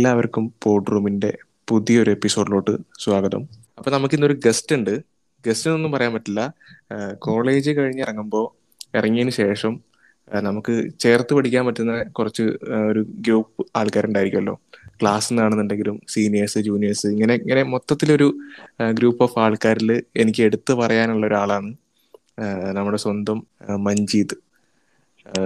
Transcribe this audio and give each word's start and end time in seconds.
എല്ലാവർക്കും 0.00 0.54
പോഡ് 0.62 0.92
റൂമിന്റെ 0.92 1.38
പുതിയൊരു 1.68 2.10
എപ്പിസോഡിലോട്ട് 2.10 2.70
സ്വാഗതം. 3.00 3.42
അപ്പൊ 3.78 3.90
നമുക്ക് 3.90 4.14
ഇന്നൊരു 4.14 4.40
ഗസ്റ്റ് 4.46 4.76
ഉണ്ട്. 4.76 5.00
ഗസ്റ്റ് 5.46 5.70
ഒന്നും 5.70 5.92
പറയാൻ 5.92 6.14
പറ്റില്ല. 6.14 6.54
കോളേജ് 7.14 7.70
കഴിഞ്ഞ് 7.70 8.02
ഇറങ്ങുമ്പോൾ 8.02 8.44
ഇറങ്ങിയതിന് 8.96 9.30
ശേഷം 9.30 9.80
നമുക്ക് 10.34 10.90
ചേർത്ത് 10.98 11.34
പഠിക്കാൻ 11.34 11.66
പറ്റുന്ന 11.66 12.02
കുറച്ച് 12.02 12.42
ഒരു 12.90 13.06
ഗ്രൂപ്പ് 13.08 13.66
ആൾക്കാരുണ്ടായിരിക്കുമല്ലോ. 13.76 14.60
ക്ലാസ്സിൽ 15.00 15.34
നിന്നാണെന്നുണ്ടെങ്കിലും 15.34 16.00
സീനിയേഴ്സ് 16.08 16.58
ജൂനിയേഴ്സ് 16.58 17.06
ഇങ്ങനെ 17.06 17.34
ഇങ്ങനെ 17.34 17.62
മൊത്തത്തിലൊരു 17.62 18.38
ഗ്രൂപ്പ് 18.92 19.22
ഓഫ് 19.22 19.38
ആൾക്കാരിൽ 19.38 20.02
എനിക്ക് 20.16 20.42
എടുത്തു 20.42 20.74
പറയാനുള്ള 20.74 21.26
ഒരാളാണ്. 21.26 21.74
നമ്മുടെ 22.74 22.96
സ്വന്തം 22.96 23.46
Manjeet 23.70 24.36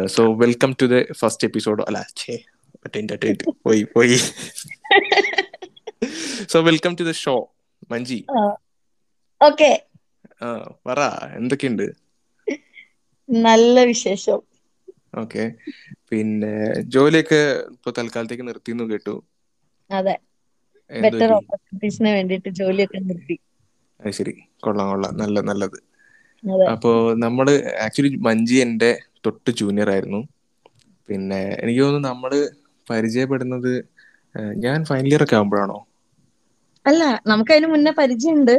so 0.06 0.34
welcome 0.34 0.76
to 0.82 0.86
the 0.86 1.02
first 1.12 1.48
episode 1.48 1.82
അല്ലേ 1.82 2.44
മറ്റേ 2.84 3.30
പോയി 3.64 3.82
പോയി. 3.92 4.16
So 6.48 6.58
welcome 6.66 6.92
to 6.94 7.04
the 7.04 7.14
show 7.20 7.34
Manji. 7.90 8.20
Okay 9.40 9.70
പറ 10.86 10.98
എന്തൊക്കെയുണ്ട്? 11.38 11.86
നല്ല 13.28 13.76
വിശേഷം. 13.90 14.40
ഓക്കെ 15.20 15.44
പിന്നെ 16.10 16.52
ജോലിയൊക്കെ 16.94 17.40
ഇപ്പൊ 17.72 17.90
തൽക്കാലത്തേക്ക് 17.98 18.46
നിർത്തിയെന്ന് 18.48 18.86
കേട്ടു. 18.90 19.16
അതെ. 19.90 20.14
ബെറ്റർ? 20.90 21.30
ഓപ്പർച്യൂണിറ്റീസിന് 21.36 22.10
വേണ്ടിയിട്ട് 22.16 22.50
ജോലിയൊക്കെ 22.58 23.00
നിർത്തി. 23.04 23.36
അത് 24.00 24.12
ശരി. 24.16 24.32
കൊള്ളാം 24.64 24.88
കൊള്ളാം. 24.90 25.12
നല്ല 25.16 25.40
നല്ലത്. 25.42 25.78
അപ്പോ 26.72 26.90
നമ്മൾ 27.24 27.46
ആക്ച്വലി 27.84 28.10
മഞ്ജി 28.26 28.56
എന്റെ 28.64 28.90
തൊട്ട് 29.26 29.50
ജൂനിയർ 29.60 29.88
ആയിരുന്നു. 29.94 30.20
പിന്നെ 31.08 31.40
എനിക്ക് 31.62 31.82
തോന്നുന്നു 31.82 32.08
നമ്മൾ 32.08 32.32
പരിചയപ്പെടുന്നത് 32.86 33.72
ഞാൻ 34.64 34.78
ഫൈനൽ 34.84 35.10
ഇയർ 35.10 35.22
ഒക്കെ 35.24 35.36
ആകുമ്പോഴാണോ 35.38 35.78
അല്ല 36.86 37.02
നമുക്ക് 37.30 37.52
അതിന് 37.54 37.68
മുന്നേ 37.72 37.92
പരിചയമുണ്ട്. 37.98 38.54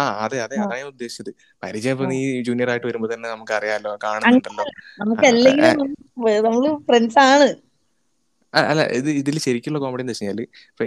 ആ 0.00 0.04
അതെ 0.24 0.38
അതെ. 0.44 0.56
അതാണ് 0.64 0.80
ഞാൻ 0.80 0.88
ഉദ്ദേശിച്ചത്. 0.92 1.30
പരിചയം 1.62 1.94
ഇപ്പൊ. 1.96 2.06
നീ 2.12 2.18
ജൂനിയർ 2.48 2.68
ആയിട്ട് 2.72 2.86
വരുമ്പോ 2.90 3.08
തന്നെ 3.14 3.28
നമുക്ക് 3.34 3.54
അറിയാലോ 3.58 3.92
കാണുന്നുണ്ടല്ലോ 4.06 4.66
നമ്മൾ 5.00 5.16
ഫ്രണ്ട്സ് 5.20 5.48
ആണ്. 5.50 5.68
അല്ല 8.54 8.82
ഇത് 8.98 9.08
ഇതിൽ 9.20 9.36
ശരിക്കുള്ള 9.44 9.78
കോമഡി 9.78 10.02
എന്ന് 10.02 10.12
വെച്ച് 10.12 10.24
കഴിഞ്ഞാൽ 10.24 10.40
ഇപ്പൊ 10.70 10.84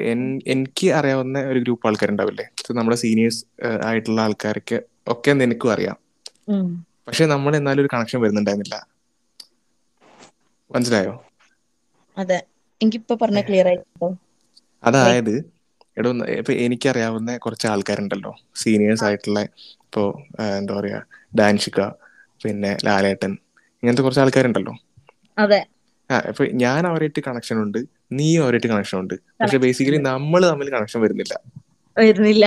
എനിക്ക് 0.54 0.88
അറിയാവുന്ന 1.00 1.38
ഒരു 1.52 1.60
ഗ്രൂപ്പ് 1.60 1.88
ആൾക്കാരുണ്ടാവില്ലേ? 1.90 2.46
നമ്മുടെ 2.80 2.98
സീനിയേഴ്സ് 3.04 3.42
ആയിട്ടുള്ള 3.90 4.20
ആൾക്കാർക്ക് 4.22 4.78
ഒക്കെ 5.14 5.32
നിനക്കും 5.42 5.72
അറിയാം. 5.76 5.98
പക്ഷെ 7.08 7.26
നമ്മൾ 7.34 7.52
എന്നാലും 7.60 7.82
ഒരു 7.84 7.92
കണക്ഷൻ 7.94 8.20
വരുന്നുണ്ടായിരുന്നില്ല. 8.22 8.78
മനസ്സിലായോ? 10.72 11.14
അതെ. 12.18 12.40
എനിക്കിപ്പോ 12.82 13.16
പറഞ്ഞ 13.22 13.40
ക്ലിയർ 13.48 13.68
ആയിട്ടോ? 13.68 14.10
അതായത് 14.84 15.34
എടോ 15.98 16.10
ഇപ്പൊ 16.38 16.54
എനിക്കറിയാവുന്ന 16.66 17.32
കുറച്ച് 17.38 17.68
ആൾക്കാരുണ്ടല്ലോ 17.68 18.32
സീനിയേഴ്സ് 18.62 19.06
ആയിട്ടുള്ള 19.08 19.40
ഇപ്പോ 19.86 20.04
എന്താ 20.58 20.74
പറയാ 20.74 21.00
ഡാൻഷിക 21.40 21.80
പിന്നെ 22.42 22.72
ലാലേട്ടൻ 22.88 23.34
ഇങ്ങനത്തെ 23.84 24.04
കുറച്ച് 24.04 24.24
ആൾക്കാരുണ്ടല്ലോ 24.24 24.74
അതെ. 25.38 25.60
ആ 26.10 26.18
ഇപ്പൊ 26.30 26.44
ഞാൻ 26.62 26.82
അവരായിട്ട് 26.90 27.22
കണക്ഷൻ 27.28 27.58
ഉണ്ട് 27.64 27.80
നീ 28.12 28.28
അവരായിട്ട് 28.38 28.70
കണക്ഷൻ 28.74 28.98
ഉണ്ട്. 29.00 29.16
പക്ഷെ 29.40 29.58
ബേസിക്കലി. 29.64 30.00
നമ്മൾ 30.10 30.42
തമ്മിൽ 30.50 30.70
കണക്ഷൻ 30.72 31.00
വരുന്നില്ല. 31.02 31.34
വരുന്നില്ല. 31.98 32.46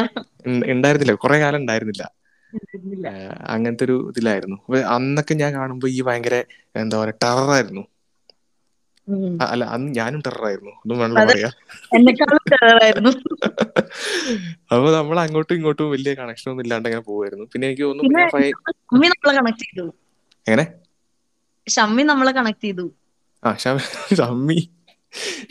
ഉണ്ടായിരുന്നില്ല. 0.75 1.15
കുറെ 1.23 1.37
കാലം 1.43 1.61
ഉണ്ടായിരുന്നില്ല. 1.63 2.05
അങ്ങനത്തെ 3.53 3.85
ഒരു 3.85 3.97
ഇതിലായിരുന്നു. 4.11 4.57
അന്നൊക്കെ 4.95 5.35
ഞാൻ 5.35 5.51
കാണുമ്പോ 5.55 5.89
ഈ 5.91 6.01
ഭയങ്കര 6.03 6.36
എന്താ 6.75 6.97
പറയാ 6.97 7.17
ടെററായിരുന്നു. 7.25 7.85
അല്ല 9.44 9.64
അന്ന് 9.74 9.94
ഞാനും 9.94 10.20
ടെററായിരുന്നു. 10.20 10.70
ഒന്നും 10.83 10.98
വേണല്ലോ 10.98 11.22
അതെ. 11.22 11.33
പറയാ. 11.33 11.50
അപ്പൊ 14.72 14.90
നമ്മൾ 14.90 15.22
അങ്ങോട്ടും 15.22 15.55
ഇങ്ങോട്ടും 15.55 15.94
വലിയ 15.94 16.14
കണക്ഷൻ 16.14 16.50
ഒന്നും 16.50 16.64
ഇല്ലാണ്ട് 16.64 16.88
അങ്ങനെ 16.88 17.05
പോവായിരുന്നു. 17.08 17.46
പിന്നെ 17.52 17.68
എനിക്ക് 17.68 17.83
തോന്നുന്നു 17.83 18.11
നമ്മളെ 18.11 18.52
എങ്ങനെ? 20.46 20.74
ഷമ്മി 21.66 22.02
നമ്മളെ 22.02 22.33
കണക്ട് 22.33 22.62
ചെയ്തു. 22.62 22.94
ആ 23.42 23.56
ഷമ്മി 23.56 23.83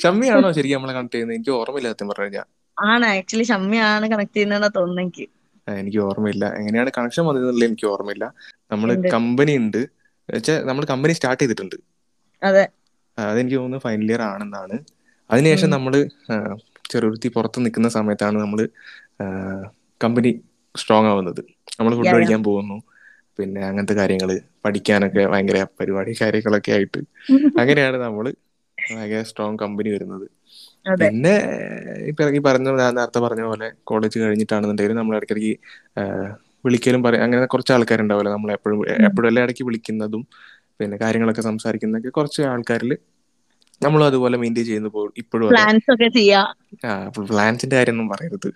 ഷമ്മി. 0.01 0.27
ആണോ 0.33 0.51
ശരിക്കും 0.57 0.77
നമ്മളെ 0.77 0.93
കണക്ട് 0.93 1.11
ചെയ്യുന്നത്? 1.11 1.35
എനിക്ക് 1.35 1.57
ഓർമ്മയില്ല 1.57 1.93
സത്യം 1.93 2.07
പറഞ്ഞു 2.07 2.23
കഴിഞ്ഞാൽ 2.23 2.43
ആണ് 2.77 3.15
ആക്ച്വലി 3.15 3.43
ഷമ്മിയാണ് 3.43 4.11
കണക്ട് 4.11 4.33
ചെയ്യുന്നതെന്നാ 4.33 4.71
തോന്നുന്നു 4.77 5.01
എനിക്ക്. 5.01 5.27
എനിക്ക് 5.67 5.99
ഓർമ്മയില്ല. 5.99 6.59
എങ്ങനെയാണ് 6.59 6.91
കണക്ഷൻ 6.97 7.25
വന്നതെന്നുള്ള 7.25 7.65
എനിക്ക് 7.65 7.85
ഓർമ്മയില്ല. 7.85 8.33
നമ്മൾ 8.71 9.01
കമ്പനി 9.15 9.57
ഉണ്ട്. 9.57 9.89
വെച്ചാൽ 10.29 10.65
നമ്മൾ 10.65 10.85
കമ്പനി 10.85 11.13
സ്റ്റാർട്ട് 11.13 11.43
ചെയ്തിട്ടുണ്ട്. 11.43 11.75
അതെ. 12.41 12.67
അതെനിക്ക് 13.27 13.57
തോന്നുന്നു 13.57 13.83
ഫൈനൽ 13.85 14.09
ഇയർ 14.11 14.21
ആണെന്നാണ്. 14.29 14.75
അതിനുശേഷം. 15.29 15.69
നമ്മൾ 15.75 15.93
ചെറുത്തി 16.91 17.29
പുറത്ത് 17.35 17.59
നിൽക്കുന്ന 17.65 17.89
സമയത്താണ് 17.97 18.37
നമ്മൾ 18.39 18.59
കമ്പനി 20.01 20.31
സ്ട്രോങ് 20.75 21.09
ആവുന്നത്. 21.11 21.41
നമ്മൾ 21.79 21.91
ഫുഡ്. 21.95 22.13
കഴിക്കാൻ 22.15 22.41
പോകുന്നു. 22.43 22.77
പിന്നെ 23.39 23.61
അങ്ങനത്തെ 23.67 23.95
കാര്യങ്ങൾ 23.99 24.29
പഠിക്കാനൊക്കെ 24.65 25.23
ഭയങ്കര 25.33 25.59
പരിപാടി 25.79 26.13
കാര്യങ്ങളൊക്കെ 26.21 26.71
ആയിട്ട്. 26.71 27.01
അങ്ങനെയാണ് 27.61 27.97
നമ്മൾ 27.97 28.25
ഭയങ്കര 28.77 29.21
സ്ട്രോങ് 29.29 29.59
കമ്പനി 29.63 29.89
വരുന്നത്. 29.95 30.25
പിന്നെ 31.01 31.33
ഇപ്പൊ 32.09 32.23
ഈ 32.37 32.41
പറഞ്ഞ 32.47 32.69
ഞാൻ 32.81 32.93
നേരത്തെ 32.99 33.19
പറഞ്ഞ 33.19 33.43
പോലെ 33.49 33.67
കോളേജ് 33.83 34.17
കഴിഞ്ഞിട്ടാണെന്നുണ്ടെങ്കിൽ 34.19 34.93
നമ്മൾ 34.93 35.15
ഇടയ്ക്കിടയ്ക്ക് 35.17 35.53
വിളിക്കലും 36.65 37.01
പറയും 37.03 37.23
അങ്ങനെ 37.23 37.45
കുറച്ച് 37.45 37.71
ആൾക്കാരുണ്ടാവില്ല 37.75 38.29
നമ്മൾ 38.35 38.49
എപ്പോഴും 38.57 38.79
എപ്പോഴും 39.07 39.27
എല്ലാ 39.27 39.41
ഇടയ്ക്ക് 39.45 39.63
വിളിക്കുന്നതും 39.63 40.23
പിന്നെ 40.79 40.97
കാര്യങ്ങളൊക്കെ 40.97 41.41
സംസാരിക്കുന്നൊക്കെ 41.41 42.09
കുറച്ച് 42.09 42.41
ആൾക്കാരിൽ 42.51 42.91
നമ്മളും 43.81 44.05
അതുപോലെ 44.05 44.37
മെയിന്റെയിൻ 44.37 44.65
ചെയ്യുന്നു 44.65 44.89
ഇപ്പോഴും 45.17 45.49
പ്ലാൻസിന്റെ 47.29 47.75
കാര്യമൊന്നും 47.75 48.09
പറയരുത്. 48.09 48.47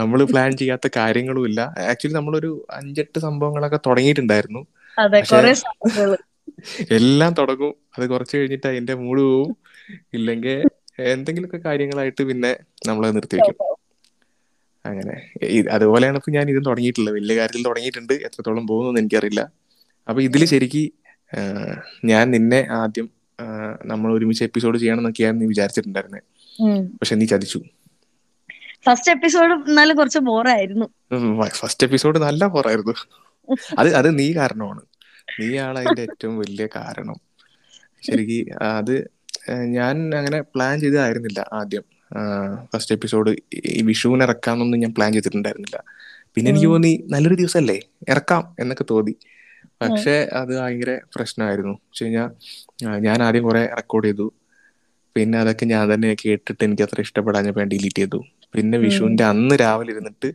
നമ്മൾ 0.00 0.24
പ്ലാൻ 0.24 0.56
ചെയ്യാത്ത 0.56 0.86
കാര്യങ്ങളും 0.96 1.44
ഇല്ല. 1.46 1.60
ആക്ച്വലി 1.90 2.14
നമ്മളൊരു 2.14 2.50
അഞ്ചെട്ട് 2.70 3.18
സംഭവങ്ങളൊക്കെ 3.18 3.80
തുടങ്ങിയിട്ടുണ്ടായിരുന്നു. 3.86 4.62
എല്ലാം 6.98 7.32
തുടങ്ങും. 7.34 7.74
അത് 7.96 8.04
കുറച്ച് 8.10 8.36
കഴിഞ്ഞിട്ട് 8.36 8.66
അതിന്റെ 8.66 8.94
മൂഡ് 8.94 9.20
പോവും. 9.20 9.52
ഇല്ലെങ്കിൽ 10.14 10.56
എന്തെങ്കിലുമൊക്കെ 11.12 11.68
കാര്യങ്ങളായിട്ട് 11.68 12.22
പിന്നെ 12.30 12.50
നമ്മൾ 12.88 13.10
നിർത്തി 13.10 13.36
വെക്കും. 13.36 13.68
അങ്ങനെ. 14.84 15.14
അതുപോലെയാണ് 15.70 16.16
ഇപ്പൊ 16.16 16.32
ഞാൻ 16.32 16.46
ഇതും 16.50 16.64
തുടങ്ങിയിട്ടുള്ളത്. 16.64 17.14
വലിയ 17.14 17.36
കാര്യത്തിൽ 17.38 17.64
തുടങ്ങിയിട്ടുണ്ട്. 17.64 18.14
എത്രത്തോളം 18.28 18.66
പോകുന്നു 18.66 19.00
എനിക്കറിയില്ല. 19.00 19.42
അപ്പൊ 20.08 20.20
ഇതിൽ 20.22 20.42
ശരിക്ക് 20.52 20.82
ഞാൻ 22.04 22.30
നിന്നെ 22.30 22.66
ആദ്യം 22.70 23.08
നമ്മൾ 23.84 24.14
ഒരുമിച്ച് 24.14 24.44
എപ്പിസോഡ് 24.44 24.78
ചെയ്യണം 24.78 24.98
എന്നൊക്കെയാണ് 24.98 25.40
നീ 25.40 25.46
വിചാരിച്ചിട്ടുണ്ടായിരുന്നത് 25.46 26.22
പക്ഷെ 26.98 27.14
നീ 27.14 27.26
ചതിച്ചു. 27.26 27.60
ഫസ്റ്റ് 28.86 29.10
എപ്പിസോഡ് 29.10 29.52
എന്നാലും 29.52 29.96
കുറച്ച് 29.96 30.18
ബോറായിരുന്നു. 30.18 30.86
ഫസ്റ്റ് 31.48 31.86
എപ്പിസോഡ് 31.86 32.18
നല്ല 32.18 32.46
ബോറായിരുന്നു. 32.46 32.94
അത് 33.78 33.94
അത് 33.94 34.18
നീ 34.18 34.32
കാരണമാണ്. 34.32 34.80
നീയാണ് 35.40 35.78
അതിന്റെ 35.78 36.02
ഏറ്റവും 36.02 36.38
വലിയ 36.38 36.66
കാരണം. 36.76 37.14
ശരിക്ക് 38.06 38.52
അത് 38.62 38.94
ഞാൻ 39.50 40.14
അങ്ങനെ 40.14 40.40
പ്ലാൻ 40.40 40.80
ചെയ്തതായിരുന്നില്ല 40.80 41.44
ആദ്യം. 41.52 41.84
ഫസ്റ്റ് 42.74 42.94
എപ്പിസോഡ് 42.94 43.36
ഈ 43.54 43.82
വിഷുവിന് 43.82 44.22
ഇറക്കാമെന്നൊന്നും 44.22 44.80
ഞാൻ 44.80 44.94
പ്ലാൻ 44.94 45.12
ചെയ്തിട്ടുണ്ടായിരുന്നില്ല. 45.12 45.78
പിന്നെ 46.34 46.50
എനിക്ക്. 46.50 46.66
തോന്നി 46.66 47.04
നല്ലൊരു 47.10 47.34
ദിവസമല്ലേ 47.34 47.80
ഇറക്കാം 48.08 48.56
എന്നൊക്കെ 48.60 48.84
തോന്നി. 48.90 49.14
പക്ഷെ 49.80 50.14
അത് 50.32 50.52
ഭയങ്കര 50.58 50.92
പ്രശ്നമായിരുന്നു. 51.14 51.74
വെച്ച് 51.82 52.04
കഴിഞ്ഞാൽ 52.04 52.28
ഞാൻ 53.00 53.22
ആദ്യം 53.22 53.44
കുറെ 53.44 53.62
റെക്കോർഡ് 53.78 54.06
ചെയ്തു. 54.06 54.26
പിന്നെ 55.16 55.38
അതൊക്കെ 55.38 55.64
ഞാൻ 55.64 55.94
തന്നെ 55.94 56.16
കേട്ടിട്ട് 56.22 56.64
എനിക്ക് 56.64 56.82
അത്ര 56.82 57.00
ഇഷ്ടപ്പെടാൻ 57.00 57.44
ഞാൻ 57.48 57.68
ഡിലീറ്റ് 57.68 57.96
ചെയ്തു. 57.96 58.20
പിന്നെ 58.54 58.78
വിഷുവിന്റെ 58.78 59.24
അന്ന് 59.24 59.54
രാവിലെ 59.60 59.92
ഇരുന്നിട്ട് 59.92 60.28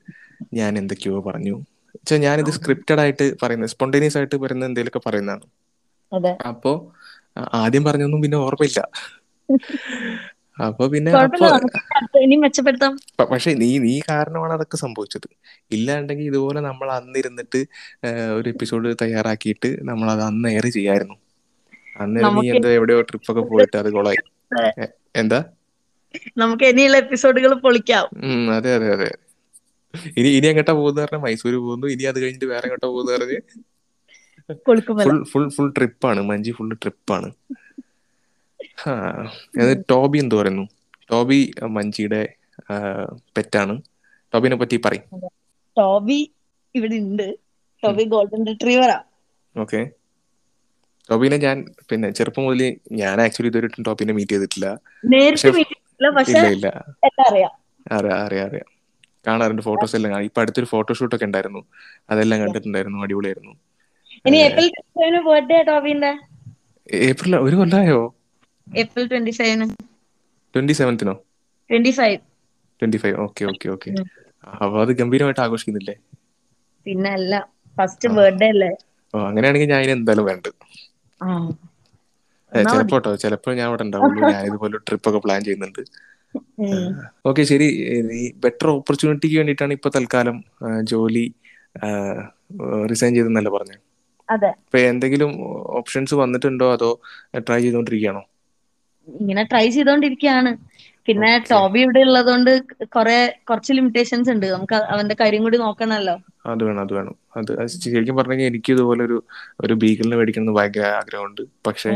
ഞാൻ 0.53 0.77
എന്തൊക്കെയോ 0.77 1.19
പറഞ്ഞു. 1.21 1.56
വെച്ചാൽ 1.95 2.19
ഞാനിത് 2.19 2.51
സ്ക്രിപ്റ്റഡ് 2.51 3.00
ആയിട്ട് 3.00 3.38
പറയുന്നത് 3.44 3.69
സ്പോണ്ടേനിയസ് 3.69 4.17
ആയിട്ട് 4.17 4.35
പറയുന്ന 4.35 4.65
എന്തെങ്കിലുമൊക്കെ 4.65 5.09
പറയുന്നതാണ്. 5.09 5.45
അതെ. 6.11 6.33
അപ്പോ 6.50 6.71
ആദ്യം 7.59 7.83
പറഞ്ഞൊന്നും 7.83 8.21
പിന്നെ 8.21 8.38
ഓർമ്മയില്ല. 8.38 8.81
അപ്പൊ 10.57 10.83
പിന്നെ 10.94 11.12
ഇനി 12.24 12.36
മെച്ചപ്പെടുത്താം. 12.44 12.94
പക്ഷെ 13.31 13.51
നീ 13.62 13.69
നീ 13.86 13.94
കാരണമാണ് 14.09 14.54
അതൊക്കെ 14.57 14.77
സംഭവിച്ചത്. 14.83 15.27
ഇല്ലാണ്ടെങ്കിൽ 15.71 16.27
ഇതുപോലെ 16.31 16.59
നമ്മൾ 16.68 16.88
അന്നിരുന്നിട്ട് 16.98 17.59
ഒരു 18.38 18.48
എപ്പിസോഡ് 18.54 18.95
തയ്യാറാക്കിയിട്ട് 19.04 19.69
നമ്മൾ 19.89 20.09
അത് 20.15 20.24
അന്ന് 20.30 20.50
എയർ 20.54 20.68
ചെയ്യായിരുന്നു. 20.77 21.18
അന്ന് 21.95 22.24
നീ 22.38 22.44
എന്താ 22.54 22.71
എവിടെയോ 22.80 23.00
ട്രിപ്പ് 23.09 23.30
ഒക്കെ 23.33 23.44
പോയിട്ട് 23.51 23.77
അത് 23.81 23.89
കൊളായി. 23.95 24.21
എന്താ? 25.15 25.39
നമുക്ക് 26.42 26.65
ഇനിയുള്ള 26.71 26.98
എപ്പിസോഡുകൾ 27.04 27.54
പൊളിക്കാം. 27.65 28.06
അതെ 28.57 28.71
അതെ 28.77 28.89
അതെ. 28.95 29.09
ഇനി 30.19 30.30
ഇനി 30.38 30.48
എങ്ങോട്ടാ 30.50 30.74
പോകുന്ന 30.80 31.00
പറഞ്ഞാൽ 31.04 31.21
മൈസൂര് 31.25 31.57
പോകുന്നു. 31.65 31.88
ഇനി 31.94 32.06
അത് 32.12 32.19
കഴിഞ്ഞിട്ട് 32.24 32.50
വേറെ 32.54 32.65
എങ്ങോട്ടാ 32.68 32.88
പോകുന്ന 32.88 33.12
പറഞ്ഞ് 33.18 33.39
ഫുൾ 34.65 34.80
ഫുൾ 35.31 35.45
ഫുൾ 35.56 35.69
ട്രിപ്പാണ് 35.77 36.19
മഞ്ജി 36.30 36.51
ഫുൾ 36.57 36.69
ട്രിപ്പാണ് 36.83 37.30
ടോബി 39.92 40.18
എന്ത് 40.24 40.36
പറയുന്നു. 40.36 40.65
ടോബി 41.12 41.39
മഞ്ചിയുടെ 41.75 41.75
മഞ്ജിയുടെ 41.77 42.21
പെറ്റാണ്. 43.36 43.75
ടോബിനെ 44.33 44.56
പറ്റി 44.62 44.77
പറയും. 44.86 45.06
ടോബി 45.77 46.19
ഇവിടെ 46.75 46.98
ഉണ്ട്. 47.06 47.27
ടോബി 47.83 48.04
ഗോൾഡൻ 48.13 48.42
റിട്രീവറാ. 48.48 48.98
ഓക്കെ. 49.56 49.81
ടോബിനെ 51.09 51.38
ഞാൻ 51.38 51.57
പിന്നെ 51.89 52.07
ചെറുപ്പം 52.18 52.44
മുതൽ 52.44 52.62
ഞാൻ 53.01 53.21
ആക്ച്വലി 53.25 53.50
ഇതുവരെ 53.51 53.68
ടോബിനെ 53.88 54.13
മീറ്റ് 54.13 54.33
ചെയ്തിട്ടില്ല. 54.33 54.68
അറിയാം. 57.27 57.54
അറിയാം 57.98 58.45
അറിയാം 58.48 58.69
കാണാറുണ്ട് 59.27 59.63
ഫോട്ടോസ് 59.68 59.95
എല്ലാം 59.98 60.12
കാണാം. 60.13 60.25
ഇപ്പൊ 60.25 60.42
അടുത്തൊരു 60.42 60.68
ഫോട്ടോഷൂട്ട് 60.74 61.15
ഒക്കെ 61.15 61.25
ഉണ്ടായിരുന്നു. 61.25 61.62
അതെല്ലാം 62.09 62.42
കണ്ടിട്ടുണ്ടായിരുന്നു. 62.44 63.00
അടിപൊളിയായിരുന്നു. 63.06 63.54
ഏപ്രിൽ 67.09 67.36
ഒരു 67.45 67.56
കൊല്ലായോ? 67.56 68.00
ഏപ്രിൽ 68.67 69.05
ട്വന്റി 69.11 69.33
ഫൈവിന് 69.37 69.67
twenty 70.53 70.75
സെവൻത്തിനോ 70.79 71.15
twenty 71.69 71.93
five 71.99 72.17
twenty 72.81 72.99
five 73.03 73.15
okay 73.25 73.43
okay 73.51 73.67
okay 73.75 73.91
അപ്പൊ 74.57 74.77
അത് 74.83 74.91
ഗംഭീരമായിട്ട് 74.99 75.41
ആഘോഷിക്കുന്നില്ലേ? 75.45 75.95
പിന്നെ 76.85 77.09
അല്ല 77.17 77.33
ഫസ്റ്റ് 77.77 78.09
ബർത്ത്ഡേ 78.15 78.49
അല്ലേ? 78.53 78.71
ഓ 79.13 79.19
അങ്ങനെയാണെങ്കിൽ 79.29 79.69
ഞാൻ 79.73 79.91
എന്തായാലും 79.95 80.25
വേണ്ട 80.29 80.47
ചിലപ്പോ 82.51 82.97
കേട്ടോ 82.97 83.11
ഞാൻ 83.59 83.67
അവിടെ 83.69 83.83
ഉണ്ടാവുള്ളൂ. 83.85 84.19
ഞാൻ 84.33 84.43
ഇതുപോലെ 84.49 84.77
ട്രിപ്പ് 84.87 85.07
ഒക്കെ 85.09 85.19
പ്ലാൻ 85.25 85.41
ചെയ്യുന്നുണ്ട്. 85.47 85.81
ഓക്കെ 87.29 87.43
ശരി. 87.51 87.67
ബെറ്റർ 88.43 88.67
ഓപ്പർച്യൂണിറ്റിക്ക് 88.75 89.37
വേണ്ടിയിട്ടാണ് 89.39 89.73
ഇപ്പൊ 89.77 89.89
തൽക്കാലം 89.97 90.37
ജോലി 90.91 91.25
റിസൈൻ 92.91 93.11
ചെയ്തെന്നല്ല 93.17 93.49
പറഞ്ഞു? 93.57 93.77
അതെ. 94.29 94.51
ഇപ്പൊ 94.63 94.77
എന്തെങ്കിലും 94.91 95.31
ഓപ്ഷൻസ് 95.79 96.15
വന്നിട്ടുണ്ടോ? 96.21 96.67
അതോ 96.77 96.89
ട്രൈ 97.47 97.59
ഇങ്ങനെ 99.21 99.44
ട്രൈ 99.51 99.65
ചെയ്തോണ്ടിരിക്കുകയാണ് 99.69 100.51
പിന്നെ 101.07 101.31
ടോബി 101.51 101.80
ഇവിടെ 101.83 102.01
ഉള്ളതുകൊണ്ട് 102.07 102.51
കുറെ 102.95 103.18
കുറച്ച് 103.50 103.71
ലിമിറ്റേഷൻസ് 103.74 104.30
ഉണ്ട്. 104.33 104.48
നമുക്ക് 104.56 104.77
അവന്റെ 104.94 105.15
കാര്യം 105.21 105.44
കൂടി 105.44 105.57
നോക്കണല്ലോ. 105.57 106.15
അത് 106.51 106.62
വേണം 106.63 106.81
അത് 106.81 106.94
വേണം. 106.94 107.15
അത് 107.38 107.51
ശരിക്കും 107.86 108.18
പറഞ്ഞു 108.19 108.44
എനിക്ക് 108.50 108.69
ഇതുപോലെ 108.75 109.01
ഒരു 109.04 109.18
ഒരു 109.63 109.74
ബീഗിളിനെ 109.81 110.18
മേടിക്കണം 110.19 110.57
ഭയങ്കര 110.59 110.86
ആഗ്രഹമുണ്ട്. 111.00 111.44
പക്ഷെ 111.68 111.92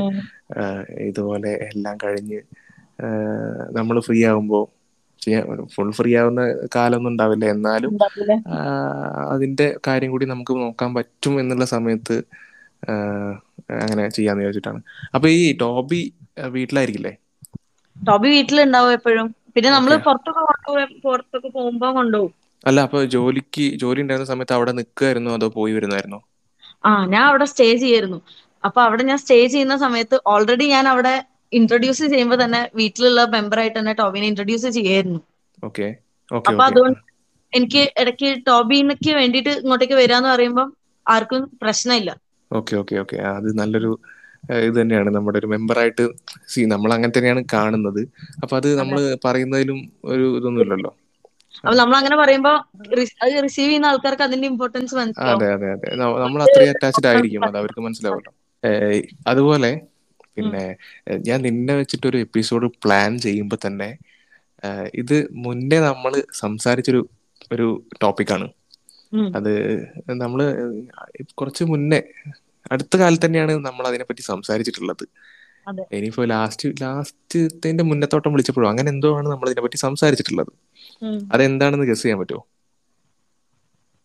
ഇതുപോലെ 1.10 1.52
എല്ലാം 1.70 1.96
കഴിഞ്ഞ് 2.04 2.40
നമ്മൾ 3.80 3.98
ഫ്രീ 4.08 4.20
ആകുമ്പോൾ 4.32 4.64
ഫുൾ 5.74 5.90
ഫ്രീ 5.98 6.12
ആവുന്ന 6.20 6.42
കാലമൊന്നും 6.76 7.12
ഉണ്ടാവില്ല. 7.12 7.46
എന്നാലും 7.56 7.94
അതിന്റെ 9.34 9.68
കാര്യം 9.88 10.12
കൂടി 10.12 10.26
നമുക്ക് 10.26 10.54
നോക്കാൻ 10.62 10.92
പറ്റും 10.96 11.34
എന്നുള്ള 11.42 11.66
സമയത്ത് 11.76 12.16
അങ്ങനെ 13.78 14.04
ചെയ്യാന്ന് 14.18 14.44
വിചാരിച്ചിട്ടാണ്. 14.44 14.80
അപ്പൊ 15.16 15.28
ഈ 15.36 15.44
ടോബി 15.62 16.02
വീട്ടിലായിരിക്കില്ലേ? 16.54 17.14
ടോബി 17.96 18.30
വീട്ടിലുണ്ടാവും 18.34 18.94
എപ്പോഴും. 18.98 19.28
പിന്നെ 19.56 19.70
നമ്മൾ 19.72 19.94
പുറത്തൊക്കെ 20.06 20.44
പുറത്തൊക്കെ 21.06 21.50
പോകുമ്പോ 21.52 21.90
കൊണ്ടുപോകും. 21.98 22.34
അല്ല 22.64 22.80
അപ്പൊ 22.88 23.00
ജോലിക്ക് 23.14 23.66
ജോലി 23.82 24.04
ഉണ്ടായിരുന്ന 24.04 24.32
സമയത്ത് 24.32 24.56
അവിടെ 24.58 24.74
നിൽക്കുമായിരുന്നോ 24.80 25.34
അതോ 25.38 25.50
പോയി 25.58 25.74
വരുന്നായിരുന്നോ 25.78 26.20
ആ 26.84 26.92
ഞാൻ 27.12 27.24
അവിടെ 27.30 27.46
സ്റ്റേ 27.52 27.68
ചെയ്യായിരുന്നു. 27.82 28.20
അപ്പൊ 28.64 28.80
അവിടെ 28.86 29.04
ഞാൻ 29.10 29.20
സ്റ്റേ 29.22 29.38
ചെയ്യുന്ന 29.54 29.76
സമയത്ത് 29.84 30.18
ഓൾറെഡി 30.34 30.66
ഞാൻ 30.74 30.86
അവിടെ 30.92 31.14
ഇൻട്രൊഡ്യൂസ് 31.54 32.06
ചെയ്യുമ്പോൾ 32.14 32.40
തന്നെ 32.44 32.62
വീട്ടിലുള്ള 32.80 33.22
മെമ്പർ 33.36 33.60
ആയിട്ട് 33.62 33.78
തന്നെ 33.80 33.94
ടോബിനെ 34.02 34.28
ഇൻട്രൊഡ്യൂസ് 34.32 34.70
ചെയ്യായിരുന്നു. 34.78 35.20
അപ്പൊ 36.46 36.62
അതുകൊണ്ട് 36.68 37.00
എനിക്ക് 37.54 37.82
ഇടയ്ക്ക് 38.02 38.30
ടോബിനക്ക് 38.48 39.12
വേണ്ടിയിട്ട് 39.20 39.54
ഇങ്ങോട്ടേക്ക് 39.62 39.98
വരാന്ന് 40.02 40.30
പറയുമ്പോൾ 40.34 40.68
ആർക്കും 41.06 41.42
പ്രശ്നമില്ല. 41.64 42.10
Okay 42.52 42.74
okay 42.82 42.96
okay. 43.04 43.18
അത് 43.32 43.50
നല്ലൊരു 43.60 43.92
ഇത് 44.62 44.76
തന്നെയാണ്. 44.80 45.10
നമ്മുടെ 45.16 45.38
ഒരു 45.42 45.48
മെമ്പറായിട്ട് 45.54 46.04
സി 46.52 46.62
നമ്മൾ 46.74 46.90
അങ്ങനെ 46.96 47.14
തന്നെയാണ് 47.18 47.42
കാണുന്നത്. 47.54 48.02
അപ്പൊ 48.44 48.54
അത് 48.60 48.70
നമ്മൾ 48.80 48.98
പറയുന്നതിലും 49.26 49.80
ഒരു 50.12 50.26
ഇതൊന്നുമില്ലല്ലോ 50.40 50.92
അപ്പൊ 51.64 51.76
നമ്മൾ 51.80 51.96
അങ്ങനെ 51.98 52.16
പറയുമ്പോ 52.22 52.52
അത് 53.24 53.32
റിസീവ് 53.46 53.68
ചെയ്യുന്ന 53.68 53.90
ആൾക്കാർക്ക് 53.90 54.24
അതിന്റെ 54.28 54.48
ഇമ്പോർട്ടൻസ് 54.52 54.94
മനസ്സിലാവും. 54.96 55.34
അതെ 55.36 55.48
അതെ 55.56 55.68
അതെ. 55.76 55.90
നമ്മൾ 56.24 56.40
അത്രയും 56.46 56.72
അറ്റാച്ച്ഡ് 56.74 57.10
ആയിരിക്കും. 57.12 57.44
അത് 57.48 57.58
അവർക്ക് 57.62 57.82
മനസ്സിലാവല്ലോ 57.88 58.32
അതുപോലെ 59.32 59.72
പിന്നെ 60.38 60.64
ഞാൻ 61.28 61.40
നിന്നെ 61.42 61.74
വെച്ചിട്ട് 61.80 62.06
ഒരു 62.08 62.20
എപ്പിസോഡ് 62.26 62.68
പ്ലാൻ 62.84 63.12
ചെയ്യുമ്പോൾ 63.26 63.60
തന്നെ 63.66 63.90
ഇത് 65.02 65.16
മുന്നേ 65.46 65.78
നമ്മൾ 65.88 66.12
സംസാരിച്ചൊരു 66.42 67.02
ഒരു 67.52 67.68
ടോപ്പിക്കാണ് 68.02 68.48
അത് 69.36 69.52
നമ്മൾ 70.14 70.40
കുറച്ച് 71.34 71.64
മുന്നേ 71.64 72.02
അടുത്ത 72.72 72.98
കാലത്ത് 72.98 73.26
തന്നെയാണ് 73.26 73.52
നമ്മൾ 73.66 73.88
അതിനെപ്പറ്റി 73.88 74.22
സംസാരിച്ചിട്ടുള്ളത്. 74.22 75.04
ഇനിയിപ്പോ 75.92 76.26
ലാസ്റ്റ് 76.26 76.70
ലാസ്റ്റത്തിന്റെ 76.82 77.84
മുന്നത്തോട്ടം 77.84 78.34
വിളിച്ചപ്പോഴും 78.34 78.70
അങ്ങനെ 78.70 78.90
എന്തോ 78.90 79.18
ആണ് 79.18 79.30
നമ്മൾ 79.30 79.48
ഇതിനെപ്പറ്റി 79.48 79.78
സംസാരിച്ചിട്ടുള്ളത്. 79.78 80.52
അതെന്താണെന്ന് 81.34 81.86
ഗസ് 81.86 82.02
ചെയ്യാൻ 82.02 82.20
പറ്റുമോ 82.20 82.42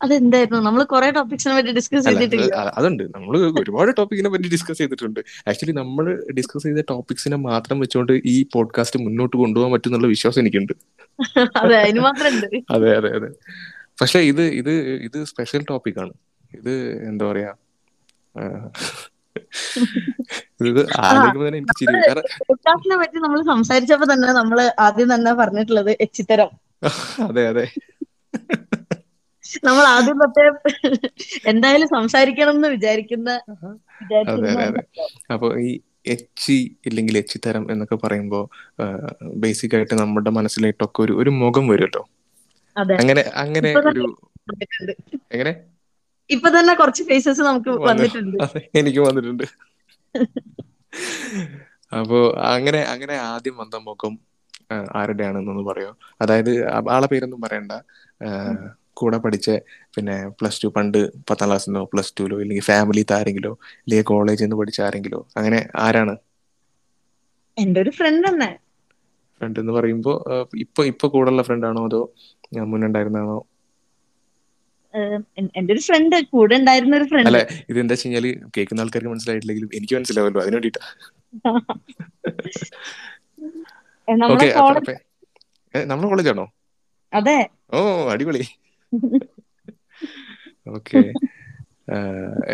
അതെന്തായിരുന്നു? 0.01 0.61
നമ്മൾ 0.61 0.85
കുറെ 0.85 1.11
ടോപ്പിക്സിനെ 1.11 1.55
പറ്റി 1.55 1.73
ഡിസ്കസ് 1.73 2.05
ചെയ്തിട്ടില്ല. 2.09 2.49
അതുണ്ട്. 2.79 3.03
നമ്മൾ 3.15 3.35
ഒരുപാട് 3.61 3.97
ടോപ്പിക്കിനെ 3.99 4.29
പറ്റി 4.29 4.49
ഡിസ്കസ് 4.49 4.79
ചെയ്തിട്ടുണ്ട്. 4.79 5.21
ആക്ച്വലി 5.49 5.73
നമ്മൾ 5.73 6.05
ഡിസ്കസ് 6.33 6.63
ചെയ്ത 6.63 6.83
ടോപ്പിക്സിനെ 6.91 7.37
മാത്രം 7.47 7.81
വെച്ചുകൊണ്ട് 7.81 8.13
ഈ 8.27 8.47
പോഡ്കാസ്റ്റ് 8.55 9.01
മുന്നോട്ട് 9.01 9.37
കൊണ്ടുപോകാൻ 9.37 9.73
പറ്റും 9.73 9.91
എന്നുള്ള 9.91 10.07
വിശ്വാസം 10.07 10.41
എനിക്കുണ്ട്. 10.41 10.75
അതെ 12.75 12.97
അതെ 12.97 13.11
അതെ. 13.17 13.29
പക്ഷെ 13.99 14.21
ഇത് 14.31 14.43
ഇത് 14.55 14.73
ഇത് 15.07 15.19
സ്പെഷ്യൽ 15.31 15.63
ടോപ്പിക്കാണ് 15.69 16.13
ഇത് 16.53 16.73
എന്താ 17.09 17.25
പറയാ. 17.29 17.53
പോഡ്കാസ്റ്റിനെ 22.43 22.97
പറ്റി 22.97 23.19
നമ്മൾ 23.19 23.41
സംസാരിച്ചപ്പോ 23.51 24.07
തന്നെ 24.13 24.31
നമ്മൾ 24.39 24.59
ആദ്യം 24.81 25.09
തന്നെ 25.15 25.33
പറഞ്ഞിട്ടുള്ളത് 25.41 25.91
എച്ചിത്തരം. 26.01 26.51
അതെ 27.27 27.45
അതെ. 27.49 27.67
നമ്മൾ 29.65 29.85
ആദ്യം 29.93 30.17
തൊട്ടേ 30.23 30.45
എന്തായാലും 31.47 31.89
സംസാരിക്കണം 31.95 32.55
എന്ന് 32.55 32.69
വിചാരിക്കുന്ന 32.69 33.31
അതെ 34.33 34.51
അതെ 34.65 34.83
അപ്പൊ 35.31 35.49
ഈ 35.61 35.71
എച്ചി 36.07 36.57
ഇല്ലെങ്കിൽ 36.87 37.17
എച്ചിത്തരം 37.19 37.63
എന്നൊക്കെ 37.73 37.97
പറയുമ്പോൾ 38.03 38.43
ബേസിക് 39.37 39.75
ആയിട്ട് 39.77 39.95
നമ്മുടെ 40.03 40.31
മനസ്സിലായിട്ടൊക്കെ 40.31 41.01
ഒരു 41.03 41.15
ഒരു 41.21 41.31
മുഖം 41.41 41.65
വരുമല്ലോ 41.69 42.03
അങ്ങനെ 43.01 43.23
അങ്ങനെ 43.43 43.73
ഒരു 43.91 44.05
എങ്ങനെ? 45.35 45.53
ഇപ്പൊ 46.31 46.49
തന്നെ 46.57 46.75
കുറച്ച് 46.75 47.03
ഫേസസ് 47.11 47.43
നമുക്ക് 47.49 47.73
വന്നിട്ടുണ്ട്. 47.89 48.39
എനിക്ക് 48.81 49.01
വന്നിട്ടുണ്ട്. 49.07 49.47
അപ്പോ 51.93 52.19
അങ്ങനെ 52.53 52.81
അങ്ങനെ 52.95 53.15
ആദ്യം 53.31 53.57
വന്ന 53.57 53.77
മുഖം 53.89 54.15
ആരുടെയാണെന്നൊന്ന് 55.01 55.65
പറയോ? 55.71 55.91
അതായത് 56.23 56.51
ആളെ 56.95 57.09
പേരൊന്നും 57.13 57.41
പറയണ്ട. 57.41 57.73
കൂടെ 59.01 59.19
പഠിച്ച 59.19 59.49
പിന്നെ 59.97 60.17
പ്ലസ് 60.39 60.61
ടു 60.63 60.69
പണ്ട് 60.77 60.99
പത്താം 61.29 61.49
ക്ലാസ്സിലോ 61.49 61.83
പ്ലസ് 61.93 62.15
ടുലോ 62.19 62.37
ഇല്ലെങ്കിൽ 62.45 62.67
ഫാമിലി 62.71 63.05
ആരെങ്കിലോ 63.19 63.53
ഇല്ലെങ്കിൽ 63.85 64.09
കോളേജിൽ 64.13 64.45
നിന്ന് 64.45 64.59
പഠിച്ച 64.61 64.81
ആരെങ്കിലോ 64.87 65.21
അങ്ങനെ 65.37 65.59
ആരാണ്? 65.87 66.15
എന്റെ 67.57 67.81
ഒരു 67.83 67.93
ഫ്രണ്ട് 67.99 68.27
തന്നെ. 68.29 68.51
ഫ്രണ്ട് 69.41 69.59
എന്ന് 69.63 69.73
പറയുമ്പോൾ 69.73 70.17
ഇപ്പൊ 70.61 70.83
ഇപ്പൊ 70.91 71.07
കൂടെയുള്ള 71.09 71.43
ഫ്രണ്ടാണോ 71.49 71.83
അതോ 71.89 72.01
ഞാൻ 72.55 72.67
മുന്നുണ്ടായിരുന്നാണോ 72.71 73.39
എന്റെ 75.55 75.73
ഒരു 75.75 75.83
ഫ്രണ്ട് 75.87 76.17
കൂടെ 76.31 76.55
ഉണ്ടായിരുന്ന 76.59 76.97
ഒരു 76.97 77.07
ഫ്രണ്ട് 77.09 77.29
അല്ലെ 77.31 77.43
ഇത് 77.71 77.79
എന്താ 77.81 77.95
വെച്ച് 77.95 78.07
കഴിഞ്ഞാൽ 78.07 78.27
കേൾക്കുന്ന 78.55 78.85
ആൾക്കാർക്ക് 78.85 79.13
മനസ്സിലായിട്ടില്ലെങ്കിലും 79.13 79.71
എനിക്ക് 79.79 79.95
മനസ്സിലാവല്ലോ 79.99 80.43
അതിന് 80.45 80.57
വേണ്ടിട്ടാ 80.59 80.83
നമ്മുടെ 85.75 86.09
കോളേജാണോ 86.09 86.45
അതെ. 87.13 87.39
ഓ 87.73 87.79
അടിപൊളി. 88.13 88.43
ഓക്കെ. 90.67 91.01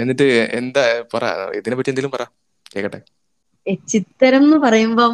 എന്നിട്ട് 0.00 0.26
എന്താ 0.58 0.82
പറ 1.14 1.24
ഇതിനെ 1.58 1.76
പറ്റി 1.76 1.90
എന്തെങ്കിലും 1.92 2.14
പറ 2.16 2.24
കേക്കട്ടെ. 2.66 3.00
ചിത്തരം 3.88 4.42
എന്ന് 4.42 4.58
പറയുമ്പം 4.58 5.12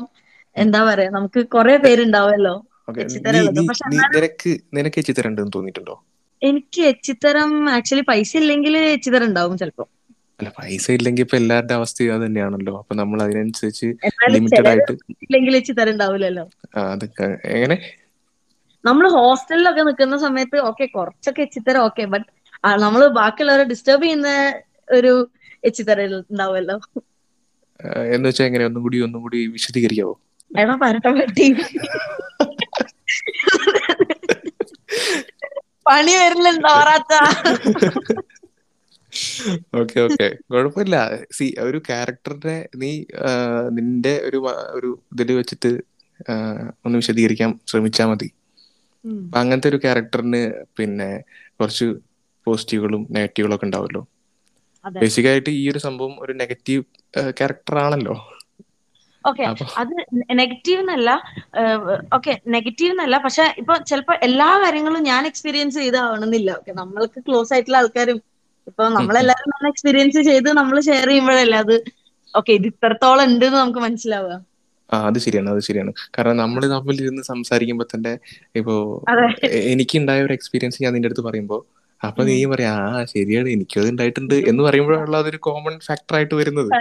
എന്താ 0.56 0.80
പറയാ 0.88 1.10
നമുക്ക് 1.10 1.40
കുറെ 1.54 1.74
പേരുണ്ടാവുമല്ലോ. 1.76 2.54
തോന്നിട്ടുണ്ടോ 2.88 4.50
നിനക്ക് 4.76 5.00
തോന്നിയിട്ടുണ്ടോ? 5.56 5.94
എനിക്ക് 6.42 6.80
എച്ചിത്തരം 6.90 7.50
ആക്ച്വലി 7.76 8.04
പൈസ 8.10 8.30
ഇല്ലെങ്കിൽ 8.42 8.74
എച്ചിത്തരം 8.96 9.26
ഉണ്ടാവും 9.30 9.54
ചിലപ്പോ. 9.58 9.84
അല്ല 10.40 10.48
പൈസ 10.58 10.84
ഇല്ലെങ്കിൽ 10.90 11.22
ഇപ്പൊ 11.24 11.36
എല്ലാവരുടെ 11.36 11.74
അവസ്ഥ 11.74 12.08
അത് 12.16 12.22
തന്നെയാണല്ലോ 12.26 12.74
അപ്പൊ 12.78 12.94
നമ്മൾ 12.94 13.18
അതിനനുസരിച്ച് 13.22 13.86
ലിമിറ്റഡ് 14.34 14.68
ആയിട്ട് 14.68 14.92
ഇല്ലെങ്കിൽ 15.24 15.56
എച്ചിത്തരം 15.56 15.92
ഉണ്ടാവില്ലല്ലോ. 15.92 16.44
അതൊക്കെ 16.84 17.26
എങ്ങനെ? 17.56 17.76
നമ്മൾ 18.84 19.04
ഹോസ്റ്റലിലൊക്കെ 19.08 19.82
നിൽക്കുന്ന 19.82 20.18
സമയത്ത് 20.18 20.58
ഓക്കെ 20.60 20.86
കുറച്ചൊക്കെ 20.86 21.42
എച്ചിത്തരം 21.42 21.80
ഓക്കെ 21.80 22.04
ബട്ട് 22.04 22.28
നമ്മൾ 22.84 23.00
ബാക്കിയുള്ളവരെ 23.18 23.64
ഡിസ്റ്റർബ് 23.64 24.04
ചെയ്യുന്ന 24.04 24.28
ഒരു 24.90 25.12
എച്ചിത്തരം 25.64 26.04
ഉണ്ടാവുമല്ലോ. 26.32 26.76
എന്ന് 28.14 28.26
വെച്ചാൽ 28.28 28.44
എങ്ങനെ? 28.44 28.64
ഒന്നും 28.64 28.82
കൂടി 28.82 28.98
ഒന്നും 29.06 29.20
കൂടി 29.22 29.40
വിശദീകരിക്കാവോ? 29.46 30.14
എടാ 30.50 30.74
പരട്ട 30.82 31.06
പറ്റി 31.16 31.46
പണി 35.86 36.14
വരില്ലല്ലോ 36.20 36.70
ഓറാത്ത 36.78 37.14
ഓക്കെ 39.80 39.98
ഓക്കെ. 40.06 40.26
കുഴപ്പമില്ല. 40.48 40.96
സി 41.36 41.46
ഒരു 41.66 41.78
ക്യാരക്ടറിന്റെ 41.86 42.56
നീ 42.80 42.90
നിന്റെ 43.76 44.14
ഒരു 44.26 44.38
ഒരു 44.76 44.90
ഇതിൽ 45.14 45.30
വെച്ചിട്ട് 45.38 45.70
ഒന്ന് 46.84 46.96
വിശദീകരിക്കാൻ 47.00 47.50
ശ്രമിച്ചാ 47.70 48.04
മതി. 48.10 48.28
അങ്ങനത്തെ 49.38 49.68
ഒരു 49.72 49.78
ക്യാരക്ടറിന് 49.84 50.42
പിന്നെ 50.78 51.10
കുറച്ച് 51.58 51.86
പോസിറ്റീവുകളും 52.46 53.02
നെഗറ്റീവുകളും 53.16 53.56
ഒക്കെ 53.56 53.66
ഉണ്ടാവുമല്ലോ 53.68 54.02
ബേസിക്കായിട്ട് 54.84 55.50
ഈ 55.58 55.64
ഒരു 55.72 55.80
സംഭവം 55.86 56.14
ഒരു 56.24 56.32
നെഗറ്റീവ് 56.40 56.82
ക്യാരക്ടർ 57.38 57.76
ആണല്ലോ 57.78 58.16
ഓക്കെ 59.24 59.44
അത് 59.80 59.92
നെഗറ്റീവ് 60.40 60.80
എന്നല്ല 60.82 61.10
ഓക്കെ 62.16 62.32
നെഗറ്റീവ് 62.54 62.90
എന്നല്ല 62.90 63.16
പക്ഷെ 63.24 63.44
ഇപ്പൊ 63.60 63.74
ചിലപ്പോ 63.90 64.14
എല്ലാ 64.28 64.48
കാര്യങ്ങളും 64.64 65.02
ഞാൻ 65.10 65.22
എക്സ്പീരിയൻസ് 65.30 65.78
ചെയ്താവണമെന്നില്ല. 65.82 66.50
ഓക്കെ 66.60 66.72
നമ്മൾക്ക് 66.80 67.20
ക്ലോസ് 67.26 67.52
ആയിട്ടുള്ള 67.54 67.80
ആൾക്കാരും 67.82 68.18
ഇപ്പൊ. 68.66 68.84
നമ്മളെല്ലാരും 68.96 69.50
നല്ല 69.54 69.68
എക്സ്പീരിയൻസ് 69.74 70.22
ചെയ്ത് 70.30 70.50
നമ്മൾ 70.60 70.76
ഷെയർ 70.88 71.08
ചെയ്യുമ്പോഴല്ലേ 71.10 71.58
അത് 71.64 71.76
ഓക്കെ 72.34 72.52
ഇത് 72.58 72.66
ഇത്രത്തോളം 72.72 73.24
ഉണ്ട് 73.30 73.44
എന്ന് 73.48 73.58
നമുക്ക് 73.58 73.82
മനസ്സിലാവുക. 73.86 74.34
ആ 74.90 74.98
അത് 75.08 75.18
ശരിയാണ് 75.24 75.48
അത് 75.54 75.62
ശരിയാണ്. 75.66 75.92
കാരണം 76.14 76.36
നമ്മൾ 76.42 76.62
തമ്മിൽ 76.74 77.00
ഇരുന്ന് 77.04 77.22
സംസാരിക്കുമ്പോ 77.32 77.84
തന്നെ 77.94 78.12
ഇപ്പോ 78.60 78.74
എനിക്ക് 79.72 79.96
ഉണ്ടായ 80.00 80.26
ഒരു 80.26 80.34
എക്സ്പീരിയൻസ് 80.38 80.82
ഞാൻ 80.84 80.92
നിന്റെ 80.96 81.10
അടുത്ത് 81.10 81.24
പറയുമ്പോ 81.28 81.58
അപ്പൊ 82.00 82.22
നീ. 82.24 82.34
പറയാ 82.46 82.72
ആ 82.88 83.04
ശരിയാണ്. 83.04 83.48
എനിക്കും 83.48 83.80
അത് 83.80 83.88
ഉണ്ടായിട്ടുണ്ട്. 83.90 84.34
എന്ന് 84.50 84.62
പറയുമ്പോഴുള്ള 84.62 85.16
അതൊരു 85.16 85.38
കോമൺ 85.46 85.74
ഫാക്ടർ 85.80 86.14
ആയിട്ട് 86.16 86.34
വരുന്നത്. 86.34 86.72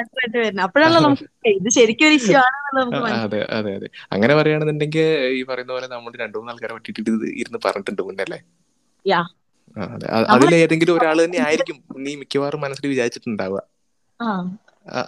ഇത് 1.58 1.70
ശരിക്കും 1.78 2.00
അതെ 3.18 3.40
അതെ 3.58 3.72
അതെ. 3.76 3.88
അങ്ങനെ 4.14 4.34
പറയുകയാണെന്നുണ്ടെങ്കിൽ 4.36 5.06
ഈ 5.32 5.44
പറയുന്ന 5.44 5.72
പോലെ 5.74 5.88
നമ്മൾ 5.88 6.12
രണ്ടു 6.18 6.38
മൂന്ന് 6.38 6.52
ആൾക്കാരെ 6.54 6.74
പറ്റിയിട്ട് 6.74 7.02
ഇരുന്ന് 7.36 7.60
പറഞ്ഞിട്ടുണ്ട് 7.66 8.02
മുന്നല്ലേ 8.02 8.40
യാ. 9.06 9.22
ഏതെങ്കിലും 10.62 10.96
ഒരാൾ 10.98 11.18
തന്നെ 11.24 11.40
ആയിരിക്കും. 11.40 11.78
നീ 11.98 12.16
മിക്കവാറും 12.16 12.62
മനസ്സിൽ 12.62 12.88
വിചാരിച്ചിട്ടുണ്ടാവുക. 12.88 13.62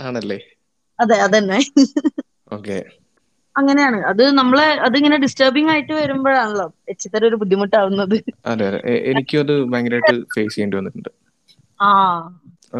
ആണല്ലേ? 0.01 0.39
അതെ 0.99 1.17
അതന്നെ. 1.19 1.59
ഓക്കെ. 2.51 2.77
അങ്ങനെയാണ്. 3.57 3.97
അത് 3.97 4.31
നമ്മളെ 4.31 4.63
അതിങ്ങനെ 4.63 5.17
ഡിസ്റ്റർബിംഗ് 5.17 5.71
ആയിട്ട് 5.71 5.93
വരുമ്പോഴാണല്ലോ 5.93 6.73
എച്ചിത്തര 6.89 7.25
ഒരു 7.25 7.35
ബുദ്ധിമുട്ടാവുന്നത്. 7.35 8.23
അതെ 8.45 8.67
അതെ. 8.67 8.81
എനിക്കും 9.09 9.39
അത് 9.39 9.63
ഭയങ്കരമായിട്ട് 9.63 10.21
ഫേസ് 10.35 10.55
ചെയ്യേണ്ടി 10.55 10.77
വന്നിട്ടുണ്ട്. 10.77 11.09
ആ. 11.81 11.89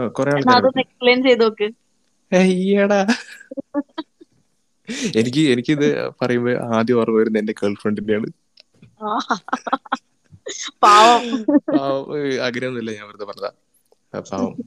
കുറെ 0.08 0.32
എക്സ്പ്ലെയിൻ 0.80 1.24
ചെയ്ത് 1.24 1.42
നോക്ക്. 1.42 1.70
അയ്യടാ. 2.36 3.08
എനിക്ക് 5.16 5.50
എനിക്കിത് 5.52 6.10
പറയുമ്പോ 6.22 6.52
ആദ്യം 6.76 7.00
ഓർമ്മ 7.00 7.18
വരുന്നത് 7.18 7.42
എന്റെ 7.42 7.54
ഗേൾ 7.54 7.74
ഫ്രണ്ടിന്റെയാണ്. 7.74 8.28
പാവം. 10.84 11.46
ആഗ്രഹമൊന്നുമില്ല 12.44 12.92
ഞാൻ 12.92 13.08
വെറുതെ 13.08 13.26
പറഞ്ഞതാ. 13.26 13.52
പാവം. 14.20 14.58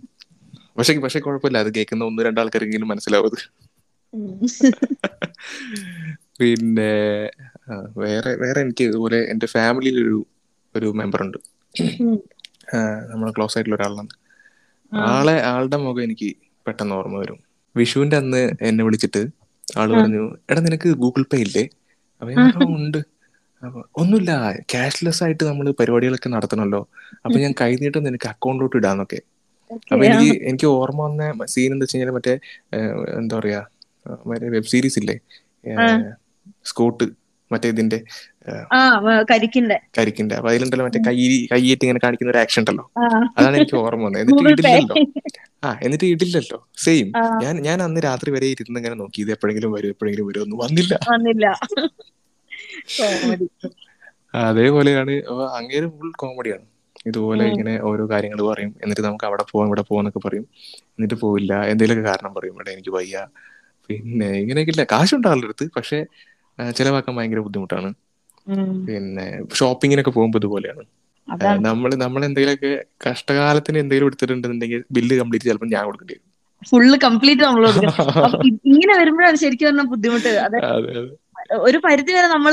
പക്ഷെ 0.78 0.98
പക്ഷെ 0.98 1.20
കുഴപ്പമില്ല. 1.20 1.58
അത് 1.58 1.74
കേൾക്കുന്ന 1.74 2.04
ഒന്ന് 2.04 2.22
രണ്ടാൾക്കാരെങ്കിലും 2.22 2.88
മനസ്സിലാവും 2.88 3.26
അത്. 3.26 3.32
ഉം. 3.32 3.61
പിന്നെ 6.38 6.90
വേറെ 8.02 8.32
വേറെ 8.36 8.58
എനിക്ക് 8.64 8.84
ഇതുപോലെ 8.84 9.18
എന്റെ 9.32 9.46
ഫാമിലിയിൽ 9.54 9.98
ഒരു 10.04 10.18
ഒരു 10.74 10.88
മെമ്പർ 11.00 11.20
ഉണ്ട് 11.22 11.38
നമ്മുടെ 13.10 13.32
ക്ലോസ് 13.36 13.56
ആയിട്ടുള്ള 13.56 13.76
ഒരാളാണ്. 13.78 14.12
ആളെ 14.92 15.36
ആളുടെ 15.52 15.78
മുഖം 15.78 16.04
എനിക്ക് 16.04 16.28
പെട്ടെന്ന് 16.66 16.94
ഓർമ്മ 16.94 17.16
വരും. 17.22 17.38
വിഷുവിന്റെ 17.76 18.16
അന്ന് 18.16 18.40
എന്നെ 18.60 18.82
വിളിച്ചിട്ട് 18.84 19.22
ആൾ 19.74 19.88
പറഞ്ഞു 19.92 20.22
എടാ 20.50 20.60
നിനക്ക് 20.60 20.88
ഗൂഗിൾ 21.02 21.22
പേ 21.24 21.38
ഇല്ലേ? 21.38 21.64
അപ്പൊ 22.22 22.30
ഞാൻ 22.32 22.40
പറഞ്ഞു 22.46 22.66
"ആ, 22.68 22.78
ഉണ്ട്. 22.78 23.00
അപ്പൊ 23.62 23.80
ഒന്നുമില്ല 23.96 24.32
ക്യാഷ്ലെസ് 24.72 25.20
ആയിട്ട് 25.24 25.44
നമ്മൾ 25.44 25.66
പരിപാടികളൊക്കെ 25.80 26.28
നടത്തണല്ലോ 26.28 26.80
അപ്പൊ 27.24 27.36
ഞാൻ 27.38 27.52
കൈ 27.60 27.70
നീട്ടം 27.82 28.04
നിനക്ക് 28.04 28.28
അക്കൗണ്ടിലോട്ട് 28.32 28.76
ഇടാന്നൊക്കെ 28.76 29.20
അപ്പൊ 29.90 30.02
എനിക്ക് 30.08 30.30
എനിക്ക് 30.50 30.68
ഓർമ്മ 30.76 31.00
വന്ന 31.06 31.22
സീൻ 31.52 31.70
എന്താ 31.72 31.84
വെച്ച് 31.84 31.94
കഴിഞ്ഞാൽ 31.94 32.14
മറ്റേ 32.16 32.34
എന്താ 33.20 33.34
പറയാ 33.38 33.60
മറ്റേ 34.30 34.48
വെബ് 34.54 34.70
സീരീസ് 34.74 34.98
ഇല്ലേ. 35.02 35.16
സ്കൂട്ട് 36.70 37.06
മറ്റേ 37.50 37.68
ഇതിന്റെ 37.74 37.98
കരിക്കിന്റെ. 39.30 39.76
കരിക്കിന്റെ. 39.98 40.34
അപ്പൊ 40.38 40.48
അതിലുണ്ടല്ലോ 40.50 40.84
മറ്റേ 40.86 41.00
കൈ 41.08 41.16
കൈയിട്ട് 41.52 41.82
ഇങ്ങനെ 41.86 42.00
കാണിക്കുന്ന 42.04 42.32
ഒരു 42.34 42.40
ആക്ഷൻ 42.44 42.60
ഉണ്ടല്ലോ. 42.62 42.84
അതാണ് 43.38 43.56
എനിക്ക് 43.60 43.76
ഓർമ്മ 43.82 44.04
വന്നത്. 44.06 44.22
എന്നിട്ട് 44.22 44.44
ഇടില്ലല്ലോ 44.52 44.96
ആ 45.66 45.70
എന്നിട്ട് 45.86 46.06
ഇടില്ലല്ലോ 46.14 46.58
സെയിം 46.84 47.08
ഞാൻ 47.42 47.54
ഞാൻ 47.66 47.78
അന്ന് 47.86 48.00
രാത്രി 48.08 48.30
വരെ 48.36 48.46
ഇരുന്ന് 48.54 48.78
ഇങ്ങനെ 48.82 48.96
നോക്കി. 49.02 49.18
ഇത് 49.24 49.30
എപ്പോഴെങ്കിലും 49.36 49.72
വരും 49.76 49.90
എപ്പോഴെങ്കിലും 49.94 50.26
വരും 50.30 50.42
ഒന്നും 50.44 50.58
വന്നില്ല. 50.64 50.94
വന്നില്ല. 51.12 51.46
അതേപോലെയാണ്. 54.48 55.14
അങ്ങേര് 55.58 55.86
ഫുൾ 55.96 56.10
കോമഡിയാണ് 56.22 56.66
ഇതുപോലെ 57.10 57.44
ഇങ്ങനെ 57.52 57.72
ഓരോ 57.90 58.04
കാര്യങ്ങൾ 58.12 58.40
പറയും. 58.50 58.72
എന്നിട്ട് 58.82 59.02
നമുക്ക് 59.06 59.26
അവിടെ 59.28 59.44
പോവാം 59.50 59.66
ഇവിടെ 59.70 59.84
പോവാന്നൊക്കെ 59.88 60.20
പറയും. 60.26 60.44
എന്നിട്ട് 60.96 61.16
പോവില്ല. 61.22 61.52
എന്തെങ്കിലുമൊക്കെ 61.70 62.04
കാരണം 62.10 62.32
പറയും. 62.36 62.54
ഇവിടെ 62.56 62.70
എനിക്ക് 62.76 62.92
വയ്യ. 62.98 63.16
പിന്നെ 63.94 64.28
ഇങ്ങനെയൊക്കെ 64.42 64.72
ഇല്ല 64.74 64.84
കാശുണ്ട് 64.92 65.28
ആളുടെ 65.30 65.48
അടുത്ത്. 65.48 65.66
പക്ഷെ 65.76 65.98
ചിലവാക്കാൻ 66.78 67.14
ഭയങ്കര 67.18 67.40
ബുദ്ധിമുട്ടാണ്. 67.46 67.90
പിന്നെ 68.86 69.26
ഷോപ്പിങ്ങിനൊക്കെ 69.58 70.12
പോകുമ്പോൾ 70.16 70.40
ഇതുപോലെയാണ്. 70.42 70.82
നമ്മൾ 71.66 71.90
നമ്മൾ 72.04 72.20
എന്തെങ്കിലുമൊക്കെ 72.28 72.72
കഷ്ടകാലത്തിന് 73.06 73.78
എന്തെങ്കിലും 73.82 74.08
എടുത്തിട്ടുണ്ടെന്നുണ്ടെങ്കിൽ 74.10 74.80
ബില്ല് 74.96 75.16
കംപ്ലീറ്റ് 75.20 75.48
ചിലപ്പോൾ 75.48 75.70
ഞാൻ 75.74 75.84
കൊടുക്കേണ്ടി 75.88 76.14
വരും. 76.14 76.26
ഫുള്ള് 76.62 76.96
കംപ്ലീറ്റ് 77.04 77.42
നമ്മൾ 77.42 77.64
ഇങ്ങനെ 78.70 78.94
വരുമ്പോഴാണ് 78.98 79.38
ശരിക്കും 79.42 79.68
പറഞ്ഞ 79.68 79.84
ബുദ്ധിമുട്ട്. 79.92 80.32
അതെ. 80.46 80.60
ഒരു 81.66 81.78
പരിധി 81.86 82.12
വരെ 82.16 82.28
നമ്മൾ 82.34 82.52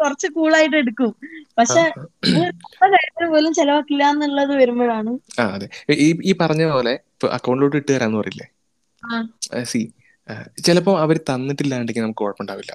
കുറച്ച് 0.00 0.28
കൂളായിട്ട് 0.36 0.76
എടുക്കും. 0.82 1.10
പക്ഷെ 1.58 1.82
കാര്യത്തിന് 2.84 3.28
പോലും 3.34 3.52
ചെലവാക്കില്ല 3.58 4.04
എന്നുള്ളത് 4.14 4.52
വരുമ്പോഴാണ്. 4.60 5.12
ഈ 6.04 6.08
ഈ 6.24 6.34
പറഞ്ഞ 6.42 6.64
പോലെ 6.72 6.94
അക്കൗണ്ടിലോട്ട് 7.38 7.78
ഇട്ട് 7.80 7.90
തരാന്ന് 7.92 8.18
പറയില്ലേ. 8.20 8.46
സി 9.70 9.80
ചിലപ്പോ 10.62 10.98
അവർ 10.98 11.16
തന്നിട്ടില്ലാണ്ടെങ്കിൽ 11.30 12.02
നമുക്ക് 12.02 12.18
കുഴപ്പമുണ്ടാവില്ല. 12.18 12.72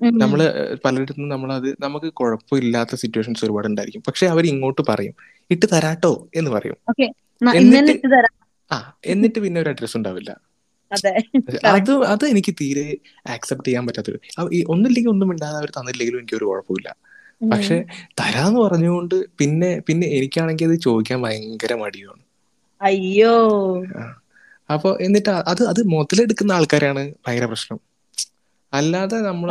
നമ്മൾ 0.00 0.40
പലയിടത്തും 0.84 1.28
നമ്മളത് 1.28 1.76
നമുക്ക് 1.80 2.06
കുഴപ്പമില്ലാത്ത 2.12 2.94
സിറ്റുവേഷൻസ് 2.94 3.44
ഒരുപാട് 3.44 3.66
ഉണ്ടായിരിക്കും. 3.66 4.02
പക്ഷെ 4.06 4.26
അവർ 4.26 4.46
ഇങ്ങോട്ട് 4.46 4.82
പറയും 4.88 5.14
ഇട്ട് 5.50 5.66
തരാട്ടോ 5.72 6.28
എന്ന് 6.34 6.50
പറയും. 6.50 6.78
ആ 8.70 8.76
എന്നിട്ട് 9.04 9.38
പിന്നെ 9.40 9.60
ഒരു 9.60 9.68
അഡ്രസ് 9.68 9.96
ഉണ്ടാവില്ല. 9.96 10.30
അതെ. 10.92 11.12
അത് 12.06 12.24
എനിക്ക് 12.24 12.54
തീരെ 12.60 12.86
ആക്സെപ്റ്റ് 13.26 13.68
ചെയ്യാൻ 13.68 13.86
പറ്റാത്തൊരു 13.86 14.18
ഒന്നില്ലെങ്കിൽ 14.68 15.10
ഒന്നും 15.10 15.30
ഇണ്ടാതെ 15.30 15.56
അവർ 15.56 15.70
തന്നില്ലെങ്കിലും 15.70 16.18
എനിക്ക് 16.18 16.34
ഒരു 16.34 16.44
കുഴപ്പമില്ല. 16.44 16.88
പക്ഷെ 17.52 17.76
തരാന്ന് 18.20 18.60
പറഞ്ഞുകൊണ്ട് 18.60 19.14
പിന്നെ 19.38 19.80
പിന്നെ 19.86 20.06
എനിക്കാണെങ്കിൽ 20.06 20.68
അത് 20.68 20.80
ചോദിക്കാൻ 20.80 21.22
ഭയങ്കര 21.22 21.74
മടിയാണ്. 21.74 22.22
അയ്യോ. 22.80 23.34
അപ്പൊ 24.70 24.90
എന്നിട്ട് 25.00 25.30
അത് 25.52 25.62
അത് 25.68 25.80
മുതലെടുക്കുന്ന 25.92 26.52
ആൾക്കാരാണ് 26.52 27.02
ഭയങ്കര 27.24 27.46
പ്രശ്നം. 27.46 27.78
അല്ലാതെ 28.72 29.16
നമ്മൾ 29.20 29.48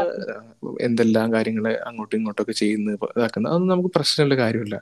എന്തെല്ലാം 0.82 1.34
കാര്യങ്ങൾ 1.34 1.66
അങ്ങോട്ടും 1.88 2.18
ഇങ്ങോട്ടൊക്കെ 2.18 2.54
ചെയ്യുന്ന 2.54 2.92
ഇതാക്കുന്ന 3.10 3.50
അതൊന്നും 3.50 3.72
നമുക്ക് 3.74 3.92
പ്രശ്നമുള്ള 3.96 4.36
കാര്യമില്ല. 4.36 4.76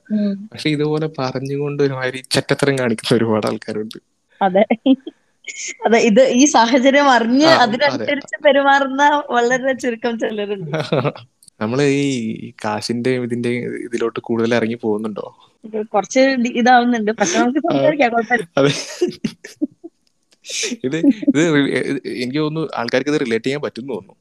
പക്ഷെ 0.51 0.70
ഇതുപോലെ 0.70 1.08
പറഞ്ഞുകൊണ്ട് 1.20 1.82
ഒരുമാതിരി 1.84 2.20
ചെറ്റത്തരം 2.36 2.75
കാണിക്കുന്ന 2.79 3.17
ഒരുപാട് 3.17 3.48
ആൾക്കാരുണ്ട്. 3.48 3.98
അതെ. 4.41 4.63
അതെ 5.86 6.00
ഇത് 6.08 6.22
ഈ 6.38 6.46
സാഹചര്യം 6.53 7.08
അറിഞ്ഞ്. 7.10 7.50
അതിനനുസരിച്ച് 7.63 8.36
പെരുമാറുന്ന 8.46 9.03
വളരെ 9.29 9.74
ചുരുക്കം 9.84 10.15
ചിലരുണ്ട്. 10.20 10.72
നമ്മൾ 11.62 11.79
ഈ 12.00 12.08
കാശിന്റെ 12.60 13.12
ഇതിന്റെ 13.17 13.51
ഇതിലോട്ട് 13.86 14.20
കൂടുതൽ 14.20 14.51
ഇറങ്ങി 14.56 14.77
പോകുന്നുണ്ടോ? 14.84 15.25
കുറച്ച് 15.94 16.22
ഇതാവുന്നുണ്ട്. 16.60 17.12
പക്ഷെ 17.20 17.38
നമുക്ക് 17.39 17.62
സംസാരിക്കാം 17.67 18.12
കുഴപ്പമില്ല. 18.15 18.46
ഇത് 20.88 20.98
ഇത് 21.30 21.42
എനിക്ക് 22.24 22.39
തോന്നുന്നു 22.44 22.70
ആൾക്കാർക്ക് 22.80 23.12
ഇത് 23.13 23.20
റിലേറ്റ് 23.25 23.48
ചെയ്യാൻ 23.48 23.62
പറ്റും 23.66 23.86
തോന്നുന്നു. 23.94 24.16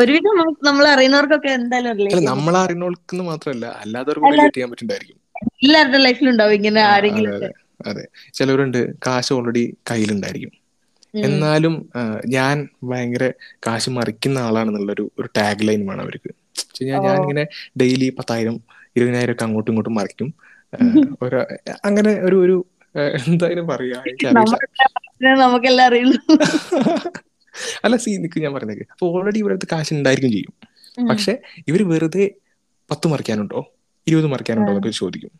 ഒരുവിധം 0.00 0.36
നമ്മൾ 0.68 0.84
അറിയുന്നവർക്കൊക്കെ 0.94 1.50
എന്തായാലും 1.58 2.24
നമ്മൾ 2.30 2.54
അറിയുന്നവർക്ക് 2.64 3.22
മാത്രമല്ല 3.30 3.66
അല്ലാത്തവർക്ക് 3.82 4.32
റിലേറ്റ് 4.34 4.56
ചെയ്യാൻ 4.56 4.70
പറ്റുന്നുണ്ടായിരിക്കും 4.72 5.18
എല്ലാവരുടെ 5.64 6.00
ലൈഫിലുണ്ടാവും 6.06 6.56
ഇങ്ങനെ 6.58 6.80
ആരെങ്കിലും 6.92 7.34
അതെ 7.90 8.02
ചിലവരുണ്ട് 8.38 8.80
കാശ് 9.06 9.32
ഓൾറെഡി 9.36 9.62
കയ്യിലുണ്ടായിരിക്കും. 9.90 10.52
എന്നാലും 11.28 11.74
ഞാൻ 12.34 12.56
ഭയങ്കര 12.90 13.24
കാശ് 13.66 13.90
മറിക്കുന്ന 13.96 14.38
ആളാണെന്നുള്ളൊരു 14.38 15.04
ഒരു 15.20 15.28
ടാഗ് 15.38 15.66
ലൈൻ 15.68 15.80
വേണം 15.88 16.04
അവർക്ക്. 16.06 16.30
ഞാൻ 17.02 17.16
ഇങ്ങനെ 17.24 17.44
ഡെയിലി 17.80 18.08
പത്തായിരം 18.18 18.56
ഇരുപതിനായിരം 18.96 19.34
ഒക്കെ 19.34 19.44
അങ്ങോട്ടും 19.46 19.72
ഇങ്ങോട്ടും 19.72 19.96
മറിക്കും. 20.00 20.28
ഒരു 21.24 21.38
അങ്ങനെ 21.88 22.12
ഒരു 22.26 22.36
ഒരു 22.44 22.56
എന്തായാലും 22.94 23.66
പറയാ 23.72 23.98
നമുക്കെല്ലാം 25.42 25.90
അല്ല 27.84 27.94
സീ 28.02 28.10
നിക്ക് 28.22 28.38
ഞാൻ 28.44 28.52
പറഞ്ഞേക്ക്. 28.56 28.84
അപ്പൊ 28.92 29.06
ഓൾറെഡി 29.14 29.38
ഇവരടുത്ത് 29.40 29.66
കാശ് 29.72 29.92
ഉണ്ടായിരിക്കും 29.96 30.30
ചെയ്യും. 30.34 30.52
പക്ഷെ 31.10 31.32
ഇവർ 31.70 31.80
വെറുതെ 31.90 32.24
പത്ത് 32.90 33.06
മറിക്കാനുണ്ടോ? 33.12 33.60
ഇരുപത് 34.06 34.28
മറിക്കാനുണ്ടോ 34.32 34.70
എന്നൊക്കെ 34.72 34.92
ചോദിക്കും. 35.00 35.32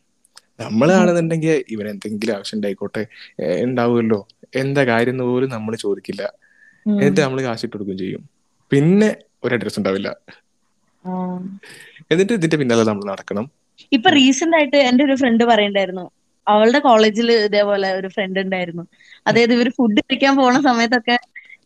നമ്മളാണെന്നുണ്ടെങ്കിൽ 0.63 1.55
ഇവൻ 1.75 1.87
എന്തെങ്കിലും 1.93 2.35
ആവശ്യം 2.37 2.57
ഉണ്ടായിക്കോട്ടെ 2.59 3.03
ഉണ്ടാവുമല്ലോ. 3.67 4.21
എന്താ 4.63 4.83
കാര്യം 4.93 5.15
എന്ന് 5.15 5.27
പോലും 5.31 5.51
നമ്മൾ 5.57 5.73
ചോദിക്കില്ല. 5.85 6.23
എന്നിട്ട് 6.87 7.21
നമ്മൾ 7.25 7.41
കാശ് 7.47 7.65
ഇട്ട് 7.67 7.75
കൊടുക്കുകയും 7.77 8.01
ചെയ്യും. 8.03 8.23
പിന്നെ 8.71 9.11
ഒരു 9.45 9.53
അഡ്രസ് 9.57 9.79
ഉണ്ടാവില്ല. 9.81 10.09
എന്നിട്ട് 12.13 12.33
ഇതിന്റെ 12.39 12.59
പിന്നാലെ 12.63 12.85
നമ്മൾ 12.91 13.05
നടക്കണം. 13.13 13.47
ഇപ്പൊ 13.97 14.09
റീസെന്റ് 14.19 14.57
ആയിട്ട് 14.59 14.79
എന്റെ 14.89 15.03
ഒരു 15.07 15.15
ഫ്രണ്ട് 15.23 15.45
പറയണ്ടായിരുന്നു 15.53 16.07
അവളുടെ 16.47 16.79
കോളേജിൽ 16.79 17.29
ഇതേപോലെ 17.33 17.89
ഒരു 17.93 18.09
ഫ്രണ്ട് 18.09 18.39
ഉണ്ടായിരുന്നു. 18.41 18.85
അതായത് 19.27 19.53
ഇവർ 19.53 19.69
ഫുഡ് 19.79 20.01
കഴിക്കാൻ 20.01 20.35
പോണ 20.37 20.57
സമയത്തൊക്കെ 20.69 21.17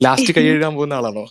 ലാസ്റ്റ് 0.03 0.33
കൈ 0.37 0.45
കഴുകാൻ 0.49 0.75
പോകുന്ന 0.75 0.95
ആളാണോ? 0.95 1.25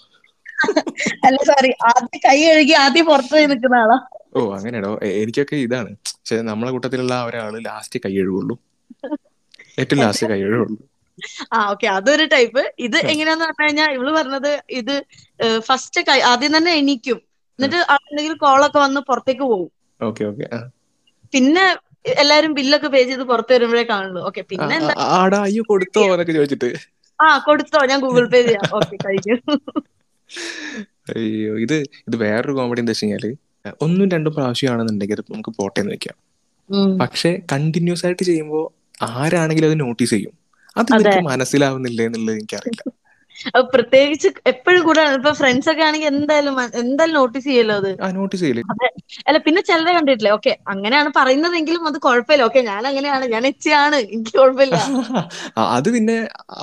അല്ല 1.26 1.38
സോറി 1.50 1.72
ആദ്യം 1.90 2.20
കൈ 2.26 2.38
കഴുകി 2.44 2.76
ആദ്യം 2.84 3.06
പുറത്തു 3.06 3.34
പോയി 3.36 3.48
നിൽക്കുന്ന 3.52 3.76
ആളാ. 3.76 3.98
ഓ 4.36 4.42
അങ്ങനെയാണോ? 4.58 4.92
എനിക്കൊക്കെ 5.22 5.56
ഇതാണ്. 5.66 5.92
പക്ഷെ 6.08 6.38
നമ്മളെ 6.50 6.72
കൂട്ടത്തിലുള്ള 6.72 7.16
ഒരാൾ 7.24 7.46
ഒരാൾ 7.50 7.64
ലാസ്റ്റ് 7.68 8.00
കൈ 8.06 8.14
കഴുകുള്ളൂ. 8.18 8.56
ഏറ്റവും 9.80 10.02
ലാസ്റ്റ് 10.04 10.28
കൈ 10.32 10.40
കഴുകുള്ളൂ. 10.42 10.78
ആ 11.54 11.58
ഓക്കെ 11.72 11.88
അതൊരു 11.88 12.26
ടൈപ്പ് 12.26 12.62
ഇത് 12.80 12.98
എങ്ങനെയാന്ന് 13.12 13.46
പറഞ്ഞു 13.46 13.66
കഴിഞ്ഞാൽ 13.66 13.92
ഇവൾ 13.98 14.08
പറഞ്ഞത് 14.18 14.52
ഇത് 14.80 14.96
ഫസ്റ്റ് 15.60 16.02
കൈ 16.10 16.20
ആദ്യം 16.32 16.58
തന്നെ 16.58 16.72
എണീക്കും. 16.72 17.20
എന്നിട്ട് 17.60 17.80
എന്തെങ്കിലും 17.92 18.38
കോളൊക്കെ 18.38 18.80
വന്ന് 18.80 19.02
പുറത്തേക്ക് 19.10 19.42
പോകും. 19.42 19.70
പിന്നെ 21.34 21.66
എല്ലാരും 22.22 22.52
ബില്ലൊക്കെ 22.58 22.90
പേ 22.94 23.02
ചെയ്ത് 23.10 23.24
പുറത്തു 23.32 23.54
വരുമ്പോഴേ 23.56 23.84
കാണുള്ളൂ. 23.92 24.22
ഓക്കെ 24.30 24.42
പിന്നെ 24.52 24.76
എന്താ? 24.80 24.94
ആടാ 25.20 25.40
അയ്യോ 25.48 25.64
കൊടുത്തോ 25.72 26.04
എന്നൊക്കെ 26.14 26.34
ചോദിച്ചിട്ട്. 26.38 26.70
ആ 27.20 27.26
കൊടുത്തോ. 27.48 27.80
ഞാൻ 27.92 28.00
ഗൂഗിൾ 28.06 28.26
പേ 28.34 28.40
ചെയ്യാം. 28.48 28.66
ഓക്കെ 28.80 28.96
കഴിക്കും 29.06 29.40
അയ്യോ 31.16 31.54
ഇത് 31.66 31.76
ഇത് 32.08 32.16
വേറൊരു 32.24 32.54
കോമഡി 32.60 32.82
എന്താ 32.84 32.94
വെച്ച് 32.94 33.06
കഴിഞ്ഞാൽ 33.06 33.26
ഒന്നും 33.86 34.08
രണ്ടും 34.14 34.34
പ്രാവശ്യമാണെന്നുണ്ടെങ്കിൽ 34.38 35.20
ആണെന്നുണ്ടെങ്കിൽ 35.20 35.36
നമുക്ക് 35.36 35.52
പോട്ടെ 35.60 35.80
എന്ന് 35.82 35.94
വെക്കാം. 35.96 36.16
പക്ഷെ 37.02 37.32
കണ്ടിന്യൂസ് 37.52 38.04
ആയിട്ട് 38.08 38.24
ചെയ്യുമ്പോൾ 38.30 38.66
ആരാണെങ്കിലും 39.18 39.70
അത് 39.72 39.78
നോട്ടീസ് 39.86 40.14
ചെയ്യും. 40.16 40.34
അത് 40.80 40.90
മനസ്സിലാവുന്നില്ലേ 40.92 41.12
എനിക്ക് 41.12 41.22
മനസ്സിലാവുന്നില്ല 41.32 42.02
എന്നുള്ളത് 42.08 42.36
എനിക്കറിയില്ല. 42.40 42.82
അത് 43.50 43.64
പ്രത്യേകിച്ച് 43.74 44.30
എപ്പോഴും 44.52 44.82
കൂടെ 44.88 45.02
ഇപ്പൊ 45.18 45.32
ഫ്രണ്ട്സ് 45.40 45.70
ഒക്കെ 45.72 45.84
ആണെങ്കിൽ 45.88 46.10
എന്തായാലും 46.14 46.56
എന്തായാലും 46.84 47.16
നോട്ടീസ് 47.20 47.48
ചെയ്യല്ലോ 47.48 47.78
അത്. 47.82 47.92
നോട്ടീസ് 48.16 48.44
ചെയ്യില്ലേ 48.44 48.66
അല്ല 49.28 49.38
പിന്നെ 49.46 49.62
ചിലരെ 49.70 49.92
കണ്ടിട്ടില്ലേ? 49.96 50.32
ഓക്കെ 50.38 50.54
അങ്ങനെയാണ് 50.74 51.10
പറയുന്നതെങ്കിലും 51.18 51.84
അത് 51.90 51.98
കുഴപ്പമില്ല. 52.06 52.46
ഓക്കെ 52.50 52.62
ഞാൻ 52.70 52.84
അങ്ങനെയാണ് 52.92 53.26
ഞാൻ 53.36 53.44
എച്ചിയാണ്. 53.52 53.98
എനിക്ക് 54.10 54.34
കുഴപ്പമില്ല. 54.38 54.80
അത് 55.76 55.88
പിന്നെ 55.96 56.18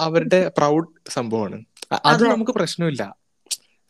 അവരുടെ 0.05 0.41
പ്രൗഡ് 0.59 0.89
സംഭവമാണ്. 1.17 1.59
അത്. 2.11 2.25
നമുക്ക് 2.33 2.53
പ്രശ്നമില്ല. 2.59 3.03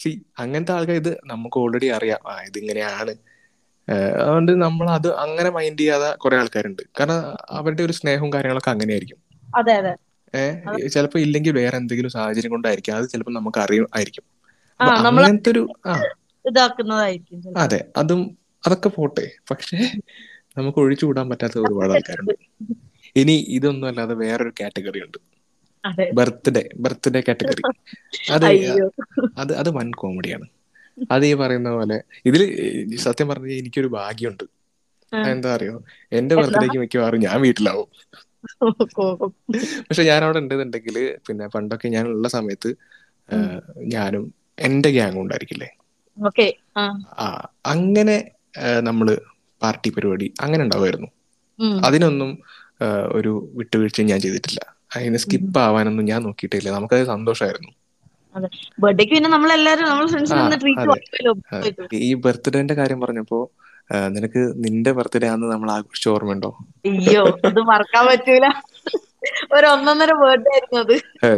സി 0.00 0.10
അങ്ങനത്തെ 0.42 0.72
ആൾക്കാർ 0.76 0.96
ഇത് 0.96 1.12
നമുക്ക് 1.32 1.56
ഓൾറെഡി 1.60 1.88
അറിയാം. 1.98 2.22
ആ 2.26 2.36
ഇതിങ്ങനെയാണ്. 2.48 3.12
അതുകൊണ്ട് 4.20 4.52
നമ്മൾ 4.64 4.86
അത് 4.90 5.08
അങ്ങനെ 5.24 5.50
മൈൻഡ് 5.50 5.80
ചെയ്യാതെ 5.80 6.10
കുറെ 6.22 6.36
ആൾക്കാരുണ്ട്. 6.40 6.82
കാരണം 6.98 7.20
അവരുടെ 7.58 7.82
ഒരു 7.82 7.96
സ്നേഹവും 8.00 8.32
കാര്യങ്ങളൊക്കെ 8.34 8.72
അങ്ങനെയായിരിക്കും. 8.74 9.20
അതെ 9.54 9.74
അതെ. 9.80 9.92
ഏഹ് 10.34 10.88
ചിലപ്പോ 10.88 11.20
ഇല്ലെങ്കിൽ 11.20 11.52
വേറെ 11.52 11.76
എന്തെങ്കിലും 11.76 12.10
സാഹചര്യം 12.10 12.50
കൊണ്ടായിരിക്കും. 12.50 12.96
അത് 12.96 13.08
ചിലപ്പോ 13.08 13.32
നമുക്ക് 13.32 13.58
അറിയും 13.58 13.86
ആയിരിക്കും. 13.96 14.24
നമ്മൾ 14.80 15.22
അങ്ങനത്തെ 15.24 15.50
ഒരു 15.50 15.62
ആ. 15.86 15.94
ഇതാക്കുന്നതായിരിക്കും 16.44 17.58
അതെ 17.58 17.84
അതും 17.96 18.20
അതൊക്കെ 18.66 18.88
പോട്ടെ. 18.88 19.26
പക്ഷേ 19.50 19.78
നമുക്ക് 20.58 20.78
ഒഴിച്ചു 20.78 21.06
കൂടാൻ 21.06 21.28
പറ്റാത്ത 21.28 21.58
ഒരുപാട് 21.58 21.92
ആൾക്കാരുണ്ട്. 21.92 22.34
ഇനി 23.16 23.44
ഇതൊന്നും 23.48 23.88
അല്ലാതെ 23.88 24.14
വേറൊരു 24.14 24.52
കാറ്റഗറി 24.60 25.00
ഉണ്ട്. 25.00 25.18
Birthday 26.12 26.68
birthday 26.76 27.22
category. 27.28 27.62
അതെ 28.32 28.48
അത് 29.38 29.52
അത് 29.56 29.70
വൻ 29.70 29.92
കോമഡിയാണ്. 29.92 30.46
അത് 31.10 31.26
ഈ 31.26 31.34
പറയുന്ന 31.34 31.70
പോലെ 31.70 31.96
ഇതിൽ 32.26 32.42
സത്യം 32.96 33.28
പറഞ്ഞ 33.28 33.46
എനിക്കൊരു 33.52 33.86
ഭാഗ്യമുണ്ട്. 33.86 34.44
എന്താ 35.12 35.54
അറിയോ? 35.54 35.74
എന്റെ 36.12 36.34
ബർത്ത്ഡേക്ക് 36.34 36.78
മിക്കവാറും 36.78 37.20
ഞാൻ 37.20 37.40
വീട്ടിലാവും. 37.40 37.88
പക്ഷെ 39.88 40.02
ഞാൻ 40.02 40.24
അവിടെ 40.24 40.38
ഉണ്ടെന്നുണ്ടെങ്കിൽ 40.38 40.96
പിന്നെ 41.28 41.46
പണ്ടൊക്കെ 41.46 41.88
ഞാൻ 41.88 42.06
ഉള്ള 42.06 42.28
സമയത്ത് 42.28 42.70
ഞാനും 43.86 44.24
എന്റെ 44.58 44.90
ഗ്യാങ് 44.90 45.18
ഉണ്ടായിരിക്കില്ലേ? 45.18 45.68
ആ. 47.18 47.26
അങ്ങനെ 47.66 48.16
നമ്മൾ 48.80 49.08
പാർട്ടി 49.62 49.90
പരിപാടി 49.90 50.34
അങ്ങനെ 50.40 50.64
ഉണ്ടാവുമായിരുന്നു. 50.64 51.08
അതിനൊന്നും 51.84 52.30
ഒരു 53.12 53.52
വിട്ടുവീഴ്ചയും 53.54 54.08
ഞാൻ 54.08 54.20
ചെയ്തിട്ടില്ല. 54.20 54.60
അതിന് 54.96 55.16
സ്കിപ്പ് 55.16 55.58
ആവാനൊന്നും 55.58 56.04
ഞാൻ 56.04 56.22
നോക്കിയിട്ടില്ല. 56.22 56.70
നമുക്കത് 56.70 57.04
സന്തോഷമായിരുന്നു. 57.04 57.72
ഈ 61.92 62.14
ബർത്ത്ഡേന്റെ 62.14 62.74
കാര്യം 62.74 63.00
പറഞ്ഞപ്പോ 63.00 63.38
നിനക്ക് 64.14 64.42
നിന്റെ 64.64 64.90
ബർത്ത്ഡേ 64.98 65.26
ആണെന്ന് 65.30 65.48
നമ്മൾ 65.52 65.70
ആഘോഷിച്ച 65.74 66.06
ഓർമ്മയുണ്ടോ? 66.14 66.50
അയ്യോ 66.90 67.22
അത് 67.48 67.60
മറക്കാൻ 67.70 68.04
പറ്റൂല. 68.08 68.46
ഒരു 69.56 69.66
ഒന്നൊന്നര 69.72 70.12
ആയിരുന്നു 70.52 70.78
അത്. 70.84 70.94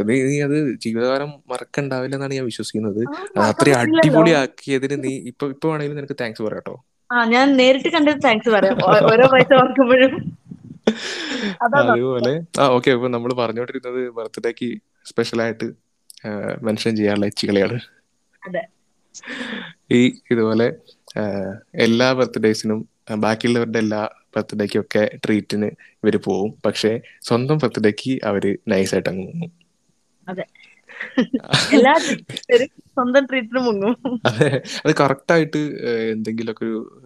നീ 0.08 0.16
നീ 0.28 0.36
അത് 0.46 0.56
ജീവിതകാലം 0.84 1.30
മറക്കണ്ടാവില്ല 1.52 2.16
എന്നാണ് 2.18 2.36
ഞാൻ 2.38 2.46
വിശ്വസിക്കുന്നത്. 2.50 3.00
അത്രയും 3.48 3.78
അടിപൊളിയാക്കിയതിന് 3.80 4.96
നീ 5.04 5.12
ഇപ്പൊ 5.30 5.46
ഇപ്പൊ 5.54 5.68
വേണമെങ്കിലും 5.70 5.98
നിനക്ക് 6.00 6.18
താങ്ക്സ് 6.22 6.44
പറയാട്ടോ 6.46 6.74
ആ 7.10 7.24
ഞാൻ 7.34 7.46
നേരിട്ട് 7.60 7.88
കണ്ടിട്ട് 7.94 8.22
താങ്ക്സ് 8.28 8.50
പറയാം. 8.56 8.76
ഓരോ 9.12 9.26
പൈസ 9.34 9.50
ഓർക്കുമ്പോഴും 9.62 10.14
അതാ 11.64 11.78
അതുപോലെ. 11.82 12.32
ആ 12.60 12.64
ഓക്കെ 12.76 12.90
അപ്പൊ 12.96 13.08
നമ്മൾ 13.16 13.30
പറഞ്ഞുകൊണ്ടിരുന്നത് 13.40 14.00
ബർത്ത്ഡേക്ക് 14.18 14.68
സ്പെഷ്യൽ 15.10 15.40
ആയിട്ട് 15.44 15.66
മെൻഷൻ 16.66 16.92
ചെയ്യാനുള്ള 16.98 17.26
ഇച്ചികളെയാണ്. 17.32 17.78
ഈ 19.98 20.00
ഇതുപോലെ 20.32 20.66
എല്ലാ 21.74 22.12
ബർത്ത്ഡേസിനും 22.12 22.88
ബാക്കിയുള്ളവരുടെ 23.14 23.78
എല്ലാ 23.78 24.08
ബർത്ത്ഡേക്കും 24.36 24.80
ഒക്കെ 24.80 25.10
ട്രീറ്റിന് 25.26 25.66
ഇവർ 26.04 26.16
പോവും. 26.16 26.54
പക്ഷെ 26.66 27.00
സ്വന്തം 27.22 27.58
ബർത്ത്ഡേക്ക് 27.58 28.20
അവർ 28.24 28.58
നൈസായിട്ട് 28.68 29.08
അങ്ങ് 29.08 29.26
മുങ്ങും. 29.26 29.52
അത്. 30.28 30.44
കറക്റ്റ് 31.72 32.66
സ്വന്തം 32.66 33.26
ട്രീറ്റിന് 33.26 33.58
മുങ്ങും. 33.58 34.20
അതെ. 34.26 34.62
അത് 34.86 34.94
കറക്റ്റായിട്ട് 35.00 35.58
എന്തെങ്കിലുമൊക്കെ 36.12 36.64
ഒരു 36.64 37.02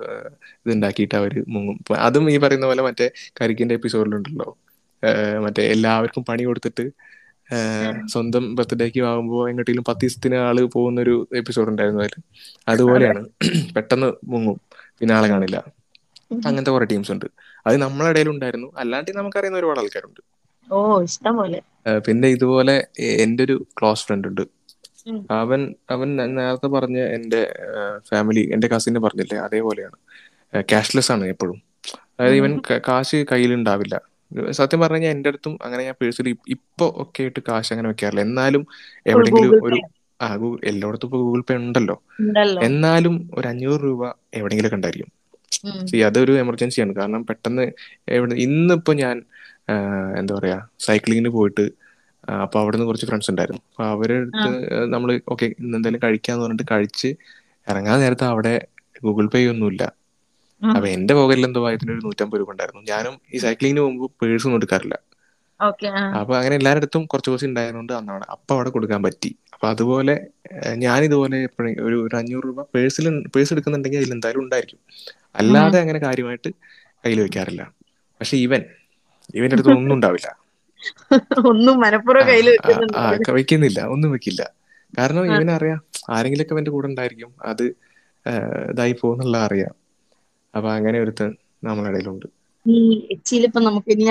ഇതുണ്ടാക്കിയിട്ട് 0.66 1.14
അവർ 1.14 1.44
മുങ്ങും. 1.48 1.78
അതും 1.96 2.30
ഈ 2.30 2.36
പറയുന്ന 2.36 2.66
പോലെ 2.66 2.82
മറ്റേ 2.82 3.10
കരിക്കിന്റെ 3.40 3.74
എപ്പിസോഡിലുണ്ടല്ലോ. 3.74 4.58
മറ്റേ 5.44 5.62
എല്ലാവർക്കും 5.62 6.24
പണി 6.24 6.42
കൊടുത്തിട്ട് 6.42 6.90
സ്വന്തം 8.06 8.44
ബർത്ത്ഡേക്ക് 8.56 9.00
ആകുമ്പോൾ 9.02 9.42
എങ്ങോട്ടെങ്കിലും 9.50 9.84
പത്ത് 9.84 10.00
ദിവസത്തിന് 10.00 10.36
ആൾ 10.46 10.58
പോകുന്ന 10.74 10.98
ഒരു 11.00 11.14
എപ്പിസോഡ് 11.36 11.70
ഉണ്ടായിരുന്നു 11.70 12.02
അതിൽ 12.02 12.16
അതുപോലെയാണ്. 12.68 13.20
പെട്ടെന്ന് 13.76 14.08
മുങ്ങും. 14.24 14.58
പിന്നെ 14.98 15.14
ആളെ 15.14 15.28
കാണില്ല. 15.28 15.58
അങ്ങനത്തെ 16.42 16.70
കുറെ 16.70 16.86
ടീംസ് 16.86 17.12
ഉണ്ട്. 17.12 17.26
അത് 17.66 17.76
നമ്മളെ 17.84 18.10
ഇടയിൽ 18.10 18.28
ഉണ്ടായിരുന്നു. 18.28 18.68
അല്ലാണ്ട് 18.76 19.10
നമുക്കറിയുന്ന 19.18 19.58
ഒരുപാട് 19.58 19.80
ആൾക്കാരുണ്ട്. 19.80 20.20
ഓ 20.68 20.78
ഇഷ്ടം 21.02 21.34
പോലെ 21.36 21.60
പിന്നെ 22.06 22.28
ഇതുപോലെ 22.28 22.74
എന്റെ 23.24 23.42
ഒരു 23.44 23.56
ക്ലോസ് 23.78 24.04
ഫ്രണ്ട് 24.06 24.28
ഉണ്ട്. 24.28 24.44
അവൻ 25.38 25.60
അവൻ 25.90 26.08
നേരത്തെ 26.36 26.68
പറഞ്ഞ 26.68 26.98
എന്റെ 27.16 27.40
ഫാമിലി 28.08 28.42
എന്റെ 28.54 28.68
കസിന് 28.68 28.98
പറഞ്ഞില്ലേ? 28.98 29.38
അതേപോലെയാണ്. 29.46 29.96
ക്യാഷ്ലെസ് 30.68 31.12
ആണ് 31.12 31.24
എപ്പോഴും. 31.26 31.58
അതായത് 32.14 32.36
ഇവൻ 32.36 32.52
കാശ് 32.88 33.18
കയ്യിലുണ്ടാവില്ല. 33.32 33.94
സത്യം 34.58 34.80
പറഞ്ഞു 34.80 34.96
കഴിഞ്ഞാൽ 34.96 35.14
എന്റെ 35.14 35.30
അടുത്തും 35.30 35.54
അങ്ങനെ 35.64 35.82
ഞാൻ 35.84 35.96
പേഴ്സണലി 36.00 36.32
ഇപ്പൊ 36.54 36.86
ഒക്കെ 37.02 37.22
ആയിട്ട് 37.24 37.40
കാശ് 37.48 37.70
അങ്ങനെ 37.70 37.88
വെക്കാറില്ല. 37.90 38.22
എന്നാലും 38.28 38.62
എവിടെങ്കിലും 39.06 39.52
ഒരു 39.66 39.78
ആ 40.20 40.28
ഗൂ- 40.36 40.60
എല്ലായിടത്തും 40.64 41.08
ഇപ്പൊ 41.08 41.18
ഗൂഗിൾ 41.22 41.42
പേ 41.42 41.54
ഉണ്ടല്ലോ. 41.60 41.96
എന്നാലും 42.66 43.14
ഒരു 43.36 43.46
അഞ്ഞൂറ് 43.50 43.82
രൂപ 43.84 44.02
എവിടെങ്കിലും 44.38 44.72
കണ്ടായിരിക്കും 44.72 45.10
സി 45.88 45.96
അതൊരു 46.08 46.32
എമർജൻസിയാണ് 46.42 46.92
കാരണം 46.98 47.22
പെട്ടെന്ന് 47.28 47.64
എവിടെ 48.08 48.34
ഇന്നിപ്പോ 48.46 48.92
ഞാൻ 49.02 49.16
എന്താ 50.18 50.32
പറയാ 50.34 50.56
സൈക്ലിങ്ങിന് 50.86 51.30
പോയിട്ട് 51.34 51.64
അപ്പൊ 52.42 52.56
അവിടുന്ന് 52.60 52.86
കുറച്ച് 52.86 53.06
ഫ്രണ്ട്സ് 53.06 53.30
ഉണ്ടായിരുന്നു. 53.30 53.62
അപ്പൊ 53.68 53.84
അവരെടുത്ത് 53.92 54.50
നമ്മൾ 54.86 54.92
നമ്മൾ 54.94 55.30
ഓക്കെ 55.32 55.46
ഇന്ന് 55.56 55.76
എന്തായാലും 55.78 56.02
കഴിക്കാന്ന് 56.04 56.42
പറഞ്ഞിട്ട് 56.44 56.66
കഴിച്ച് 56.72 57.08
ഇറങ്ങാൻ 57.66 57.96
നേരത്തെ 58.00 58.26
അവിടെ 58.26 58.54
ഗൂഗിൾ 59.02 59.26
പേ 59.28 59.40
ഒന്നുമില്ല. 59.46 59.82
അപ്പൊ 60.62 60.86
എന്റെ 60.94 61.14
പോകലിൽ 61.18 61.46
എന്തോ 61.48 61.60
ഒരു 61.86 62.00
നൂറ്റമ്പത് 62.06 62.40
രൂപ 62.40 62.50
ഉണ്ടായിരുന്നു. 62.54 62.82
ഞാനും 62.90 63.14
ഈ 63.28 63.38
സൈക്ലിങ്ങിന് 63.44 63.84
മുമ്പ് 63.88 64.06
പേഴ്സ് 64.22 64.46
ഒന്നും 64.48 64.60
എടുക്കാറില്ല. 64.60 64.96
അപ്പൊ 66.18 66.32
അങ്ങനെ 66.38 66.54
എല്ലാവരുടെ 66.58 66.82
അടുത്തും 66.82 67.02
കുറച്ച് 67.12 67.30
കുറച്ച് 67.30 67.48
ഉണ്ടായതുകൊണ്ട് 67.50 67.92
അന്നാണ് 67.98 68.24
അപ്പൊ 68.34 68.52
അവിടെ 68.56 68.70
കൊടുക്കാൻ 68.76 69.00
പറ്റി. 69.06 69.30
അപ്പൊ 69.54 69.66
അതുപോലെ 69.72 70.14
ഞാൻ 70.84 71.00
ഇതുപോലെ 71.06 71.36
എപ്പോഴും 71.48 71.70
ഒരു 71.86 71.96
ഒരു 72.06 72.14
അഞ്ഞൂറ് 72.20 72.44
രൂപ 72.44 72.62
പേഴ്സിൽ 72.74 73.06
പേഴ്സ് 73.34 73.52
എടുക്കുന്നുണ്ടെങ്കിൽ 73.54 74.00
അതിൽ 74.02 74.12
എന്തായാലും 74.16 74.42
ഉണ്ടായിരിക്കും. 74.44 74.80
അല്ലാതെ 75.40 75.78
അങ്ങനെ 75.82 76.00
കാര്യമായിട്ട് 76.06 76.50
കയ്യിൽ 77.04 77.20
വെക്കാറില്ല. 77.24 77.62
പക്ഷെ 78.20 78.36
ഇവൻ 78.46 78.62
ഇവന്റെ 79.34 79.56
അടുത്ത് 79.56 79.72
ഒന്നും 79.74 79.94
ഉണ്ടാവില്ല. 79.96 80.28
ഒന്നും 82.70 82.94
കയ്യിൽ 82.96 83.14
വെക്കുന്നില്ല. 83.38 83.80
ഒന്നും 83.94 84.10
വെക്കില്ല. 84.14 84.42
കാരണം 84.94 85.24
ഇവനറിയാം 85.32 85.80
ആരെങ്കിലൊക്കെ 86.14 86.54
അവന്റെ 86.56 86.72
കൂടെ 86.74 86.86
ഉണ്ടായിരിക്കും. 86.90 87.30
അത് 87.50 87.64
ഇതായി 88.70 88.94
പോകുന്നുള്ള 89.02 89.36
അറിയാം. 89.46 89.74
അപ്പൊ 90.54 90.68
അങ്ങനെ 90.74 90.98
ഒരുത്തൻ 91.04 91.30
നമ്മുടെ 91.62 91.90
ഇടയിലുണ്ട് 91.92 92.26
എച്ചിയിലിപ്പോ 93.14 93.60
നമുക്ക് 93.66 93.90
ഇനി 93.94 94.06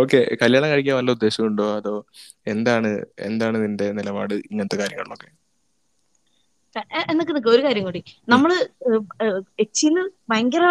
ഓക്കെ 0.00 0.18
കല്യാണം 0.40 0.68
കഴിക്കാൻ 0.70 0.96
വല്ല 0.98 1.14
ഉദ്ദേശമുണ്ടോ? 1.16 1.66
അതോ 1.78 1.94
എന്താണ് 2.46 2.90
എന്താണ് 3.28 3.56
നിന്റെ 3.64 3.86
നിലപാട് 3.98 4.34
ഇങ്ങനത്തെ 4.42 4.78
കാര്യങ്ങളിലൊക്കെ? 4.80 5.30
എന്നൊക്കെ 7.08 7.32
നിൽക്കുക 7.32 7.52
ഒരു 7.52 7.62
കാര്യം 7.64 7.84
കൂടി. 7.86 8.00
നമ്മൾ 8.28 8.50
എച്ചിന്ന് 9.64 10.02
ഭയങ്കര 10.30 10.64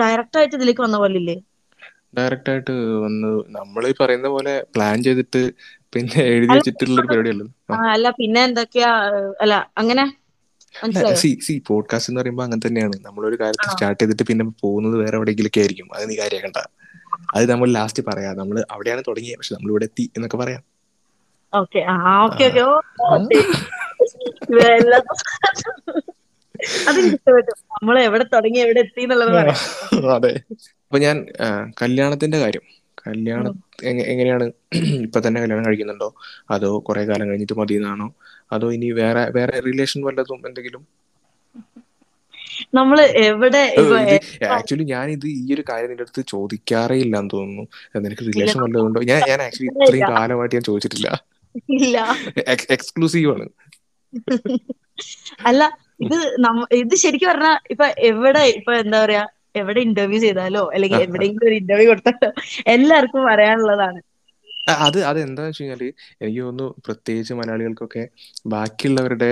ഡയറക്റ്റ് 0.00 0.38
ആയിട്ട് 0.40 0.56
ഇതിലേക്ക് 0.58 0.84
വന്ന 0.84 0.98
പോലെ 0.98 1.16
ഇല്ലേ 1.20 1.36
ഡയറക്റ്റ് 2.16 2.50
ആയിട്ട് 2.52 2.74
വന്ന് 3.04 3.28
നമ്മൾ 3.56 3.82
ഈ 3.88 3.94
പറയുന്ന 4.00 4.28
പോലെ 4.34 4.54
പ്ലാൻ 4.74 4.96
ചെയ്തിട്ട് 5.06 5.42
പിന്നെ 5.92 6.20
എഴുതി 6.30 6.54
വെച്ചിട്ടുള്ള 6.54 6.96
ഒരു 6.96 7.08
പരിപാടിയല്ലോ? 7.08 7.46
അല്ല 7.94 8.06
പിന്നെ 8.20 8.40
എന്തൊക്കെയാ 8.48 8.90
അല്ല 9.42 9.54
അങ്ങനെ 9.80 10.04
സി 11.14 11.38
സി 11.42 11.62
പോഡ്കാസ്റ്റ് 11.66 12.10
എന്ന് 12.10 12.20
പറയുമ്പോൾ 12.20 12.42
അങ്ങനെ 12.42 12.68
തന്നെയാണ്. 12.68 12.96
നമ്മളൊരു 13.00 13.36
കാര്യത്തിൽ 13.40 13.70
സ്റ്റാർട്ട് 13.72 14.02
ചെയ്തിട്ട് 14.02 14.22
പിന്നെ 14.22 14.44
പോകുന്നത് 14.44 14.96
വേറെ 14.96 15.16
എവിടെയെങ്കിലൊക്കെ 15.16 15.60
ആയിരിക്കും. 15.60 15.88
അത് 15.94 16.10
നീ 16.10 16.16
കാര്യമാക്കണ്ട 16.18 16.60
അത് 17.34 17.50
നമ്മൾ 17.50 17.68
ലാസ്റ്റ് 17.72 18.02
പറയാം. 18.08 18.36
നമ്മൾ 18.36 18.64
അവിടെയാണ് 18.70 19.02
തുടങ്ങിയത് 19.08 19.36
പക്ഷെ 19.36 19.54
നമ്മൾ 19.54 19.70
ഇവിടെ 19.70 19.84
എത്തി 19.84 20.10
എന്നൊക്കെ 20.16 20.36
പറയാം. 20.36 20.62
നമ്മൾ 27.72 27.98
എവിടെ 28.00 28.24
തുടങ്ങി 28.24 28.58
എവിടെ 28.58 28.80
എത്തി 28.80 29.00
എന്നുള്ളത് 29.00 29.32
അതെ. 30.16 30.32
അപ്പൊ 30.86 30.98
ഞാൻ 30.98 31.26
കല്യാണത്തിന്റെ 31.82 32.38
കാര്യം. 32.38 32.64
കല്യാണം 33.06 33.54
എങ്ങനെയാണ്? 33.84 34.44
ഇപ്പൊ 34.74 35.20
തന്നെ 35.26 35.40
കല്യാണം 35.40 35.66
കഴിക്കുന്നുണ്ടോ? 35.66 36.14
അതോ 36.50 36.84
കുറെ 36.88 37.04
കാലം 37.04 37.28
കഴിഞ്ഞിട്ട് 37.28 37.58
മതി 37.58 37.74
എന്നാണോ 37.74 38.14
അതോ 38.50 38.66
ഇനി 38.76 38.88
വേറെ 39.00 39.22
വേറെ 39.36 39.56
റിലേഷൻ 39.68 40.00
വല്ലതും 40.06 40.40
എന്തെങ്കിലും? 40.48 40.82
നമ്മൾ 42.76 42.98
എവിടെ 43.26 43.62
ആക്ച്വലി 44.56 44.84
ഞാൻ 44.92 45.06
ഇത് 45.14 45.26
ഈ 45.34 45.46
ഒരു 45.54 45.62
കാര്യം 45.70 45.90
നിന്റെ 45.90 46.04
അടുത്ത് 46.06 46.22
ചോദിക്കാറേ 46.32 46.96
ഇല്ല 47.04 47.14
എന്ന് 47.22 47.32
തോന്നുന്നു. 47.34 47.64
നിനക്ക് 48.04 48.26
റിലേഷൻ 48.30 48.58
വല്ലതുണ്ടോ 48.64 49.02
ഞാൻ 49.10 49.22
ഞാൻ 49.30 49.40
ആക്ച്വലി 49.46 49.70
ഇത്രയും 49.74 50.06
കാലമായിട്ട് 50.12 50.56
ഞാൻ 50.58 50.66
ചോദിച്ചിട്ടില്ല. 50.70 51.08
എക്സ്ക്ലൂസീവ് 52.76 53.30
ആണ്. 53.34 53.46
അല്ല 55.48 55.62
ഇത് 56.04 56.16
ഇത് 56.82 56.94
ശരിക്കും 57.04 57.28
പറഞ്ഞാ 57.30 57.52
ഇപ്പൊ 57.72 57.86
എവിടെ 58.10 58.42
ഇപ്പൊ 58.58 58.72
എന്താ 58.82 58.98
പറയാ 59.04 59.22
എവിടെ 59.60 59.80
ഇന്റർവ്യൂ 59.88 60.18
ചെയ്താലോ 60.24 60.62
അല്ലെങ്കിൽ. 60.74 60.98
എവിടെയെങ്കിലും 61.06 61.48
ഒരു 61.50 61.56
ഇന്റർവ്യൂ 61.62 61.86
കൊടുത്താലോ 61.90 62.30
എല്ലാവർക്കും 62.74 63.22
പറയാനുള്ളതാണ്. 63.30 64.00
അത് 64.66 64.98
അത് 65.04 65.18
എന്താന്ന് 65.20 65.50
വെച്ച് 65.50 65.62
കഴിഞ്ഞാൽ 65.62 65.82
എനിക്ക് 66.20 66.42
തോന്നുന്നു 66.42 66.74
പ്രത്യേകിച്ച് 66.86 67.34
മലയാളികൾക്കൊക്കെ 67.34 68.02
ബാക്കിയുള്ളവരുടെ 68.46 69.30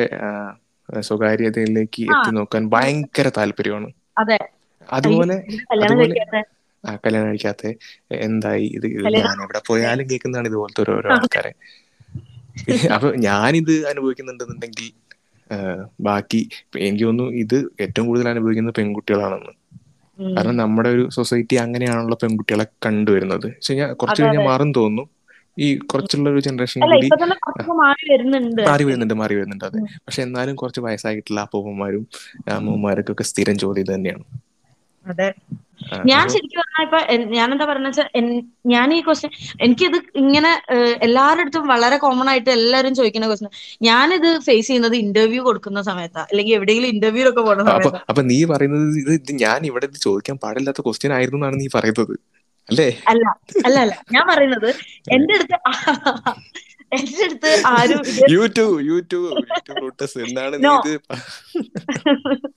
സ്വകാര്യതയിലേക്ക് 0.89 2.03
എത്തി 2.13 2.31
നോക്കാൻ 2.31 2.63
ഭയങ്കര 2.71 3.29
താല്പര്യമാണ്. 3.37 3.89
അതെ. 4.17 4.39
അതുപോലെ 4.89 5.37
ആ, 6.85 6.91
കല്യാണം 6.97 7.29
കഴിക്കാത്ത 7.29 7.65
എന്തായി? 8.21 8.67
ഇത് 8.77 8.87
ഞാൻ 9.17 9.37
എവിടെ 9.45 9.61
പോയാലും 9.69 10.07
കേൾക്കുന്നതാണ് 10.11 10.49
ഇതുപോലത്തെ 10.49 10.81
ഓരോ 10.81 10.95
ഓരോ 10.97 11.11
ആൾക്കാരെ. 11.15 11.53
അപ്പൊ 12.95 13.09
ഞാനിത് 13.27 13.75
അനുഭവിക്കുന്നുണ്ടെന്നുണ്ടെങ്കിൽ 13.91 14.89
ബാക്കി 16.01 16.41
എനിക്ക് 16.81 17.05
തോന്നുന്നു 17.05 17.33
ഇത് 17.43 17.57
ഏറ്റവും 17.81 18.07
കൂടുതൽ 18.07 18.29
അനുഭവിക്കുന്നത് 18.29 18.75
പെൺകുട്ടികളാണെന്ന്. 18.75 19.53
കാരണം 20.19 20.57
നമ്മുടെ 20.57 20.89
ഒരു 20.89 21.09
സൊസൈറ്റി 21.11 21.57
അങ്ങനെയാണല്ലോ 21.57 22.17
പെൺകുട്ടികളെ 22.23 22.67
കണ്ടുവരുന്നത്. 22.87 23.47
പക്ഷെ 23.53 23.75
ഞാൻ 23.75 23.89
കുറച്ച് 23.95 24.21
കഴിഞ്ഞാൽ 24.23 24.45
മാറും 24.45 24.73
തോന്നുന്നു. 24.73 25.05
ഈ 25.57 25.67
കുറച്ചുള്ള 25.91 26.29
ഒരു 26.31 26.41
ജനറേഷൻ 26.47 26.81
കൂടി 26.83 27.09
മാറി 27.83 28.05
വരുന്നുണ്ട്. 28.13 28.63
മാറി 28.71 28.85
വരുന്നുണ്ട് 28.87 29.65
അതെ. 29.69 29.81
പക്ഷെ 30.07 30.23
എന്നാലും 30.23 30.57
കുറച്ച് 30.57 30.81
വയസ്സായിട്ടുള്ള 30.87 31.41
അപ്പൂപ്പന്മാരും 31.47 32.05
അമ്മൂമ്മമാർക്കൊക്കെ 32.57 33.27
സ്ഥിരം 33.33 33.59
ചോദ്യം 33.59 33.89
തന്നെയാണ്. 33.95 34.25
അതെ. 35.07 35.29
ഞാൻ 36.11 36.25
ശരിക്കും 36.33 36.59
പറഞ്ഞാൽ 36.61 36.85
ഇപ്പൊ 36.87 36.99
ഞാൻ 37.37 37.49
എന്താ 37.53 37.65
പറഞ്ഞ 37.71 37.87
വെച്ചാൽ 37.87 38.09
ഞാൻ 38.67 38.89
ഈ 38.97 38.99
ക്വസ്റ്റ്യൻ 39.07 39.31
എനിക്കിത് 39.65 39.97
ഇങ്ങനെ 40.23 40.51
എല്ലാവരുടെ 41.07 41.43
അടുത്തും 41.43 41.65
വളരെ 41.73 41.97
കോമൺ 42.05 42.29
ആയിട്ട് 42.33 42.51
എല്ലാവരും 42.51 42.95
ചോദിക്കുന്ന 42.95 43.29
ക്വസ്റ്റ്യൻ 43.31 43.53
ഞാനിത് 43.83 44.29
ഫേസ് 44.49 44.67
ചെയ്യുന്നത് 44.67 44.97
ഇന്റർവ്യൂ 44.97 45.43
കൊടുക്കുന്ന 45.43 45.83
സമയത്താ 45.83 46.23
അല്ലെങ്കിൽ 46.31 46.55
എവിടെയെങ്കിലും 46.55 46.93
ഇന്റർവ്യൂലൊക്കെ 46.95 47.41
പോകുന്ന 47.41 47.65
സമയത്ത്. 47.71 48.03
അപ്പൊ 48.09 48.23
നീ 48.23 48.39
പറയുന്നത് 48.45 48.99
ഇത് 49.03 49.13
ഇത് 49.19 49.33
ഞാൻ 49.45 49.67
ഇവിടെ 49.67 49.89
ചോദിക്കാൻ 50.07 50.39
പാടില്ലാത്ത 50.45 50.81
ക്വസ്റ്റ്യൻ 50.81 51.15
ആയിരുന്നു 51.19 51.41
എന്നാണ് 51.41 51.59
നീ 51.61 51.69
പറയുന്നത്. 51.79 52.15
അല്ലേ? 52.69 52.89
അല്ല 53.11 53.25
അല്ല 53.67 53.77
അല്ല. 53.83 53.95
ഞാൻ 54.15 54.25
പറയുന്നത് 54.29 54.69
എന്റെ 55.15 55.35
അടുത്ത് 55.37 55.57
എന്റെ 56.97 57.23
അടുത്ത് 57.25 57.51
ആരും 57.71 58.01
യൂട്യൂബ് 58.33 58.75
യൂട്യൂബ് 58.89 59.29
എന്താണ് 60.25 60.57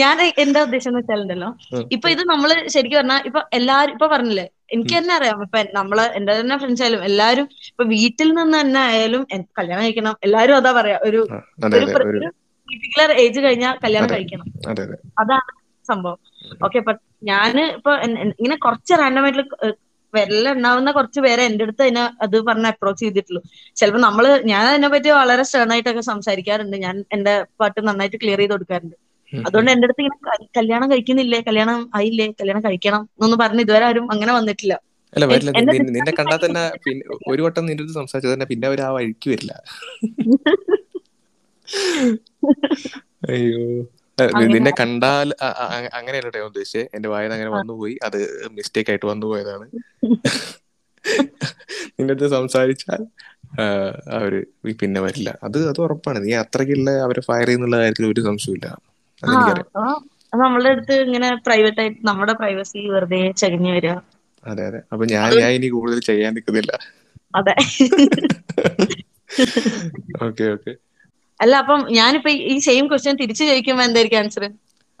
ഞാൻ 0.00 0.16
എന്താ 0.44 0.60
ഉദ്ദേശം 0.66 0.90
എന്ന് 0.90 1.00
വെച്ചാലുണ്ടല്ലോ 1.00 1.48
ഇപ്പൊ 1.90 2.08
ഇത് 2.14 2.22
നമ്മൾ 2.32 2.50
ശരിക്കും 2.74 2.98
പറഞ്ഞാൽ 3.00 3.20
ഇപ്പൊ 3.28 3.40
എല്ലാരും 3.58 3.92
ഇപ്പൊ 3.96 4.06
പറഞ്ഞില്ലേ 4.14 4.46
എനിക്ക്. 4.74 4.94
തന്നെ 4.94 5.12
അറിയാം. 5.16 5.42
ഇപ്പൊ 5.46 5.58
നമ്മൾ 5.72 5.98
എന്റെ 6.18 6.32
തന്നെ 6.38 6.56
ഫ്രണ്ട്സ് 6.60 6.82
ആയാലും 6.84 7.02
എല്ലാരും 7.08 7.46
ഇപ്പൊ 7.70 7.84
വീട്ടിൽ 7.92 8.28
നിന്ന് 8.30 8.56
തന്നെ 8.58 8.80
ആയാലും 8.86 9.22
കല്യാണം 9.58 9.82
കഴിക്കണം. 9.84 10.14
എല്ലാരും 10.26 10.56
അതാ 10.60 10.72
പറയാ 10.78 10.96
ഒരു 11.08 11.20
പർട്ടിക്കുലർ 12.68 13.10
ഏജ് 13.22 13.40
കഴിഞ്ഞാൽ 13.44 13.74
കല്യാണം 13.84 14.10
കഴിക്കണം. 14.14 14.46
അതെ 14.70 14.82
അതെ. 14.86 14.96
അതാണ് 15.22 15.50
സംഭവം. 15.88 16.18
ഓക്കെ 16.64 16.78
അപ്പൊ 16.78 16.92
ഞാൻ 17.30 17.76
ഇപ്പൊ 17.76 17.92
ഇങ്ങനെ 18.34 18.56
കുറച്ച് 18.64 18.94
റാൻഡം 19.00 19.24
ആയിട്ടുള്ള 19.24 20.50
ഉണ്ടാവുന്ന 20.54 20.92
കുറച്ച് 20.92 21.20
പേരെ 21.20 21.44
എന്റെ 21.44 21.66
അടുത്ത് 21.66 21.82
അതിനെ 21.82 22.10
അത് 22.24 22.36
പറഞ്ഞ 22.48 22.66
അപ്രോച്ച് 22.66 23.04
ചെയ്തിട്ടുള്ളൂ. 23.04 23.42
ചിലപ്പോൾ 23.76 24.00
നമ്മൾ 24.00 24.40
ഞാൻ 24.52 24.66
അതിനെ 24.66 24.88
പറ്റി 24.88 25.08
വളരെ 25.14 25.42
സ്റ്റേൺ 25.48 25.74
ആയിട്ടൊക്കെ 25.74 26.02
സംസാരിക്കാറുണ്ട്. 26.10 26.76
ഞാൻ 26.86 27.04
എന്റെ 27.12 27.44
പാട്ട് 27.60 27.88
നന്നായിട്ട് 27.88 28.16
ക്ലിയർ 28.16 28.38
ചെയ്ത് 28.38 28.54
കൊടുക്കാറുണ്ട്. 28.54 28.96
അതുകൊണ്ട് 29.32 29.72
എന്റെ 29.72 29.88
അടുത്ത് 29.88 30.02
ഇങ്ങനെ 30.02 30.46
കല്യാണം 30.58 30.92
കഴിക്കുന്നില്ലേ? 30.92 31.40
കല്യാണം 31.48 31.90
ആയില്ലേ? 31.98 32.26
കല്യാണം 32.40 32.62
കഴിക്കണം 32.66 33.02
എന്നൊന്നും 33.08 33.40
പറഞ്ഞ് 33.44 33.62
ഇതുവരെ 33.66 33.84
ആരും 33.84 34.06
അങ്ങനെ 34.14 34.32
വന്നിട്ടില്ല. 34.38 34.74
അല്ല 35.12 35.24
വരില്ല. 35.30 35.50
നിന്നെ 35.88 36.12
കണ്ടാൽ 36.18 36.38
തന്നെ 36.44 36.62
ഒരു 37.32 37.42
വട്ടം 37.46 37.66
നിന്റെ 37.66 37.78
അടുത്ത് 37.78 37.94
സംസാരിച്ചത് 38.00 38.34
തന്നെ 38.34 38.46
പിന്നെ 38.52 38.66
അവർ 38.70 38.80
ആ 38.82 38.90
വഴിക്ക് 38.96 39.28
വരില്ല. 39.32 39.52
അയ്യോ. 43.28 43.60
നിന്നെ 44.50 44.72
കണ്ടാൽ 44.78 45.28
അങ്ങനെയല്ല 45.98 46.30
ഞാൻ 46.34 46.46
ഉദ്ദേശിച്ചത് 46.50 46.90
എന്റെ 46.96 47.08
വായന 47.14 47.32
അങ്ങനെ 47.36 47.52
വന്നുപോയി. 47.56 47.94
അത് 48.06 48.18
മിസ്റ്റേക്ക് 48.58 48.90
ആയിട്ട് 48.92 49.06
വന്നു 49.12 49.26
പോയതാണ്. 49.30 49.66
നിന്റെ 51.96 52.12
അടുത്ത് 52.14 52.28
സംസാരിച്ചാൽ 52.36 53.00
അവർ 54.16 54.32
പിന്നെ 54.80 55.00
വരില്ല. 55.06 55.30
അത് 55.46 55.58
അത് 55.70 55.80
ഉറപ്പാണ്. 55.84 56.18
നീ 56.24 56.32
അത്രയ്ക്കുള്ള 56.42 56.90
അവരെ 57.06 57.22
ഫയർ 57.28 57.46
ചെയ്യുന്നുള്ള 57.46 57.78
കാര്യത്തിൽ 57.80 58.06
ഒരു 58.12 58.22
സംശയമില്ല 58.28 58.68
നമ്മളുടെ 60.34 60.70
അടുത്ത് 60.72 60.94
ഇങ്ങനെ 61.06 61.28
പ്രൈവറ്റ് 61.46 61.80
ആയിട്ട് 61.80 62.00
നമ്മുടെ 62.08 62.34
പ്രൈവസി 62.40 62.80
വെറുതെ 62.94 63.20
ചകഞ്ഞു 63.40 63.70
വരിക 63.74 63.92
അതെ 64.46 64.62
അതെ. 64.68 64.80
അപ്പൊ 64.92 65.04
ഞാൻ 65.12 65.30
ഞാൻ 65.40 65.50
ഇനി 65.56 65.68
കൂടുതൽ 65.74 66.00
ചെയ്യാൻ 66.08 66.32
നിൽക്കുന്നില്ല. 66.36 66.72
അതെ. 67.34 67.54
Okay 70.24 70.44
okay. 70.54 70.72
അല്ല 71.40 71.56
അപ്പം 71.56 71.86
ഞാനിപ്പോ 71.90 72.30
ഈ- 72.30 72.58
സെയിം 72.58 72.86
ക്വസ്റ്റ്യൻ 72.86 73.16
തിരിച്ചു 73.16 73.44
ചോദിക്കുമ്പോ 73.44 73.84
എന്തായിരിക്കും 73.84 74.18
ആൻസർ 74.18 74.44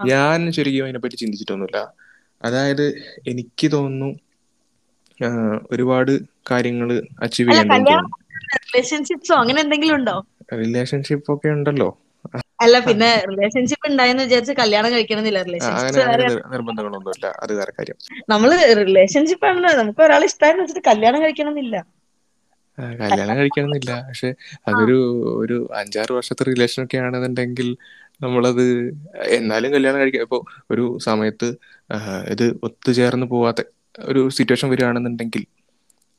ഞാൻ 0.00 0.52
ശരിക്കും 0.52 0.84
അതിനെപ്പറ്റി 0.84 1.14
ചിന്തിച്ചിട്ടൊന്നുമില്ല. 1.14 1.78
അതായത് 2.44 2.86
എനിക്ക് 3.28 3.72
തോന്നുന്നു 3.72 4.10
ഒരുപാട് 5.70 6.12
കാര്യങ്ങൾ 6.50 6.88
അച്ചീവ് 7.22 7.50
തോന്നുന്നു 7.52 7.98
റിലേഷൻഷിപ്സോ 8.56 9.34
അങ്ങനെ 9.34 9.60
എന്തെങ്കിലും 9.60 9.94
ഉണ്ടോ? 9.94 10.16
റിലേഷൻഷിപ്പ് 10.54 11.32
ഒക്കെ 11.34 11.48
ഉണ്ടല്ലോ. 11.48 11.88
അല്ല 12.60 12.78
പിന്നെ 12.78 13.24
റിലേഷൻഷിപ്പ് 13.30 13.90
ഉണ്ടായെന്ന് 13.90 14.22
വിചാരിച്ച് 14.22 14.52
കല്യാണം 14.52 14.92
കഴിക്കണമെന്നില്ല. 14.92 15.40
കാര്യം. 17.78 17.96
നമ്മൾ 18.28 18.50
റിലേഷൻഷിപ്പ് 18.74 19.46
ആണ് 19.46 19.72
നമുക്ക് 19.72 20.02
ഒരാൾ 20.02 20.24
ഇഷ്ടമായെന്ന് 20.24 20.62
വെച്ചിട്ട് 20.62 20.88
കല്യാണം 20.88 21.22
കഴിക്കണമെന്നില്ല. 21.22 21.76
കല്യാണം 23.00 23.34
കഴിക്കണമെന്നില്ല. 23.36 23.92
പക്ഷെ 24.08 24.30
അതൊരു 24.66 24.96
ഒരു 25.42 25.56
അഞ്ചാറ് 25.80 26.12
വർഷത്തെ 26.16 26.44
റിലേഷൻ 26.44 26.80
ഒക്കെ 26.84 26.98
ആണെന്നുണ്ടെങ്കിൽ 26.98 27.68
നമ്മളത് 28.20 28.64
എന്നാലും 29.36 29.70
കല്യാണം 29.74 30.00
കഴിക്കാം. 30.00 30.24
ഇപ്പോൾ 30.26 30.40
ഒരു 30.70 30.84
സമയത്ത് 31.08 31.48
ഇത് 32.32 32.44
ഒത്തുചേർന്ന് 32.68 33.26
പോവാത്ത 33.26 33.62
ഒരു 34.04 34.22
സിറ്റുവേഷൻ 34.36 34.68
വരികയാണെന്നുണ്ടെങ്കിൽ 34.70 35.42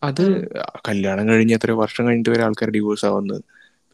അത് 0.01 0.23
കല്യാണം 0.87 1.25
കഴിഞ്ഞ് 1.29 1.55
എത്ര 1.57 1.71
വർഷം 1.81 2.03
കഴിഞ്ഞിട്ട് 2.07 2.31
വരെ 2.33 2.43
ആൾക്കാർ 2.47 2.69
ഡിവോഴ്സ് 2.69 3.05
ആവുന്നത് 3.09 3.41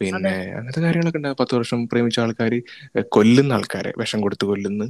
പിന്നെ 0.00 0.32
അങ്ങനത്തെ 0.50 0.80
കാര്യങ്ങളൊക്കെ 0.80 1.18
ഉണ്ടാകും 1.18 1.38
പത്ത് 1.40 1.54
വർഷം 1.54 1.80
പ്രേമിച്ച 1.86 2.18
ആൾക്കാർ 2.20 2.52
കൊല്ലുന്ന 3.12 3.52
ആൾക്കാരെ 3.52 3.92
വിഷം 4.00 4.20
കൊടുത്ത് 4.24 4.44
കൊല്ലുന്നു. 4.44 4.86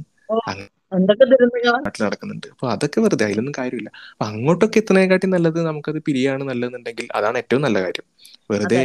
നാട്ടിൽ 1.85 2.01
നടക്കുന്നുണ്ട്. 2.03 2.47
അപ്പൊ 2.53 2.65
അതൊക്കെ 2.73 2.99
വെറുതെ 3.03 3.23
അതിലൊന്നും 3.27 3.55
കാര്യമില്ല. 3.57 3.89
അപ്പൊ 4.11 4.25
അങ്ങോട്ടൊക്കെ 4.25 4.77
എത്തുന്നതിനെക്കാട്ടി 4.81 5.27
നല്ലത് 5.27 5.59
നമുക്കത് 5.67 5.99
പിരിയാണ് 6.07 6.43
നല്ലതെന്നുണ്ടെങ്കിൽ 6.49 7.05
അതാണ് 7.17 7.37
ഏറ്റവും 7.41 7.63
നല്ല 7.65 7.79
കാര്യം. 7.85 8.05
വെറുതെ 8.51 8.81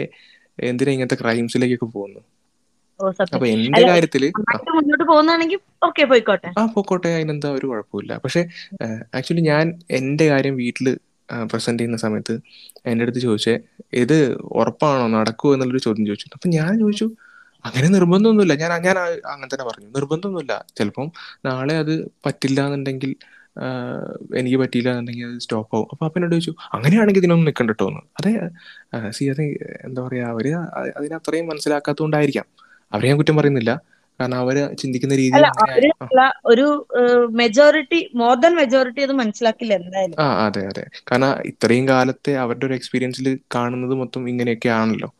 എന്തിനാ 0.68 0.92
ഇങ്ങനത്തെ 0.94 1.18
ക്രൈംസിലേക്കൊക്കെ 1.22 1.88
പോകുന്നു 1.90 2.20
അപ്പൊ 3.32 3.46
എന്റെ 3.54 3.82
കാര്യത്തിൽ 3.88 4.22
ആ 4.50 4.54
മുന്നോട്ട് 4.70 5.04
ഓക്കെ 5.86 6.04
പോയിക്കോട്ടെ. 6.10 6.48
ആ 6.58 6.64
പൊക്കോട്ടെ. 6.74 7.10
അതിനെന്താ 7.16 7.48
ഒരു 7.58 7.66
കുഴപ്പമില്ല 7.70 8.12
പക്ഷെ 8.24 8.40
ആക്ച്വലി 9.18 9.44
ഞാൻ 9.50 9.64
എന്റെ 9.98 10.26
കാര്യം 10.30 10.54
വീട്ടിൽ 10.62 10.88
പ്രസന്റ് 11.48 11.80
ചെയ്യുന്ന 11.80 11.98
സമയത്ത് 11.98 12.34
എന്റെ 12.86 13.04
അടുത്ത് 13.04 13.20
ചോദിച്ചേ 13.20 13.54
ഇത് 14.02 14.16
ഉറപ്പാണോ? 14.58 15.06
നടക്കുമോ 15.16 15.52
എന്നുള്ളൊരു 15.54 15.82
ചോദ്യം 15.86 16.06
ചോദിച്ചു 16.10 16.36
അപ്പൊ 16.36 16.48
ഞാൻ 16.56 16.72
ചോദിച്ചു 16.82 17.06
അങ്ങനെ 17.68 17.88
നിർബന്ധമൊന്നുമില്ല. 17.96 18.54
ഞാൻ 18.62 18.70
ഞാൻ 18.86 18.96
അങ്ങനെ 19.32 19.48
തന്നെ 19.52 19.66
പറഞ്ഞു. 19.70 19.88
നിർബന്ധമൊന്നുമില്ല. 19.96 20.54
ചിലപ്പം 20.78 21.08
നാളെ 21.48 21.74
അത് 21.82 21.94
പറ്റില്ല 22.26 22.60
എന്നുണ്ടെങ്കിൽ 22.68 23.12
എനിക്ക് 24.40 24.58
പറ്റിയില്ല 24.62 24.88
എന്നുണ്ടെങ്കിൽ 24.92 25.26
അത് 25.28 25.38
സ്റ്റോപ്പ് 25.44 25.72
ആവും. 25.76 25.88
അപ്പൊ 25.92 26.04
അപ്പനോട് 26.08 26.32
ചോദിച്ചു 26.34 26.52
അങ്ങനെയാണെങ്കിൽ 26.76 27.22
ഇതിനൊന്നും 27.22 27.46
നിൽക്കണ്ട 27.48 27.72
കേട്ടോ 27.74 27.86
എന്ന്. 27.92 28.02
അതെ 28.18 28.32
സി 29.16 29.24
അത് 29.32 29.42
എന്താ 29.86 30.00
പറയാ 30.06 30.26
അവർ 30.34 30.46
അതിനത്രയും 30.98 31.48
മനസ്സിലാക്കാത്തതുകൊണ്ടായിരിക്കാം 31.52 32.46
അവരെ 32.92 33.08
ഞാൻ 33.10 33.18
കുറ്റം 33.20 33.38
പറയുന്നില്ല. 33.40 33.72
കാരണം 34.20 34.38
അവർ 34.44 34.56
ചിന്തിക്കുന്ന 34.80 35.16
രീതി 35.20 35.40
ഒരു 36.52 36.66
മെജോറിറ്റി 37.40 38.00
മോർ 38.20 38.34
ദാൻ 38.44 38.52
മെജോറിറ്റി 38.60 39.02
അത് 39.06 39.14
മനസ്സിലാക്കില്ല 39.20 39.74
എന്തായാലും. 39.80 40.16
ആ 40.24 40.26
അതെ 40.46 40.62
അതെ. 40.70 40.84
കാരണം 41.10 41.32
ഇത്രയും 41.50 41.84
കാലത്തെ 41.92 42.32
അവരുടെ 42.44 42.66
ഒരു 42.68 42.76
എക്സ്പീരിയൻസിൽ 42.78 43.28
കാണുന്നത് 43.56 43.94
മൊത്തം 44.02 44.28
ഇങ്ങനെയൊക്കെ 44.32 44.70
ആണല്ലോ. 44.80 45.10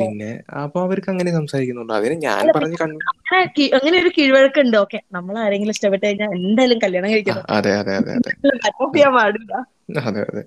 പിന്നെ 0.00 0.30
അപ്പൊ 0.62 0.78
അവർക്ക് 0.86 1.10
അങ്ങനെ 1.12 1.30
സംസാരിക്കുന്നുണ്ട്. 1.36 1.92
അതിന് 1.98 2.16
ഞാൻ 2.26 2.44
പറഞ്ഞു 2.54 2.78
അങ്ങനെ 3.78 3.96
ഒരു 4.02 4.10
അങ്ങനെ 4.10 4.60
ഉണ്ട്. 4.62 4.76
ഓക്കെ 4.84 4.98
നമ്മൾ 5.16 5.34
ആരെങ്കിലും 5.38 5.74
ഇഷ്ടപ്പെട്ട് 5.76 6.04
കഴിഞ്ഞാൽ 6.06 6.30
എന്തായാലും 6.40 6.78
കല്യാണം 6.78 7.10
കഴിക്കാം 7.10 7.38
കഴിക്കണം 7.38 7.56
അതെ 7.56 7.72
അതെ 7.80 7.94
അതെ 8.00 8.14
അതെ. 8.18 8.32
അതെ 10.02 10.22
അതെ. 10.26 10.42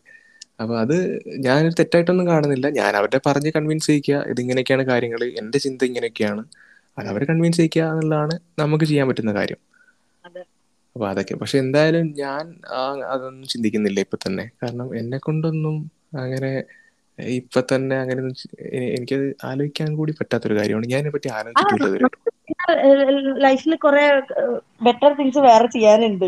അപ്പൊ 0.61 0.73
അത് 0.79 0.95
ഞാനൊരു 1.45 1.75
തെറ്റായിട്ടൊന്നും 1.79 2.27
കാണുന്നില്ല. 2.27 2.67
ഞാൻ 2.79 2.91
അവരെ 2.99 3.19
പറഞ്ഞ് 3.27 3.51
കൺവിൻസ് 3.55 3.87
ചെയ്യിക്കുക. 3.87 4.17
ഇതിങ്ങനെയൊക്കെയാണ് 4.31 4.85
കാര്യങ്ങൾ 4.85 5.21
എന്റെ 5.41 5.57
ചിന്ത 5.65 5.81
ഇങ്ങനെയൊക്കെയാണ്. 5.83 6.41
അത്. 6.97 7.07
അവരെ 7.07 7.25
കൺവിൻസ് 7.25 7.57
ചെയ്യിക്കുക 7.57 7.83
എന്നുള്ളതാണ് 7.91 8.35
നമുക്ക് 8.59 8.85
ചെയ്യാൻ 8.85 9.07
പറ്റുന്ന 9.09 9.33
കാര്യം. 9.35 9.59
അപ്പൊ 10.95 11.05
അതൊക്കെ. 11.07 11.35
പക്ഷെ 11.41 11.57
എന്തായാലും 11.59 12.05
ഞാൻ 12.17 12.43
അതൊന്നും 13.11 13.47
ചിന്തിക്കുന്നില്ല 13.47 13.99
ഇപ്പൊ 13.99 14.17
തന്നെ. 14.17 14.45
കാരണം 14.61 14.87
എന്നെ 14.97 15.17
കൊണ്ടൊന്നും 15.19 15.75
അങ്ങനെ 16.21 16.51
ഇപ്പൊ 17.35 17.59
തന്നെ 17.69 17.95
അങ്ങനെ 17.97 18.21
എനിക്ക് 18.21 18.47
എനിക്കത് 18.89 19.25
ആലോചിക്കാൻ 19.45 19.89
കൂടി 19.95 20.13
പറ്റാത്തൊരു 20.19 20.57
കാര്യമാണ്. 20.59 20.87
ഞാൻ 20.93 21.05
പറ്റി 21.15 21.29
ആലോചിച്ചിട്ടുള്ളത് 21.37 21.97
ലൈഫിൽ 23.43 23.73
കുറെ 23.77 24.03
ബെറ്റർ 24.81 25.11
തിങ്സ് 25.13 25.41
വേറെ 25.47 25.67
ചെയ്യാനുണ്ട്. 25.75 26.27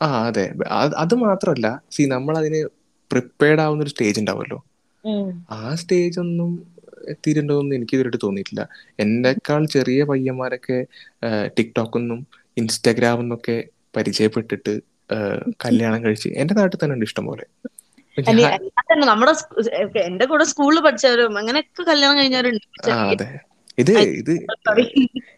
ആ 0.00 0.08
അതെ. 0.26 0.44
അത് 1.02 1.14
മാത്രല്ല. 1.16 1.26
മാത്രമല്ല 1.26 1.66
സി 1.94 2.02
നമ്മൾ 2.12 2.34
അതിന് 2.38 2.60
പ്രിപ്പയർഡ് 3.10 3.62
ആവുന്ന 3.64 3.84
ഒരു 3.84 3.92
സ്റ്റേജ് 3.92 4.20
ഉണ്ടാവുമല്ലോ. 4.20 4.58
ആ 5.54 5.74
സ്റ്റേജ് 5.80 6.18
ഒന്നും 6.20 6.50
എത്തിയിട്ടുണ്ടോന്നും 7.12 7.74
എനിക്ക് 7.76 7.94
ഇതുവരെ 7.96 8.18
തോന്നിയിട്ടില്ല. 8.22 8.62
എന്നെക്കാൾ 8.98 9.62
ചെറിയ 9.74 10.00
പയ്യന്മാരൊക്കെ 10.10 10.78
ടിക്ടോക്കൊന്നും 11.58 12.20
ഇൻസ്റ്റാഗ്രാമെന്നൊക്കെ 12.56 13.56
പരിചയപ്പെട്ടിട്ട് 13.96 14.72
കല്യാണം 15.64 16.00
കഴിച്ച് 16.04 16.28
എന്റെ 16.40 16.54
നാട്ടിൽ 16.54 16.78
തന്നെ 16.78 16.94
ഉണ്ട് 16.94 17.06
ഇഷ്ടം 17.08 17.24
പോലെ 17.26 17.44
നമ്മുടെ 18.18 19.32
എന്റെ 20.00 20.24
കൂടെ 20.26 20.44
സ്കൂളിൽ 20.44 20.80
പഠിച്ചവരും 20.80 21.38
അങ്ങനെയൊക്കെ 21.38 21.82
കല്യാണം 21.82 22.18
കഴിഞ്ഞവരുണ്ട് 22.18 22.66
ഇത് 23.78 23.92
ഇത്. 23.92 24.32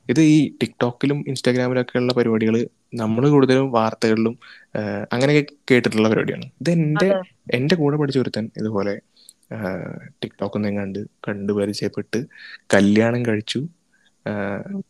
ഇത് 0.08 0.20
ഈ 0.20 0.50
ടിക്ടോക്കിലും 0.62 1.24
ഇൻസ്റ്റാഗ്രാമിലും 1.28 1.80
ഒക്കെ 1.80 1.98
ഉള്ള 1.98 2.12
പരിപാടികൾ 2.12 2.54
നമ്മൾ 2.94 3.28
കൂടുതലും 3.30 3.72
വാർത്തകളിലും 3.72 4.34
അങ്ങനെയൊക്കെ 5.12 5.54
കേട്ടിട്ടുള്ള 5.70 6.08
പരിപാടിയാണ്. 6.08 6.46
ഇത് 6.60 6.70
എന്റെ 6.70 7.08
എന്റെ 7.54 7.74
കൂടെ 7.74 7.96
പഠിച്ച 7.96 8.18
ഒരുത്തൻ 8.18 8.50
ഇതുപോലെ 8.56 8.94
ടിക്ടോക്ക് 10.22 10.56
ഒന്നും 10.56 10.76
കണ്ട് 10.76 10.98
കണ്ടു 11.28 11.52
പരിചയപ്പെട്ട് 11.52 12.18
കല്യാണം 12.74 13.26
കഴിച്ചു. 13.26 13.60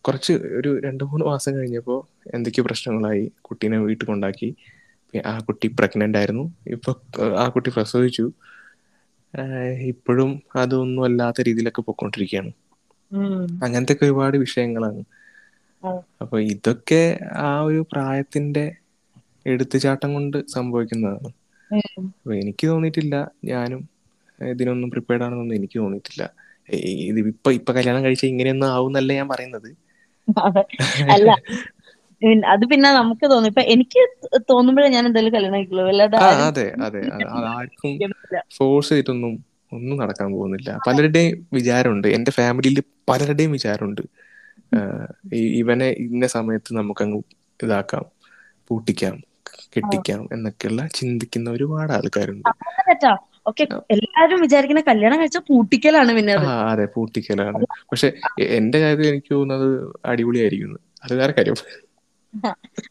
കുറച്ച് 0.00 0.32
ഒരു 0.32 0.80
രണ്ട് 0.80 1.04
മൂന്ന് 1.04 1.26
മാസം 1.26 1.56
കഴിഞ്ഞപ്പോൾ 1.56 1.98
എന്തൊക്കെയോ 2.34 2.64
പ്രശ്നങ്ങളായി 2.64 3.32
കുട്ടീനെ 3.40 3.78
വീട്ടിൽ 3.78 4.06
കൊണ്ടാക്കി. 4.06 4.48
ആ 5.26 5.34
കുട്ടി 5.48 5.68
പ്രഗ്നന്റ് 5.78 6.18
ആയിരുന്നു. 6.18 6.44
ഇപ്പൊ 6.74 6.90
ആ 7.36 7.46
കുട്ടി 7.54 7.70
പ്രസവിച്ചു. 7.76 8.24
ഇപ്പോഴും 9.92 10.30
അതൊന്നും 10.62 11.04
അല്ലാത്ത 11.04 11.46
രീതിയിലൊക്കെ 11.48 11.82
പൊക്കോണ്ടിരിക്കുകയാണ് 11.82 12.52
അങ്ങനത്തെ 13.64 13.94
ഒക്കെ 13.94 14.04
ഒരുപാട് 14.08 14.36
വിഷയങ്ങളാണ്. 14.44 15.02
അപ്പൊ 16.22 16.36
ഇതൊക്കെ 16.54 17.02
ആ 17.42 17.50
ഒരു 17.62 17.80
പ്രായത്തിന്റെ 17.92 18.64
എടുത്തുചാട്ടം 19.46 20.10
കൊണ്ട് 20.14 20.38
സംഭവിക്കുന്നതാണ്. 20.54 21.30
അപ്പൊ 22.16 22.32
എനിക്ക് 22.42 22.64
തോന്നിയിട്ടില്ല. 22.68 23.16
ഞാനും 23.50 23.80
ഇതിനൊന്നും 24.38 24.88
പ്രിപ്പയർഡ് 24.94 25.24
ആണെന്നൊന്നും 25.26 25.56
എനിക്ക് 25.56 25.76
തോന്നിയിട്ടില്ല. 25.78 26.22
ഇത് 27.10 27.18
ഇപ്പൊ 27.24 27.50
ഇപ്പൊ 27.58 27.72
കല്യാണം 27.72 28.04
കഴിച്ച 28.04 28.24
ഇങ്ങനെയൊന്നും 28.26 28.68
ആവുന്നല്ല 28.74 29.12
ഞാൻ 29.12 29.28
പറയുന്നത്. 29.28 29.70
അല്ല 31.12 31.30
അത് 32.52 32.64
പിന്നെ 32.70 32.88
നമുക്ക് 32.92 33.24
തോന്നും. 33.30 33.50
ഇപ്പൊ 33.50 33.62
എനിക്ക് 33.74 34.02
തോന്നുമ്പോഴേ 34.50 34.88
ഞാൻ 34.88 35.04
എന്തായാലും 35.06 35.34
കല്യാണം 35.34 35.58
കഴിക്കുള്ളൂ. 35.58 35.84
അല്ലാതെ 36.18 36.18
അതെ 36.46 36.66
അതെ 36.86 37.00
ആർക്കും 37.52 37.92
ഫോഴ്സ് 38.56 38.90
ചെയ്തിട്ടൊന്നും 38.90 39.32
ഒന്നും 39.72 39.96
നടക്കാൻ 39.98 40.28
പോകുന്നില്ല. 40.32 40.70
പലരുടെയും 40.86 41.36
വിചാരമുണ്ട്. 41.54 42.08
എന്റെ 42.16 42.30
ഫാമിലിയിൽ 42.30 42.78
പലരുടെയും 43.10 43.52
വിചാരമുണ്ട്. 43.52 44.02
ഇവനെ 45.60 45.88
ഇന്ന 46.04 46.26
സമയത്ത് 46.36 46.70
നമുക്കങ്ങ് 46.76 47.20
ഇതാക്കാം 47.60 48.04
പൂട്ടിക്കാം 48.70 49.16
കെട്ടിക്കാം 49.74 50.20
എന്നൊക്കെയുള്ള 50.34 50.82
ചിന്തിക്കുന്ന 50.98 51.48
ഒരുപാട് 51.50 51.92
ആൾക്കാരുണ്ട്. 51.92 52.50
ഓക്കെ 53.46 53.64
എല്ലാരും 53.94 54.40
വിചാരിക്കുന്ന 54.42 54.82
കല്യാണം 54.88 55.20
കഴിച്ചാൽ 55.20 55.42
പൂട്ടിക്കലാണ് 55.48 56.12
പിന്നെ 56.18 56.34
അതെ. 56.70 56.84
പൂട്ടിക്കലാണ്. 56.94 57.60
പക്ഷെ 57.90 58.08
എന്റെ 58.58 58.78
കാര്യത്തിൽ 58.80 59.08
എനിക്ക് 59.12 59.32
തോന്നുന്നത് 59.34 59.68
അടിപൊളിയായിരിക്കുന്നു. 60.04 60.78
അത് 61.04 61.14
വേറെ 61.20 61.32
കാര്യം. 61.32 61.56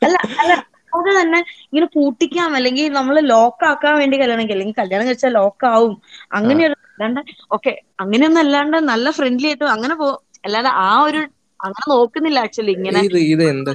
അല്ല 0.05 0.15
അല്ല 0.41 0.53
അത് 0.93 1.09
തന്നെ 1.17 1.39
ഇങ്ങനെ 1.67 1.87
പൂട്ടിക്കാം 1.95 2.55
അല്ലെങ്കിൽ 2.57 2.87
നമ്മൾ 2.97 3.15
ലോക്ക് 3.33 3.63
ആക്കാൻ 3.69 3.93
വേണ്ടി 3.99 4.15
കല്യാണം 4.21 4.43
അല്ലെങ്കിൽ 4.45 4.77
കല്യാണം 4.79 5.05
കഴിച്ചാൽ 5.09 5.33
ലോക്ക് 5.39 5.65
ആവും. 5.73 5.93
അങ്ങനെ 6.37 6.61
ഒരു 6.67 6.75
അല്ലാണ്ട് 6.89 7.21
ഓക്കെ 7.57 7.71
അങ്ങനെയൊന്നും 8.03 8.41
അല്ലാണ്ട് 8.45 8.77
നല്ല 8.91 9.09
ഫ്രണ്ട്ലി 9.19 9.47
ആയിട്ട് 9.51 9.67
അങ്ങനെ 9.75 9.95
പോ 10.01 10.07
അല്ലാതെ 10.47 10.71
ആ 10.85 10.91
ഒരു 11.07 11.21
അങ്ങനെ 11.59 11.85
നോക്കുന്നില്ല 11.93 12.39
ആക്ച്വലി 12.45 12.73
ഇങ്ങനെ 12.77 13.01
ഇത് 13.33 13.43
എന്താ 13.53 13.73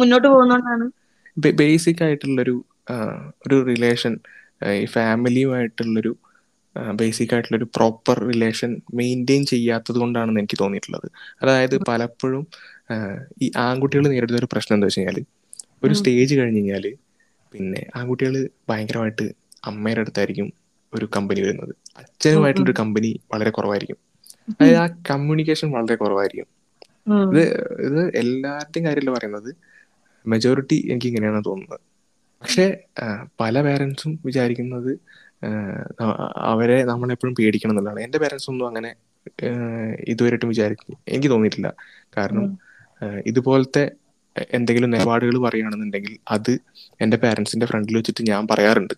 മുന്നോട്ട് 0.00 0.28
പോകുന്നോണ്ടാണ്. 0.28 0.84
ബേസിക് 1.60 2.02
ആയിട്ടുള്ളൊരു 2.06 2.54
ഒരു 3.44 3.56
റിലേഷൻ 3.70 4.12
ഈ 4.76 4.86
ഫാമിലിയുമായിട്ടുള്ളൊരു 4.94 6.12
ബേസിക് 7.00 7.32
ആയിട്ടുള്ളൊരു 7.34 7.68
പ്രോപ്പർ 7.76 8.16
റിലേഷൻ 8.30 8.70
മെയിന്റെയിൻ 8.98 9.42
ചെയ്യാത്തത് 9.52 9.98
കൊണ്ടാണെന്ന് 10.02 10.40
എനിക്ക് 10.42 10.58
തോന്നിയിട്ടുള്ളത്. 10.62 11.06
അതായത് 11.42 11.76
പലപ്പോഴും 11.90 12.42
ഈ 13.42 13.46
ആൺകുട്ടികൾ 13.56 14.04
നേരിടുന്ന 14.12 14.38
ഒരു 14.38 14.48
പ്രശ്നം 14.52 14.74
എന്താ 14.76 14.86
വെച്ച് 14.86 15.00
കഴിഞ്ഞാൽ 15.00 15.18
ഒരു 15.84 15.94
സ്റ്റേജ് 15.94 16.34
കഴിഞ്ഞ് 16.38 16.60
കഴിഞ്ഞാൽ 16.60 16.84
പിന്നെ 17.52 17.80
ആൺകുട്ടികൾ 17.96 18.34
ഭയങ്കരമായിട്ട് 18.68 19.26
അമ്മയുടെ 19.66 20.00
അടുത്തായിരിക്കും 20.00 20.48
ഒരു 20.92 21.06
കമ്പനി 21.16 21.40
വരുന്നത്. 21.40 21.72
അച്ഛനുമായിട്ടുള്ള 21.98 22.66
ഒരു 22.68 22.74
കമ്പനി 22.80 23.10
വളരെ 23.32 23.50
കുറവായിരിക്കും. 23.50 23.98
അതായത് 24.50 24.78
ആ 24.84 24.86
കമ്മ്യൂണിക്കേഷൻ 25.10 25.68
വളരെ 25.70 25.94
കുറവായിരിക്കും. 25.94 26.48
ഇത് 27.32 27.42
ഇത് 27.86 28.00
എല്ലാവരുടെയും 28.22 28.84
കാര്യമല്ല 28.86 29.10
പറയുന്നത് 29.10 29.50
മെജോറിറ്റി 30.24 30.78
എനിക്ക് 30.92 31.06
ഇങ്ങനെയാണ് 31.06 31.42
തോന്നുന്നത്. 31.48 31.80
പക്ഷേ 32.42 32.64
പല 33.40 33.62
പേരൻസും 33.62 34.12
വിചാരിക്കുന്നത് 34.26 34.90
അവരെ 36.52 36.78
നമ്മളെപ്പോഴും 36.84 37.34
പേടിക്കണം 37.34 37.72
എന്നുള്ളതാണ്. 37.72 38.00
എന്റെ 38.06 38.18
പേരൻസ് 38.18 38.48
ഒന്നും 38.50 38.66
അങ്ങനെ 38.66 38.90
ഇതുവരെയായിട്ടും 40.08 40.48
വിചാരിക്കും 40.48 40.96
എനിക്ക് 41.08 41.30
തോന്നിയിട്ടില്ല. 41.30 41.68
കാരണം 42.16 42.46
ഇതുപോലത്തെ 43.30 43.84
എന്തെങ്കിലും 44.56 44.90
നിലപാടുകൾ 44.90 45.36
പറയുകയാണെന്നുണ്ടെങ്കിൽ 45.42 46.14
അത് 46.36 46.52
എന്റെ 47.00 47.18
പാരൻസിന്റെ 47.22 47.68
ഫ്രണ്ടിൽ 47.70 47.96
വെച്ചിട്ട് 47.98 48.22
ഞാൻ 48.30 48.42
പറയാറുണ്ട്. 48.50 48.94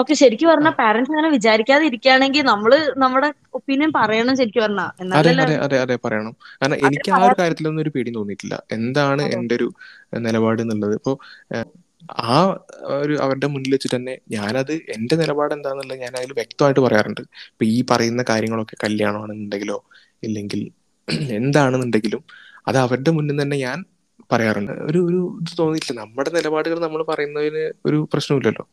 ഓക്കെ 0.00 0.14
ശരിക്കും 0.20 0.48
പറഞ്ഞാൽ 0.50 0.74
പാരന്റ്സ് 0.80 1.12
അങ്ങനെ 1.12 1.30
വിചാരിക്കാതെ 1.36 1.84
ഇരിക്കുകയാണെങ്കിൽ 1.88 2.44
നമ്മൾ 2.52 2.72
നമ്മുടെ 3.04 3.28
ഒപ്പീനിയൻ 3.58 3.90
പറയണം 3.98 4.34
ശരിക്കും 4.40 4.64
പറഞ്ഞാൽ 4.64 4.90
അതെ 5.18 5.32
അതെ 5.36 5.54
അതെ 5.64 5.76
അതെ 5.84 5.96
പറയണം. 6.04 6.32
കാരണം 6.60 6.78
എനിക്ക് 6.86 7.10
ആ 7.16 7.20
ഒരു 7.26 7.34
കാര്യത്തിലൊന്നും 7.40 7.82
ഒരു 7.84 7.92
പേടി 7.96 8.10
തോന്നിയിട്ടില്ല. 8.16 8.54
എന്താണ് 8.76 9.22
എന്റെ 9.26 9.38
എന്റെ 9.38 9.56
ഒരു 9.58 9.68
നിലപാട് 10.26 10.60
എന്നുള്ളത്? 10.64 10.94
ഇപ്പോ 11.00 11.12
ആ 12.28 12.36
ഒരു 12.98 13.14
അവരുടെ 13.24 13.48
മുന്നിൽ 13.52 13.72
വെച്ചിട്ട് 13.74 13.96
തന്നെ 13.96 14.14
ഞാനത് 14.34 14.72
എന്റെ 14.96 15.14
നിലപാട് 15.22 15.52
എന്താണെന്നുള്ളത് 15.56 16.00
ഞാൻ 16.04 16.12
അതിൽ 16.20 16.32
വ്യക്തമായിട്ട് 16.40 16.82
പറയാറുണ്ട്. 16.86 17.22
ഇപ്പൊ 17.52 17.64
ഈ 17.70 17.78
പറയുന്ന 17.90 18.22
കാര്യങ്ങളൊക്കെ 18.30 18.76
കല്യാണമാണെന്നുണ്ടെങ്കിലോ 18.84 19.78
ഇല്ലെങ്കിൽ 20.22 20.60
എന്താണെന്നുണ്ടെങ്കിലും 21.38 22.22
അത് 22.66 22.78
അവരുടെ 22.84 23.10
മുന്നിൽ 23.10 23.36
തന്നെ 23.42 23.56
ഞാൻ 23.64 23.78
പറയാറുണ്ട്. 24.30 24.72
ഒരു 24.88 25.00
ഒരു 25.08 25.20
ഇത് 25.40 25.52
തോന്നിയില്ല 25.58 25.92
നമ്മുടെ 26.00 26.30
നിലപാടുകൾ 26.36 26.78
നമ്മൾ 26.78 27.00
പറയുന്നതിന് 27.10 27.64
ഒരു 27.86 27.98
പ്രശ്നമില്ലല്ലോ. 28.12 28.64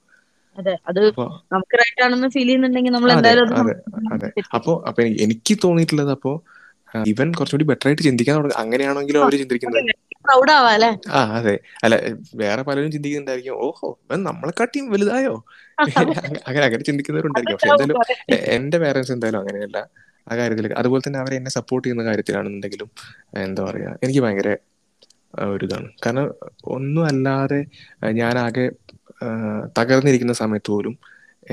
അതെ. 0.57 0.73
അത് 0.89 1.01
അപ്പൊ 1.09 1.25
നമുക്ക് 1.53 1.75
റൈറ്റ് 1.81 2.01
ആണെന്ന് 2.05 2.29
ഫീൽ 2.29 2.47
ചെയ്യുന്നുണ്ടെങ്കിൽ 2.47 2.93
നമ്മൾ 2.95 3.11
എന്തായാലും 3.11 3.53
അതെ 3.59 3.75
അതെ 4.15 4.29
അപ്പോ 4.57 4.73
അപ്പൊ 4.89 5.01
എനിക്ക് 5.25 5.53
തോന്നിയിട്ടുള്ളത് 5.63 6.11
അപ്പോ 6.11 6.31
ഇവൻ 7.05 7.27
കുറച്ചുകൂടി 7.31 7.63
ബെറ്റർ 7.63 7.87
ആയിട്ട് 7.87 8.03
ചിന്തിക്കാൻ 8.07 8.35
തുടങ്ങി. 8.37 8.57
അങ്ങനെയാണെങ്കിലും 8.63 9.21
അവർ 9.23 9.35
ചിന്തിക്കുന്നത്. 9.41 9.91
ആ 11.11 11.21
അതെ. 11.37 11.53
അല്ല 11.83 11.95
വേറെ 12.41 12.61
പലരും 12.61 12.91
ചിന്തിക്കുന്നുണ്ടായിരിക്കും. 12.91 13.55
ഓഹോ 13.67 13.87
ഇവൻ 14.05 14.19
നമ്മളെക്കാട്ടിയും 14.23 14.87
വലുതായോ? 14.93 15.33
അങ്ങനെ 16.47 16.63
അങ്ങനെ 16.65 16.83
ചിന്തിക്കുന്നവരുണ്ടായിരിക്കും. 16.89 17.57
പക്ഷെ 17.57 17.69
എന്തായാലും 17.71 17.97
എന്റെ 18.57 18.77
പേരൻസ് 18.77 19.11
എന്തായാലും 19.15 19.39
അങ്ങനെയല്ല. 19.41 19.77
ആ 20.27 20.35
കാര്യത്തിൽ 20.37 20.73
അതുപോലെ 20.73 21.01
തന്നെ 21.05 21.19
അവരെ 21.19 21.35
എന്നെ 21.35 21.51
സപ്പോർട്ട് 21.57 21.85
ചെയ്യുന്ന 21.85 22.03
കാര്യത്തിലാണെന്നുണ്ടെങ്കിലും 22.03 22.89
എന്താ 23.43 23.63
പറയാ 23.69 23.91
എനിക്ക് 24.03 24.21
ഭയങ്കര 24.25 24.49
ഒരു 25.51 25.65
ഇതാണ്. 25.65 25.89
കാരണം 26.03 26.25
ഒന്നും 26.75 27.03
അല്ലാതെ 27.05 27.59
ഞാൻ 28.01 28.15
ഞാനാകെ 28.21 28.65
തകർന്നിരിക്കുന്ന 29.77 30.33
സമയത്ത് 30.41 30.69
പോലും 30.71 30.95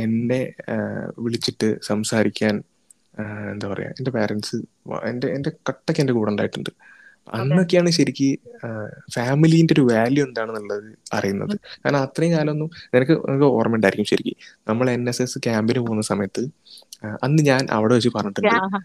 എന്നെ 0.02 0.40
വിളിച്ചിട്ട് 1.18 1.68
സംസാരിക്കാൻ 1.88 2.54
എന്താ 3.52 3.66
പറയാ 3.68 3.90
എന്റെ 3.98 4.10
പാരൻസ് 4.10 4.56
എന്റെ 5.10 5.28
എന്റെ 5.36 5.50
കട്ടയ്ക്ക് 5.68 6.00
എന്റെ 6.00 6.14
കൂടെ 6.18 6.30
ഉണ്ടായിട്ടുണ്ട്. 6.32 6.70
അന്നൊക്കെയാണ് 7.36 7.90
ശരിക്ക് 7.98 8.28
ഫാമിലിന്റെ 9.14 9.74
ഒരു 9.76 9.84
വാല്യൂ 9.90 10.22
എന്താണെന്നുള്ളത് 10.26 10.88
അറിയുന്നത്. 11.16 11.54
കാരണം 11.82 12.00
അത്രയും 12.06 12.32
കാലമൊന്നും 12.34 12.68
നിനക്ക് 12.94 13.14
നിനക്ക് 13.28 13.48
ഓർമ്മ 13.56 13.78
ഉണ്ടായിരിക്കും 13.78 14.08
ശരിക്ക്. 14.12 14.34
നമ്മൾ 14.70 14.86
എൻ 14.96 15.02
എസ് 15.12 15.22
എസ് 15.26 15.38
ക്യാമ്പിന് 15.46 15.80
പോകുന്ന 15.86 16.04
സമയത്ത് 16.12 16.44
അന്ന് 17.26 17.42
ഞാൻ 17.50 17.62
അവിടെ 17.78 17.94
വെച്ച് 17.98 18.10
പറഞ്ഞിട്ടുണ്ട് 18.16 18.78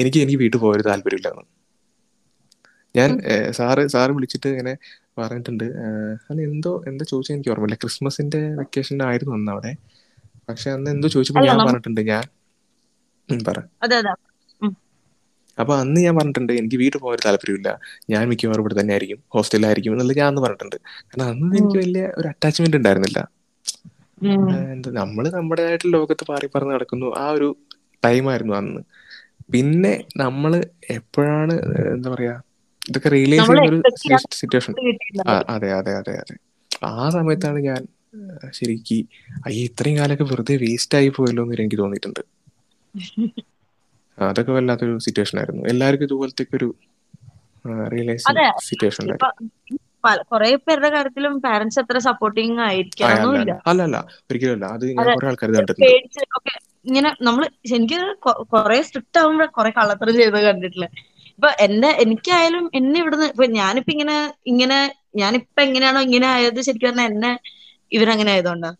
എനിക്ക് 0.00 0.18
എനിക്ക് 0.24 0.38
വീട്ടിൽ 0.42 0.58
പോയൊരു 0.64 0.84
താല്പര്യമില്ലെന്ന് 0.90 1.46
ഞാൻ 2.94 3.10
സാറ് 3.58 3.82
സാറ് 3.94 4.12
വിളിച്ചിട്ട് 4.16 4.48
ഇങ്ങനെ 4.54 4.72
പറഞ്ഞിട്ടുണ്ട് 5.18 5.66
അന്ന് 6.28 6.42
എന്തോ 6.50 6.72
എന്താ 6.88 7.04
ചോദിച്ചാൽ 7.10 7.34
എനിക്ക് 7.36 7.52
ഓർമ്മയില്ല. 7.54 7.76
ക്രിസ്മസിന്റെ 7.82 8.40
വെക്കേഷൻ 8.60 8.98
ആയിരുന്നു 9.08 9.34
അന്ന് 9.38 9.52
അവിടെ. 9.54 9.72
പക്ഷെ 10.48 10.68
അന്ന് 10.76 10.88
എന്തോ 10.94 11.08
ചോദിച്ചപ്പോ 11.14 11.42
ഞാൻ 11.48 11.58
പറഞ്ഞിട്ടുണ്ട് 11.66 12.02
ഞാൻ 12.10 12.24
പറ. 13.48 13.58
അതെ 15.62 15.72
അതെ 15.72 15.72
അപ്പൊ 15.74 15.74
അന്ന് 15.82 15.98
ഞാൻ 16.04 16.14
പറഞ്ഞിട്ടുണ്ട് 16.18 16.52
എനിക്ക് 16.60 16.78
വീട്ടിൽ 16.82 16.98
പോകാൻ 16.98 17.14
ഒരു 17.16 17.24
താല്പര്യമില്ല 17.26 17.70
ഞാൻ 18.12 18.22
മിക്കവാറും 18.30 18.62
ഇവിടെ 18.64 18.76
തന്നെ 18.80 18.92
ആയിരിക്കും 18.96 19.20
ഹോസ്റ്റലിലായിരിക്കും 19.34 19.94
എന്നുള്ളത് 19.94 20.20
ഞാൻ 20.20 20.28
അന്ന് 20.30 20.42
പറഞ്ഞിട്ടുണ്ട്. 20.44 20.76
കാരണം 21.08 21.26
അന്ന് 21.32 21.54
എനിക്ക് 21.60 21.78
വലിയ 21.82 22.04
ഒരു 22.18 22.28
അറ്റാച്ച്മെന്റ് 22.32 22.78
ഉണ്ടായിരുന്നില്ല. 22.80 23.20
എന്താ 24.72 24.90
നമ്മൾ 25.00 25.24
നമ്മുടേതായിട്ടുള്ള 25.36 25.94
ലോകത്ത് 25.96 26.24
പാറി 26.26 26.46
പറന്ന് 26.50 26.74
നടക്കുന്നു 26.76 27.08
ആ 27.20 27.26
ഒരു 27.36 27.48
ടൈം 28.02 28.24
ആയിരുന്നു 28.32 28.54
അന്ന്. 28.60 28.80
പിന്നെ 29.54 29.92
നമ്മൾ 30.22 30.52
എപ്പോഴാണ് 30.96 31.54
എന്താ 31.92 32.10
പറയാ 32.10 32.34
ഇതൊക്കെ 32.82 33.10
റിയലൈസ് 33.14 33.50
നമ്മൾ 33.50 33.56
ചെയ്യുന്ന 33.56 33.70
ഒരു 33.70 33.78
സിറ്റുവേഷൻ 34.36 34.74
അതെ 35.54 35.70
അതെ 35.78 35.92
അതെ 36.00 36.14
അതെ. 36.22 36.36
ആ 36.90 37.06
സമയത്താണ് 37.16 37.58
ഞാൻ 37.68 37.80
ശരിക്ക് 38.58 38.98
അയ്യ 39.46 39.68
ഇത്രയും 39.68 39.96
കാലമൊക്കെ 39.98 40.26
വെറുതെ 40.30 40.54
വേസ്റ്റ് 40.64 40.96
ആയി 40.98 41.10
പോയല്ലോ 41.16 41.42
എന്ന് 41.44 41.56
എനിക്ക് 41.58 41.80
തോന്നിയിട്ടുണ്ട്. 41.82 42.22
അതൊക്കെ 44.20 44.52
വല്ലാത്തൊരു 44.56 44.94
സിറ്റുവേഷൻ 45.06 45.36
ആയിരുന്നു. 45.40 45.62
എല്ലാവർക്കും 45.72 46.08
ഇതുപോലത്തെ 46.08 46.44
ഒരു 46.58 46.68
സിറ്റുവേഷൻ 48.64 49.06
കുറെ 50.24 50.50
പേരുടെ 50.60 50.88
കാര്യത്തിലും 50.92 51.34
പാരന്റ്സ് 51.44 51.80
അത്ര 51.82 51.98
സപ്പോർട്ടിങ് 52.06 52.60
ആയിരിക്കണമെന്നില്ല 52.66 53.52
അല്ല 53.70 53.80
അല്ല. 53.86 53.96
ഒരിക്കലും 54.28 54.64
അത്. 54.70 54.84
കുറെ 55.08 55.26
ആൾക്കാർ 55.30 55.50
കണ്ടിട്ടുണ്ട്. 55.52 55.94
ഇങ്ങനെ 56.86 57.10
നമ്മൾ 57.20 57.44
എനിക്ക് 57.76 57.98
കുറെ 58.48 58.76
സ്ട്രിക്റ്റ് 58.86 59.18
ആവുമ്പോ 59.18 59.46
കുറെ 59.56 59.70
കള്ളത്തരം 59.70 60.14
ചെയ്ത് 60.18 60.38
കണ്ടിട്ടില്ല? 60.46 60.86
ഇപ്പൊ 61.32 61.48
എന്റെ 61.64 61.90
എനിക്കായാലും 62.02 62.64
എന്നെ 62.74 62.98
ഇവിടുന്ന് 63.00 63.26
ഇപ്പൊ 63.26 63.46
ഞാനിപ്പോ 63.56 63.92
ഇങ്ങനെ 63.92 64.16
ഇങ്ങനെ 64.46 64.78
ഞാനിപ്പോ 65.16 65.62
എങ്ങനെയാണോ 65.62 66.00
ഇങ്ങനെ 66.08 66.26
ആയത് 66.28 66.60
ശരിക്കും 66.66 66.88
പറഞ്ഞാൽ 66.90 67.08
എന്നെ 67.10 67.32
ഇവരങ്ങനെ 67.92 68.30
ആയതുകൊണ്ടാ. 68.32 68.70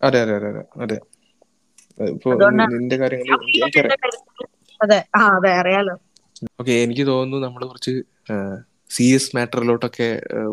അതെ 0.00 0.18
അതെ 0.24 0.34
അതെ 0.38 0.48
അതെ 0.50 0.62
അതെ. 0.84 0.98
ഇപ്പൊ 2.00 2.30
നിന്റെ 2.70 2.96
കാര്യങ്ങൾ 3.00 3.28
അതെ. 4.80 4.98
ആ 5.16 5.22
അതെ 5.36 5.52
അറിയാലോ. 5.60 5.94
ഓക്കെ 6.58 6.74
എനിക്ക് 6.84 7.04
തോന്നുന്നു 7.08 7.46
നമ്മൾ 7.46 7.62
കുറച്ച് 7.66 7.92
സീരിയസ് 8.90 9.30
മാറ്ററിലോട്ടൊക്കെ 9.36 10.08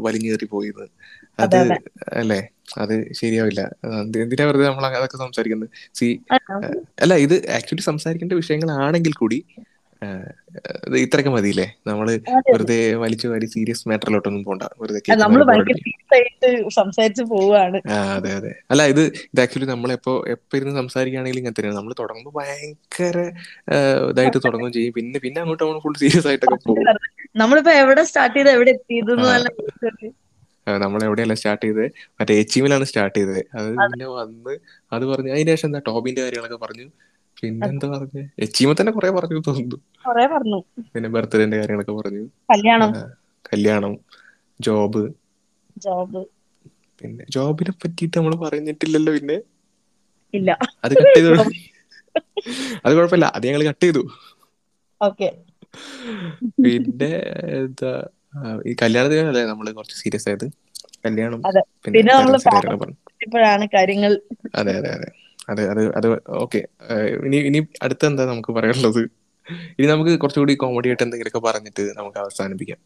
വലിഞ്ഞേറി 0.05 0.47
പോയത് 0.47 0.83
അത് 1.39 1.59
അല്ലേ? 2.17 2.39
അത് 2.77 2.93
ശരിയാവില്ല. 3.19 3.61
എന്തിനാ 4.21 4.45
വെറുതെ 4.45 4.65
നമ്മൾ 4.67 4.85
അതൊക്കെ 4.91 5.17
സംസാരിക്കുന്നത്? 5.17 5.69
സി 5.95 6.07
അല്ല 7.03 7.13
ഇത് 7.25 7.35
ആക്ച്വലി 7.57 7.83
സംസാരിക്കേണ്ട 7.83 8.33
വിഷയങ്ങളാണെങ്കിൽ 8.33 9.13
കൂടി 9.13 9.39
ഇത്രയൊക്കെ 11.03 11.31
മതിയില്ലേ? 11.31 11.67
നമ്മൾ. 11.88 12.07
വെറുതെ 12.47 12.75
വലിച്ചു 13.03 13.27
വാരി 13.31 13.47
സീരിയസ് 13.53 13.88
മാറ്ററിലോട്ടൊന്നും 13.89 14.43
പോണ്ട. 14.43 14.63
വെറുതെ 14.81 15.01
സംസാരിച്ച് 16.77 17.23
പോവാണ് 17.31 17.79
അതെ 18.15 18.31
അതെ. 18.38 18.51
അല്ല 18.71 18.81
ഇത് 18.93 19.01
ഇത് 19.25 19.41
ആക്ച്വലി 19.43 19.67
നമ്മളെപ്പോ 19.71 20.13
എപ്പോ 20.33 20.53
ഇരുന്ന് 20.57 20.75
സംസാരിക്കുകയാണെങ്കിലും 20.81 21.41
ഇങ്ങനെ 21.41 21.55
തന്നെയാണ്. 21.57 21.79
നമ്മൾ 21.79 21.93
തുടങ്ങുമ്പോൾ 22.01 22.33
ഭയങ്കര 22.39 23.17
ഇതായിട്ട് 24.12 24.39
തുടങ്ങും 24.45 24.71
ചെയ്യും. 24.77 24.93
പിന്നെ 24.97 25.19
പിന്നെ 25.25 25.39
അങ്ങോട്ട് 25.43 25.63
നമ്മൾ 25.63 25.79
ഫുൾ 25.86 25.95
സീരിയസ് 26.03 26.29
ആയിട്ടൊക്കെ 26.31 26.60
പോകും. 26.65 26.89
നമ്മളിപ്പോ 27.41 27.71
എവിടെ 27.81 28.03
സ്റ്റാർട്ട് 28.10 28.38
ചെയ്ത് 28.38 28.51
എവിടെ 28.55 28.71
എത്തിയത് 28.75 29.12
നമ്മൾ 30.67 31.01
എവിടെയല്ല 31.07 31.36
സ്റ്റാർട്ട് 31.39 31.63
ചെയ്തത് 31.65 31.86
മറ്റേ 32.19 32.33
എച്ചിമിലാണ് 32.41 32.86
സ്റ്റാർട്ട് 32.89 33.17
ചെയ്തത്. 33.19 33.41
അത്. 33.53 33.69
പിന്നെ 33.83 34.07
വന്ന് 34.13 34.53
അത് 34.91 35.03
പറഞ്ഞു 35.12 35.31
അതിന് 35.36 35.51
ശേഷം 35.53 35.67
എന്താ 35.69 35.81
ടോബിന്റെ 35.89 36.21
കാര്യങ്ങളൊക്കെ 36.23 36.60
പറഞ്ഞു. 36.65 36.88
പിന്നെന്താ 37.38 37.88
പറഞ്ഞു? 37.89 38.23
എച്ചിമ 38.39 38.73
തന്നെ 38.73 38.91
കൊറേ 38.91 39.10
പറഞ്ഞു 39.12 39.41
തോന്നുന്നു. 39.47 39.78
കൊറേ 40.04 40.26
പറഞ്ഞു. 40.34 40.60
പിന്നെ 40.93 41.10
ബർത്ത്ഡേന്റെ 41.10 41.58
കാര്യങ്ങളൊക്കെ 41.58 41.93
പറഞ്ഞു. 41.93 42.23
കല്യാണം. 42.50 42.93
കല്യാണം 43.45 43.93
ജോബ്. 44.60 45.04
ജോബ്. 45.78 46.21
പിന്നെ 47.02 47.23
ജോബിനെ 47.30 47.73
പറ്റിട്ട് 47.76 48.15
നമ്മൾ 48.17 48.36
പറഞ്ഞിട്ടില്ലല്ലോ 48.43 49.13
പിന്നെ. 49.17 49.38
ഇല്ല. 50.34 50.52
അത് 50.86 50.93
കട്ട് 50.93 51.17
ചെയ്തു? 51.17 51.32
അത് 52.86 52.93
കുഴപ്പമില്ല 52.95 53.28
അത് 53.36 53.45
ഞങ്ങൾ 53.47 53.63
കട്ട് 53.69 53.84
ചെയ്തു. 53.86 54.04
ഓക്കെ. 55.02 55.30
പിന്നെ 56.58 57.10
എന്താ 57.58 57.91
ഈ 58.65 58.73
കല്യാണത്തിനല്ലേ 58.82 59.43
നമ്മൾ 59.45 59.67
കുറച്ച് 59.71 59.95
സീരിയസ് 59.95 60.28
ആയത്? 60.30 60.47
കല്യാണം 61.06 61.41
പിന്നെ 61.86 62.10
കാര്യങ്ങൾ. 62.45 62.73
അതെ 64.60 64.73
അതെ 64.80 64.89
അതെ. 64.91 65.10
അതെ 65.47 65.63
അത് 65.69 65.81
അത് 65.95 66.07
ഓക്കെ. 66.27 66.62
ഇനി 67.25 67.38
ഇനി 67.38 67.67
അടുത്ത 67.81 68.05
എന്താ 68.05 68.25
നമുക്ക് 68.25 68.51
പറയാനുള്ളത്? 68.51 69.01
ഇനി 69.79 69.88
നമുക്ക് 69.88 70.19
കുറച്ചുകൂടി 70.19 70.55
കോമഡി 70.55 70.88
ആയിട്ട് 70.88 71.03
എന്തെങ്കിലുമൊക്കെ 71.03 71.39
പറഞ്ഞിട്ട് 71.39 71.81
നമുക്ക് 71.97 72.17
അവസാനിപ്പിക്കാം. 72.17 72.79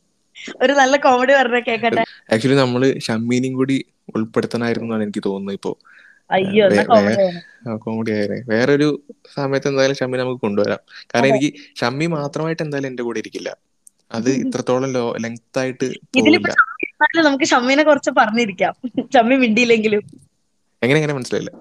ഒരു 0.61 0.73
നല്ല 0.73 0.97
കോമഡി 0.97 1.33
പറഞ്ഞ 1.33 1.59
കേക്കട്ടെ? 1.59 2.03
ആക്ച്വലി 2.33 2.55
നമ്മൾ 2.55 2.99
ഷമ്മീനും 2.99 3.53
കൂടി 3.53 3.85
ഉൾപ്പെടുത്തണമായിരുന്നു 4.15 4.87
എന്നാണ് 4.87 5.03
എനിക്ക് 5.03 5.23
തോന്നുന്നത് 5.25 5.53
ഇപ്പോ. 5.53 5.71
അയ്യോ 6.29 6.65
കോമഡി 6.69 7.23
ആണ് 7.23 7.77
കോമഡി 7.77 8.11
ആയേ. 8.11 8.43
വേറൊരു 8.47 8.87
സമയത്ത് 9.35 9.67
എന്തായാലും 9.67 9.95
ഷമ്മി 9.95 10.17
നമുക്ക് 10.17 10.41
കൊണ്ടുവരാം. 10.41 10.81
കാരണം. 11.13 11.27
എനിക്ക് 11.27 11.49
ഷമ്മി 11.81 12.07
മാത്രമായിട്ട് 12.07 12.63
എന്തായാലും 12.63 12.87
എന്റെ 12.87 13.03
കൂടെ 13.03 13.19
ഇരിക്കില്ല. 13.19 13.49
അത് 14.11 14.29
ഇത്രത്തോളം 14.29 14.93
ലോ 14.93 15.15
ലെങ്ത് 15.23 15.59
ആയിട്ട് 15.59 15.87
നമുക്ക് 17.23 17.45
ഷമ്മീനെ 17.45 17.83
കുറച്ച് 17.83 18.11
പറഞ്ഞിരിക്കാം. 18.11 18.73
ഷമ്മി 19.15 19.35
മിണ്ടിയില്ലെങ്കിലും. 19.35 20.03
എങ്ങനെ 20.81 20.99
എങ്ങനെ 20.99 21.13
മനസ്സിലായില്ല? 21.13 21.51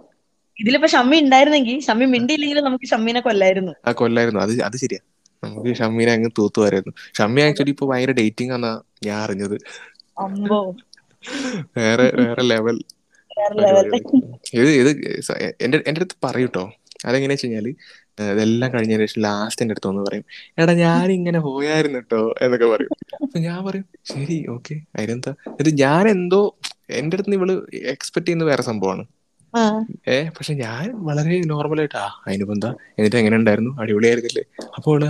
ഇതിലിപ്പോ 0.60 0.88
ഷമ്മി 0.88 1.16
ഉണ്ടായിരുന്നെങ്കിൽ 1.20 1.76
ഷമ്മി 1.80 2.06
മിണ്ടിയില്ലെങ്കിലും 2.06 2.64
നമുക്ക് 2.64 2.86
ഷമ്മീനെ 2.92 3.20
കൊല്ലായിരുന്നു. 3.20 3.72
ആ 3.86 3.92
കൊല്ലായിരുന്നു. 3.92 4.40
അത് 4.40 4.52
അത് 4.62 4.76
ശരിയാ. 4.76 5.00
നമുക്ക് 5.42 5.70
ഷമ്മീനെ 5.80 6.12
അങ്ങ് 6.12 6.30
തൂത്തുവായിരുന്നു 6.38 6.92
ഷമ്മി 7.18 7.40
ആക്ച്വലി 7.42 7.72
ഇപ്പൊ 7.74 7.86
ഭയങ്കര 7.90 8.14
ഡേറ്റിംഗ് 8.20 8.52
ആണെന്നാ 8.52 8.72
ഞാൻ 9.06 9.18
അറിഞ്ഞത്. 9.24 9.56
അമ്പോ. 10.16 10.58
വേറെ 11.78 12.06
വേറെ 12.20 12.42
ലെവൽ. 12.42 12.76
ഇത് 14.54 14.70
ഇത് 14.80 14.90
എന്റെ 15.64 15.76
എന്റെ 15.86 16.00
അടുത്ത് 16.00 16.16
പറയൂട്ടോ. 16.26 16.64
അതെങ്ങനെയാ 17.06 17.34
വെച്ച് 17.34 17.46
കഴിഞ്ഞാൽ 17.46 17.66
ഇതെല്ലാം 18.24 18.70
കഴിഞ്ഞതിന് 18.72 19.06
ശേഷം 19.06 19.20
ലാസ്റ്റ് 19.20 19.62
എന്റെ 19.62 19.74
അടുത്ത് 19.74 19.88
വന്ന് 19.88 20.02
പറയും 20.08 20.24
എടാ 20.58 20.72
ഞാൻ 20.80 21.06
ഇങ്ങനെ 21.12 21.38
പോയായിരുന്നു 21.46 21.98
കേട്ടോ 22.00 22.20
എന്നൊക്കെ 22.42 22.66
പറയും. 22.66 22.90
അപ്പൊ 23.24 23.38
ഞാൻ 23.38 23.58
പറയും 23.68 23.86
ശരി 24.10 24.38
ഓക്കെ. 24.54 24.74
അതിനെന്താ? 24.96 25.32
ഇത് 25.60 25.70
ഞാൻ 25.82 26.04
എന്തോ 26.08 26.40
എന്റെ 27.00 27.16
അടുത്ത് 27.16 27.36
ഇവൾ 27.38 27.50
എക്സ്പെക്ട് 27.94 28.26
ചെയ്യുന്ന 28.28 28.44
വേറെ 28.44 28.62
സംഭവമാണ്. 28.62 29.04
ഏ 30.08 30.16
പക്ഷെ 30.36 30.52
ഞാൻ 30.56 30.84
വളരെ 31.06 31.36
നോർമൽ 31.50 31.80
ആയിട്ടാ. 31.80 32.04
അതിനിപ്പോ 32.24 32.54
എന്താ 32.54 32.70
എന്നിട്ട് 32.98 33.16
എങ്ങനെ 33.16 33.36
ഉണ്ടായിരുന്നു? 33.36 33.72
അടിപൊളിയായിരുന്നില്ലേ? 33.82 34.44
അപ്പോൾ 34.78 35.00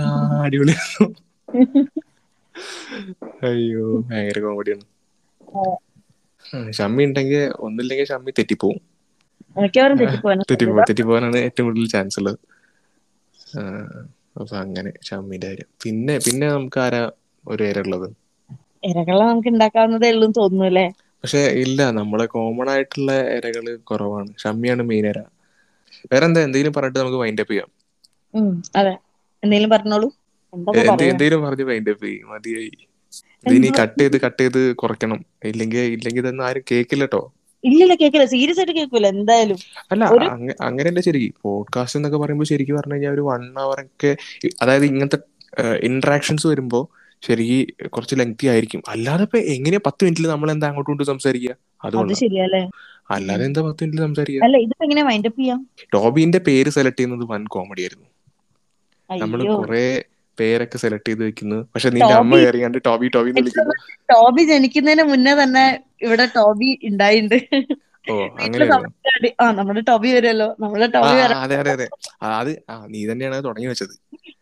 അടിപൊളിയായിരുന്നു. 0.45 1.07
അയ്യോ 3.47 3.85
ഭയങ്കര 4.07 4.39
കോമഡിയാണ് 4.45 4.85
ഷമ്മി 6.77 7.03
ഉണ്ടെങ്കിൽ 7.07 7.35
ഒന്നില്ലെങ്കിൽ 7.65 8.07
ഷമ്മി 8.09 8.31
തെറ്റിപ്പോവും. 8.37 8.79
തെറ്റിപ്പോ 10.49 10.81
തെറ്റിപ്പോവാനാണ് 10.81 11.37
ഏറ്റവും 11.45 11.67
കൂടുതൽ 11.67 11.87
ചാൻസ് 11.93 12.17
ഉള്ളത്. 12.21 12.39
അപ്പൊ 14.39 14.55
അങ്ങനെ 14.61 14.91
ഷമ്മിന്റെ 15.07 15.47
കാര്യം. 15.47 15.69
പിന്നെ 15.83 16.15
പിന്നെ 16.25 16.47
നമുക്ക് 16.49 16.79
ആരാ 16.79 17.01
ഒരു 17.45 17.61
പേര് 17.63 17.81
ഉള്ളത് 17.85 18.07
ഇരകളെ 18.89 19.23
നമുക്ക് 19.23 19.49
ഉണ്ടാക്കാവുന്നതേ 19.51 20.09
ഉള്ളൂ 20.13 20.27
തോന്നുന്നു 20.37 20.65
അല്ലേ? 20.69 20.85
പക്ഷെ 21.23 21.41
ഇല്ല. 21.63 21.91
നമ്മളെ 21.91 22.25
കോമൺ 22.25 22.69
ആയിട്ടുള്ള 22.69 23.11
ഇരകൾ 23.37 23.65
കുറവാണ്. 23.89 24.29
ഷമ്മിയാണ് 24.43 24.83
മെയിൻ 24.83 25.05
ഇര 25.07 25.19
വേറെ 26.11 26.25
എന്താ 26.25 26.41
എന്തെങ്കിലും 26.41 26.73
പറഞ്ഞിട്ട് 26.73 26.99
നമുക്ക് 26.99 27.17
വൈൻഡ് 27.17 27.41
അപ്പ് 27.41 27.53
ചെയ്യാം. 27.53 27.69
അതെ. 28.77 28.93
എന്തെങ്കിലും 29.43 29.69
പറഞ്ഞോളൂ. 29.69 30.07
എന്തെങ്കിലും 30.53 31.41
പറഞ്ഞ് 31.43 31.63
വൈൻഡ് 31.63 31.91
അപ്പ് 31.91 32.05
ചെയ്യും. 32.05 32.29
മതിയായി. 32.29 32.71
ഇതിനി 33.47 33.69
കട്ട് 33.81 33.99
ചെയ്ത് 34.01 34.21
കട്ട് 34.21 34.41
ചെയ്ത് 34.41 34.75
കുറയ്ക്കണം. 34.75 35.19
ഇല്ലെങ്കിൽ 35.43 35.79
ഇല്ലെങ്കിൽ 35.95 36.21
ഇതൊന്നും 36.21 36.45
ആരും 36.45 36.63
കേക്കില്ല 36.71 37.03
കേട്ടോ 37.03 37.21
ഇല്ലില്ല 37.63 37.95
കേക്കില്ല. 37.95 38.25
സീരിയസ് 38.25 38.59
ആയിട്ട് 38.59 38.73
കേൾക്കൂല 38.73 39.07
എന്തായാലും. 39.07 39.57
അല്ല 39.91 40.03
അങ്ങനെയല്ല 40.61 40.99
ശരി 40.99 41.33
പോഡ്കാസ്റ്റ് 41.41 41.97
എന്നൊക്കെ 41.99 42.17
പറയുമ്പോൾ 42.17 42.45
ശരിക്കും 42.45 42.75
പറഞ്ഞു 42.75 42.93
കഴിഞ്ഞാൽ 42.93 43.11
ഒരു 43.11 43.21
വൺ 43.21 43.43
അവർ 43.59 43.79
ഒക്കെ 43.81 44.11
അതായത് 44.61 44.85
ഇങ്ങനത്തെ 44.85 45.19
ഇന്ററാക്ഷൻസ് 45.83 46.47
വരുമ്പോ 46.47 46.79
ശരിക്ക് 47.23 47.57
കുറച്ച് 47.93 48.15
ലെങ്തി 48.19 48.45
ആയിരിക്കും. 48.51 48.81
അല്ലാതെ 48.93 49.23
ഇപ്പൊ 49.27 49.39
എങ്ങനെയാ 49.55 49.81
പത്ത് 49.87 50.01
മിനിറ്റിൽ 50.05 50.27
നമ്മൾ 50.33 50.49
എന്താ 50.53 50.67
അങ്ങോട്ടും 50.69 50.91
ഇങ്ങോട്ടും 50.91 51.11
സംസാരിക്കുക 51.13 51.53
അത് 51.53 51.87
അതുകൊണ്ടാ 51.87 52.15
ശരിയല്ലേ 52.21 52.61
അല്ലാതെ 53.15 53.43
എന്താ 53.49 53.61
പത്ത് 53.67 53.81
മിനിറ്റിൽ 53.83 54.01
സംസാരിക്കുക 54.07 54.43
അല്ല 54.45 54.57
ഇതിപ്പോ 54.65 54.83
എങ്ങനെ 54.87 55.01
ചെയ്യാം? 55.37 55.59
ടോബിന്റെ 55.95 56.39
പേര് 56.47 56.69
സെലക്ട് 56.77 56.99
ചെയ്യുന്നത് 56.99 57.25
വൻ 57.31 57.43
കോമഡി 57.55 57.83
ആയിരുന്നു. 57.85 58.07
നമ്മൾ 59.09 59.39
കുറെ 59.55 59.85
പേരൊക്കെ 60.37 60.77
സെലക്ട് 60.83 61.09
ചെയ്ത് 61.09 61.23
വെക്കുന്നു. 61.27 61.57
പക്ഷെ 61.73 61.89
നിന്റെ 61.95 62.13
അമ്മ 62.19 62.35
കയറിയാണ്ട് 62.43 62.77
ടോബി 62.87 63.07
ടോബി 63.15 63.31
ടോബി 64.11 64.43
ജനിക്കുന്നതിന് 64.51 65.03
മുന്നേ 65.11 65.33
തന്നെ 65.41 65.65
ഇവിടെ 66.05 66.25
ടോബി 66.37 66.69
ഉണ്ടായിട്ടുണ്ട് 66.89 67.37
ആ 69.39 69.45
നമ്മുടെ 69.57 69.81
ടോബി 69.89 70.09
വരുമല്ലോ 70.15 70.47
നമ്മുടെ 70.59 70.87
ടോബി 70.93 71.15
അതെ 71.37 71.55
അതെ 71.57 71.71
അതെ. 71.73 71.87
അത് 72.33 72.51
നീ 72.89 73.01
തന്നെയാണ് 73.09 73.37
തുടങ്ങി 73.47 73.69
വെച്ചത്. 73.71 73.93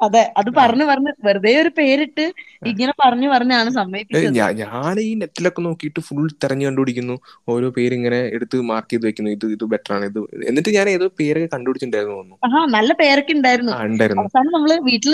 അതെ 0.05 0.21
അത് 0.39 0.49
ആ. 0.51 0.57
പറഞ്ഞു 0.59 0.85
പറഞ്ഞ്. 0.89 1.11
വെറുതെ 1.25 1.53
ഒരു 1.61 1.71
പേരിട്ട് 1.77 2.25
ഇങ്ങനെ 2.71 2.93
പറഞ്ഞു 3.01 3.27
പറഞ്ഞാണ് 3.33 3.69
സമ്മതിപ്പിച്ചത് 3.77 4.37
ഞാൻ 4.61 4.99
ഈ 5.01 5.11
നെറ്റിലൊക്കെ 5.21 5.61
നോക്കിയിട്ട് 5.65 6.01
ഫുൾ 6.07 6.25
തെരഞ്ഞു 6.43 6.65
കണ്ടുപിടിക്കുന്നു. 6.67 7.15
ഓരോ 7.47 7.69
പേര് 7.77 7.93
ഇങ്ങനെ 7.99 8.19
എടുത്ത് 8.37 8.57
മാർക്ക് 8.69 8.91
ചെയ്ത് 8.93 9.07
വെക്കുന്നു. 9.09 9.31
ഇത് 9.37 9.45
ഇത് 9.55 9.65
ബെറ്റർ 9.73 9.93
ആണ്. 9.97 10.07
ഇത് 10.11 10.19
എന്നിട്ട് 10.49 10.71
ഞാൻ 10.77 10.89
ഏതോ 10.89 11.07
പേരൊക്കെ 11.19 11.49
കണ്ടുപിടിച്ചിട്ടുണ്ടായിരുന്നു 11.53 12.17
തോന്നുന്നു. 12.17 12.65
നല്ല 12.77 12.91
പേരൊക്കെ 13.01 13.33
ഉണ്ടായിരുന്നു. 13.33 13.73
ആ 13.73 13.81
അവസാനം 14.23 14.51
നമ്മൾ 14.57 14.73
വീട്ടിൽ 14.89 15.13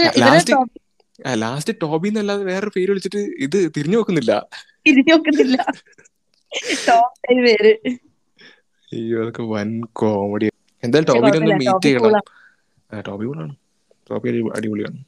ലാസ്റ്റ് 1.41 1.73
ടോബി 1.81 2.07
എന്നല്ലാതെ 2.09 2.43
വേറൊരു 2.49 2.71
പേര് 2.75 2.89
വിളിച്ചിട്ട് 2.91 3.21
ഇത് 3.45 3.59
തിരിഞ്ഞു 3.75 3.97
നോക്കുന്നില്ല. 3.99 4.33
തിരിഞ്ഞു 4.85 5.13
നോക്കുന്നില്ല. 5.13 5.57
ടോബി 6.87 7.35
പേര്. 7.45 7.71
അയ്യോ 8.95 9.21
അതൊക്കെ 9.21 9.41
വൻ 9.41 9.81
കോമഡി 9.93 10.51
എന്തായാലും 10.83 11.13
ടോബിനെ 11.13 11.37
ഒന്ന് 11.37 11.55
മീറ്റ് 11.55 11.85
ചെയ്യണം. 11.85 13.01
ടോബി 13.07 13.25
കൂളാണ് 13.25 13.55
ടോബി 14.11 14.43
അടിപൊളിയാണ്. 14.55 15.03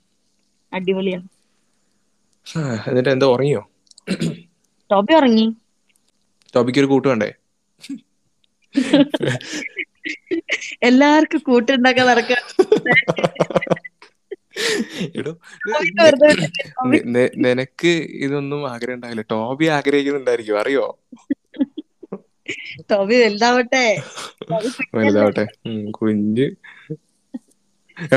അടിപൊളിയാണ്. 0.74 1.28
എന്നിട്ട് 2.88 3.10
എന്താ 3.10 3.26
ഉറങ്ങിയോ? 3.26 3.70
ടോബി 4.92 5.14
ഉറങ്ങി. 5.14 5.56
ടോബിക്ക് 6.56 6.80
ഒരു 6.80 6.86
കൂട്ട് 6.86 7.08
വേണ്ടേ? 7.08 7.34
എല്ലാവർക്കും 10.84 11.40
കൂട്ടുണ്ടാക്കാൻ 11.40 12.08
നടക്കുക 12.08 12.36
എടോ 15.16 15.32
ടോബിക്ക് 15.62 16.04
വെറുതെ 16.04 16.28
വിട്ടിട്ട് 16.28 16.70
ടോബി. 16.70 16.98
നെ- 16.98 17.06
നെ- 17.06 17.32
നിനക്ക് 17.36 18.08
ഇതൊന്നും 18.10 18.72
ആഗ്രഹം 18.72 18.96
ഉണ്ടാകില്ല 18.96 19.22
ടോബി 19.22 19.66
ആഗ്രഹിക്കുന്നുണ്ടായിരിക്കും. 19.66 20.60
അറിയോ? 20.60 21.00
ടോബി 22.92 23.16
വലുതാവട്ടെ. 23.24 23.86
വലുതാവട്ടെ. 24.96 25.46
കുഞ്ഞ്. 25.92 26.48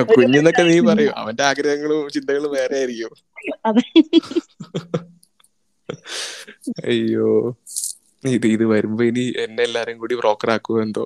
കുഞ്ഞെന്നൊക്കെ 0.02 0.62
നീ 0.62 0.80
പറയൂ. 0.80 1.10
അവന്റെ 1.16 1.42
ആഗ്രഹങ്ങളും 1.42 2.08
ചിന്തകളും 2.10 2.52
വേറെ 2.52 2.76
ആയിരിക്കും. 2.78 3.12
അയ്യോ. 6.86 7.56
ഇത് 8.24 8.46
ഇത് 8.46 8.64
വരുമ്പോ 8.64 9.04
ഇനി 9.04 9.34
എന്നെ 9.38 9.62
എല്ലാരും 9.62 9.98
കൂടി 9.98 10.14
ബ്രോക്കർ 10.14 10.50
ആക്കുമോ 10.50 10.82
എന്തോ? 10.82 11.04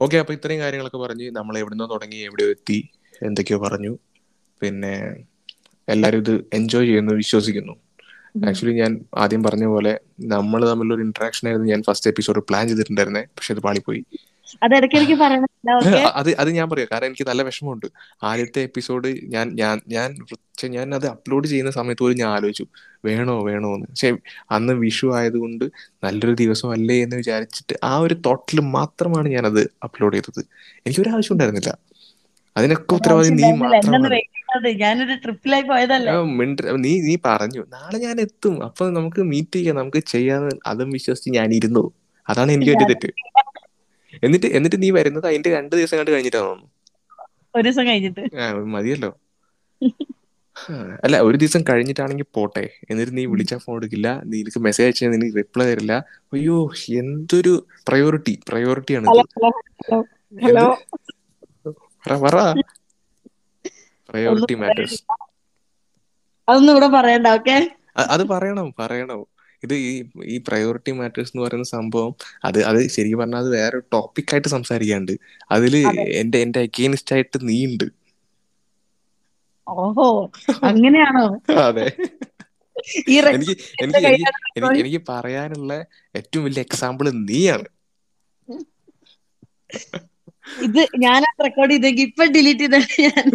ഓക്കെ 0.00 0.16
അപ്പൊ 0.16 0.34
ഇത്രയും 0.34 0.60
കാര്യങ്ങളൊക്കെ 0.60 0.98
പറഞ്ഞ്. 0.98 1.30
നമ്മൾ 1.30 1.58
എവിടുന്നോ 1.58 1.86
തുടങ്ങി 1.86 2.16
എവിടെയോ 2.16 2.50
എത്തി. 2.50 2.88
എന്തൊക്കെയോ 3.22 3.58
പറഞ്ഞു. 3.58 3.98
പിന്നെ 4.60 5.24
എല്ലാരും 5.88 6.18
ഇത് 6.18 6.44
എൻജോയ് 6.52 6.86
ചെയ്യുന്നു 6.86 7.12
വിശ്വസിക്കുന്നു. 7.12 7.74
ആക്ച്വലി 8.36 8.74
ഞാൻ 8.74 9.04
ആദ്യം 9.18 9.42
പറഞ്ഞ 9.42 9.64
പോലെ 9.64 10.00
നമ്മൾ 10.20 10.70
തമ്മിലൊരു 10.70 11.02
ഇന്ററാക്ഷൻ 11.02 11.48
ആയിരുന്നു. 11.48 11.68
ഞാൻ 11.68 11.82
ഫസ്റ്റ് 11.82 12.10
എപ്പിസോഡ് 12.10 12.38
പ്ലാൻ 12.40 12.68
ചെയ്തിട്ടുണ്ടായിരുന്നേ. 12.68 13.20
പക്ഷെ 13.22 13.54
അത് 13.54 13.60
പാളിപ്പോയി. 13.60 14.04
അത് 16.14 16.34
അത് 16.34 16.50
ഞാൻ 16.50 16.70
പറയാം. 16.70 16.88
കാരണം 16.92 17.06
എനിക്ക് 17.06 17.26
നല്ല 17.28 17.42
വിഷമമുണ്ട്. 17.42 17.86
ആദ്യത്തെ 18.22 18.62
എപ്പിസോഡ് 18.62 19.18
ഞാൻ 19.24 19.52
ഞാൻ 19.54 19.80
ഞാൻ 19.88 20.16
ഞാൻ 20.66 20.94
അത് 20.94 21.06
അപ്ലോഡ് 21.06 21.46
ചെയ്യുന്ന 21.48 21.70
സമയത്ത് 21.70 22.02
പോലും 22.02 22.18
ഞാൻ 22.18 22.28
ആലോചിച്ചു. 22.28 22.66
വേണോ 23.04 23.44
വേണോ 23.44 23.74
എന്ന്. 23.74 23.86
പക്ഷെ 23.86 24.16
അന്ന് 24.50 24.72
വിഷു 24.72 25.14
ആയതുകൊണ്ട് 25.14 25.64
നല്ലൊരു 26.04 26.34
ദിവസം 26.34 26.70
അല്ലേ 26.70 27.02
എന്ന് 27.02 27.16
വിചാരിച്ചിട്ട് 27.16 27.76
ആ 27.84 27.98
ഒരു 27.98 28.14
തോട്ടിൽ 28.26 28.60
മാത്രമാണ് 28.60 29.28
ഞാൻ 29.28 29.46
അത് 29.46 29.70
അപ്ലോഡ് 29.84 30.16
ചെയ്തത്. 30.16 30.44
എനിക്കൊരു 30.86 31.08
ആവശ്യം 31.08 31.34
ഉണ്ടായിരുന്നില്ല. 31.34 31.93
അതിനൊക്കെ 32.56 32.94
ഉത്തരവാദി 32.96 33.30
നീ 33.40 33.46
മാത്രമാണ് 33.62 34.18
ഞാനൊരു 34.82 35.14
ട്രിപ്പിലായി 35.24 35.64
പോയതല്ലേ? 35.70 36.12
നീ 36.84 36.92
നീ 37.06 37.14
പറഞ്ഞു. 37.26 37.62
നാളെ 37.74 37.98
ഞാൻ 38.06 38.16
എത്തും. 38.24 38.54
അപ്പൊ 38.66 38.84
നമുക്ക് 38.98 39.20
മീറ്റ് 39.32 39.56
ചെയ്യാം. 39.58 39.76
നമുക്ക് 39.80 40.00
ചെയ്യാന്ന് 40.12 40.54
അതും 40.72 40.90
വിശ്വസിച്ച് 40.96 41.30
ഞാൻ 41.38 41.48
ഇരുന്നു. 41.58 41.84
അതാണ് 42.28 42.50
എനിക്ക് 42.56 42.72
എന്റെ 42.74 42.86
തെറ്റ്. 42.90 43.10
എന്നിട്ട് 44.26 44.48
എന്നിട്ട് 44.56 44.78
നീ 44.82 44.88
വരുന്നത് 44.98 45.26
അതിന്റെ 45.30 45.50
രണ്ട് 45.56 45.74
ദിവസം 45.80 45.96
കണ്ട് 46.00 46.12
കഴിഞ്ഞിട്ടാണോ 46.14 46.54
ഒരു 47.56 47.64
ദിവസം 47.66 47.84
കഴിഞ്ഞിട്ട്. 47.88 48.22
മതിയല്ലോ. 48.76 49.10
അല്ല 51.04 51.16
ഒരു 51.28 51.36
ദിവസം 51.42 51.62
കഴിഞ്ഞിട്ടാണെങ്കിൽ 51.68 52.26
പോട്ടെ. 52.36 52.64
എന്നിട്ട് 52.90 53.12
നീ 53.18 53.22
വിളിച്ചാൽ 53.32 53.60
ഫോൺ 53.64 53.76
എടുക്കില്ല. 53.80 54.08
നീ 54.30 54.36
എനിക്ക് 54.42 54.60
മെസ്സേജ് 54.66 54.86
അയച്ചാൽ 54.86 55.10
നിനക്ക് 55.14 55.36
റിപ്ലൈ 55.42 55.66
തരില്ല. 55.70 55.94
അയ്യോ 56.34 56.58
എന്തൊരു 57.02 57.54
പ്രയോറിറ്റി 57.88 58.34
പ്രയോറിറ്റിയാണ് 58.50 59.06
ഹലോ 60.46 60.66
പറ 62.04 62.14
പറ. 62.24 62.36
പ്രയോറിറ്റി 64.08 64.54
മാറ്റേഴ്സ് 64.62 64.98
അതൊന്നും 66.48 66.72
ഇവിടെ 66.74 66.88
പറയണ്ട 66.94 67.28
ഓക്കെ 67.36 67.56
അത് 68.06 68.22
പറയണം 68.32 68.68
പറയണം. 68.80 69.20
ഇത് 69.62 69.74
ഈ 69.82 69.92
ഈ 70.26 70.36
പ്രയോറിറ്റി 70.46 70.92
മാറ്റേഴ്സ് 70.92 71.32
എന്ന് 71.32 71.42
പറയുന്ന 71.44 71.68
സംഭവം 71.70 72.10
അത് 72.44 72.58
അത് 72.70 72.80
ശരിക്കും 72.94 73.20
പറഞ്ഞാൽ 73.20 73.42
അത് 73.42 73.50
വേറെ 73.54 73.78
ടോപ്പിക് 73.94 74.32
ആയിട്ട് 74.34 74.50
സംസാരിക്കാണ്ട്. 74.54 75.12
അതിൽ 75.50 75.74
അതെ. 75.90 76.04
എന്റെ 76.20 76.38
എന്റെ 76.44 76.60
അഗെയിൻസ്റ്റ് 76.66 77.14
ആയിട്ട് 77.16 77.38
നീ 77.48 77.58
ഉണ്ട് 77.70 77.86
ഓഹോ 79.66 80.06
അങ്ങനെയാണോ? 80.68 81.26
അതെ. 81.64 81.86
എനിക്ക് 83.30 83.54
എനിക്ക് 83.84 84.00
എനിക്ക് 84.58 84.80
എനിക്ക് 84.82 85.00
പറയാനുള്ള 85.10 85.72
ഏറ്റവും 86.14 86.44
വലിയ 86.46 86.64
എക്സാമ്പിൾ 86.66 87.06
നീയാണ്. 87.22 87.68
ഇത് 90.62 90.88
ഞാൻ 90.96 91.22
റെക്കോർഡ് 91.44 91.72
ചെയ്തെങ്കിൽ 91.72 92.02
ഇപ്പൊ 92.02 92.24
ഡിലീറ്റ് 92.24 92.60
ചെയ്ത 92.60 92.76
ഞാൻ. 93.04 93.26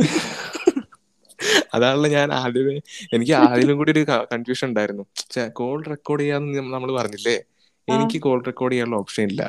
അതാണല്ലോ 1.75 2.09
ഞാൻ 2.09 2.33
ആദ്യമേ. 2.33 2.75
എനിക്ക് 3.13 3.33
ആദ്യം 3.33 3.77
കൂടി 3.77 3.91
ഒരു 3.91 4.03
കൺഫ്യൂഷൻ 4.33 4.67
ഉണ്ടായിരുന്നു. 4.67 5.03
കോൾ 5.59 5.83
റെക്കോർഡ് 5.83 6.21
ചെയ്യാന്ന് 6.21 6.73
നമ്മൾ 6.75 6.91
പറഞ്ഞില്ലേ? 6.99 7.37
എനിക്ക് 7.87 8.21
കോൾ 8.21 8.43
റെക്കോർഡ് 8.43 8.73
ചെയ്യാനുള്ള 8.73 8.97
ഓപ്ഷൻ 8.97 9.23
ഇല്ല. 9.23 9.41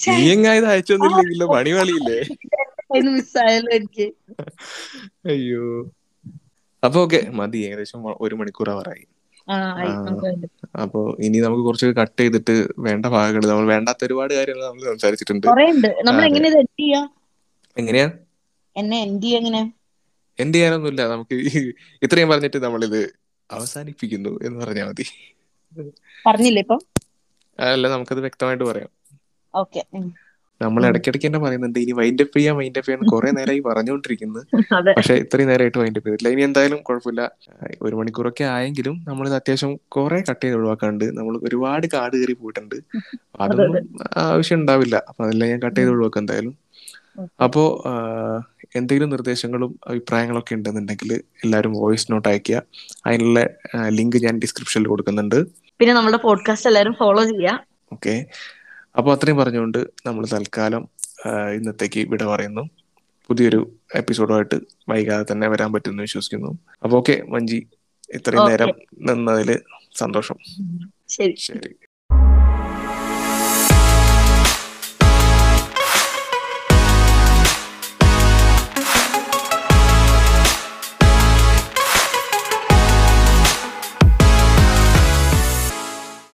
നീ 0.00 0.32
എങ്ങായത് 0.32 0.66
അയച്ചൊന്നുമില്ലെങ്കിലോ? 0.66 1.46
പണി 1.54 1.70
കളിയില്ലേ 1.70 2.18
അയ്യോ. 5.32 5.64
അപ്പൊ 6.84 6.98
ഓക്കെ 7.00 7.20
മതി. 7.30 7.58
ഏകദേശം 7.58 8.00
ഒരു 8.24 8.34
മണിക്കൂർ 8.34 8.70
അവറായി 8.70 9.04
അപ്പൊ 10.82 11.00
ഇനി 11.26 11.38
നമുക്ക് 11.44 11.62
കുറച്ച് 11.66 11.86
കട്ട് 12.00 12.20
ചെയ്തിട്ട് 12.20 12.54
വേണ്ട 12.86 13.04
ഭാഗങ്ങൾ 13.14 13.42
നമ്മൾ 13.50 13.66
വേണ്ടാത്ത 13.72 14.02
ഒരുപാട് 14.08 14.32
കാര്യങ്ങൾ 14.38 14.64
നമ്മൾ 14.68 14.82
സംസാരിച്ചിട്ടുണ്ട്. 14.92 15.48
നമ്മൾ 16.08 16.22
എങ്ങനെ 16.28 16.48
എങ്ങനെയാ 17.76 18.08
എന്നെ 18.76 18.98
എൻഡ് 19.06 19.30
എങ്ങനെ 19.40 19.62
എൻഡ് 20.38 20.56
ചെയ്യാനൊന്നുമില്ല. 20.56 21.02
നമുക്ക് 21.14 21.36
ഇത്രയും 22.04 22.28
പറഞ്ഞിട്ട് 22.32 22.58
നമ്മൾ 22.66 22.82
ഇത് 22.88 23.00
അവസാനിപ്പിക്കുന്നു 23.50 24.32
എന്ന് 24.46 24.58
പറഞ്ഞാൽ 24.62 24.88
മതി. 24.90 25.06
പറഞ്ഞില്ലേ 26.26 26.62
ഇപ്പൊ? 26.64 26.76
അല്ല 27.58 27.88
നമുക്കത് 27.94 28.20
വ്യക്തമായിട്ട് 28.26 28.64
പറയാം. 28.70 28.90
ഓക്കെ 29.54 29.80
നമ്മൾ. 30.60 30.86
ഇടയ്ക്കിടയ്ക്ക് 30.86 31.26
തന്നെ 31.26 31.38
പറയുന്നുണ്ട് 31.38 31.78
ഇനി 31.78 31.92
വൈൻഡ് 31.92 32.18
വൈൻഡപ്പ് 32.18 32.36
ചെയ്യാൻ 32.38 32.56
വൈൻഡപ്പ് 32.56 32.86
ചെയ്യാൻ 32.88 33.08
കുറെ 33.08 33.30
നേരമായി 33.30 33.60
പറഞ്ഞുകൊണ്ടിരിക്കുന്നത്. 33.60 34.42
പക്ഷെ 34.98 35.14
ഇത്രയും 35.14 35.48
നേരമായിട്ട് 35.48 35.78
വൈൻഡപ്പ് 35.78 36.06
ചെയ്തിട്ടില്ല. 36.06 36.32
ഇനി 36.32 36.42
എന്തായാലും 36.42 36.82
കുഴപ്പമില്ല. 36.82 37.22
ഒരു 37.82 37.94
മണിക്കൂറൊക്കെ 37.96 38.44
ആയെങ്കിലും 38.44 39.04
നമ്മൾ 39.08 39.28
അത്യാവശ്യം 39.28 39.78
കുറെ 39.88 40.20
കട്ട് 40.30 40.44
ചെയ്ത് 40.44 40.56
ഒഴിവാക്കാണ്ട് 40.56 41.04
നമ്മൾ 41.18 41.38
ഒരുപാട് 41.42 41.86
കാട് 41.94 42.16
കയറി 42.16 42.32
പോയിട്ടുണ്ട്. 42.32 42.76
അതൊന്നും 43.40 43.88
ആവശ്യം 44.16 44.58
ഉണ്ടാവില്ല. 44.60 44.96
അപ്പൊ 45.08 45.24
അതെല്ലാം 45.24 45.50
ഞാൻ 45.50 45.60
കട്ട് 45.66 45.78
ചെയ്ത് 45.80 45.90
ഒഴിവാക്കാം 45.90 46.22
എന്തായാലും. 46.22 46.54
അപ്പോ 47.44 47.84
എന്തെങ്കിലും 48.76 49.10
നിർദ്ദേശങ്ങളും 49.10 49.78
അഭിപ്രായങ്ങളും 49.86 50.38
ഒക്കെ 50.38 50.54
ഉണ്ടെന്നുണ്ടെങ്കിൽ 50.54 51.12
എല്ലാവരും 51.44 51.72
വോയിസ് 51.72 52.12
നോട്ട് 52.12 52.28
അയക്കുക 52.28 52.62
അതിനുള്ള 53.06 53.40
ലിങ്ക് 53.88 54.16
ഞാൻ 54.16 54.38
ഡിസ്ക്രിപ്ഷനിൽ 54.38 54.88
കൊടുക്കുന്നുണ്ട്. 54.88 55.38
പിന്നെ 55.80 55.94
നമ്മുടെ 55.94 56.16
പോഡ്കാസ്റ്റ് 56.16 56.68
എല്ലാവരും 56.68 56.94
ഫോളോ 56.94 57.24
ചെയ്യുക. 57.24 57.64
ഓക്കെ 57.92 58.14
അപ്പോൾ 58.96 59.12
അത്രയും 59.14 59.36
പറഞ്ഞുകൊണ്ട് 59.36 59.78
നമ്മൾ 60.06 60.26
തൽക്കാലം 60.32 60.88
ഇന്നത്തേക്ക് 61.54 62.08
വിട 62.08 62.24
പറയുന്നു. 62.24 62.64
പുതിയൊരു 63.28 63.60
എപ്പിസോഡുമായിട്ട് 63.94 64.56
വൈകാതെ 64.88 65.32
തന്നെ 65.32 65.48
വരാൻ 65.48 65.72
പറ്റുമെന്ന് 65.72 66.02
വിശ്വസിക്കുന്നു. 66.02 66.50
അപ്പോൾ 66.82 66.96
ഓക്കെ 66.96 67.22
മഞ്ജി 67.28 67.58
ഇത്രയും 68.14 68.44
നേരം 68.44 68.70
നിന്നതിൽ 69.02 69.50
സന്തോഷം. 69.96 70.38
ശരി. 71.08 71.34
ശരി. 71.36 71.74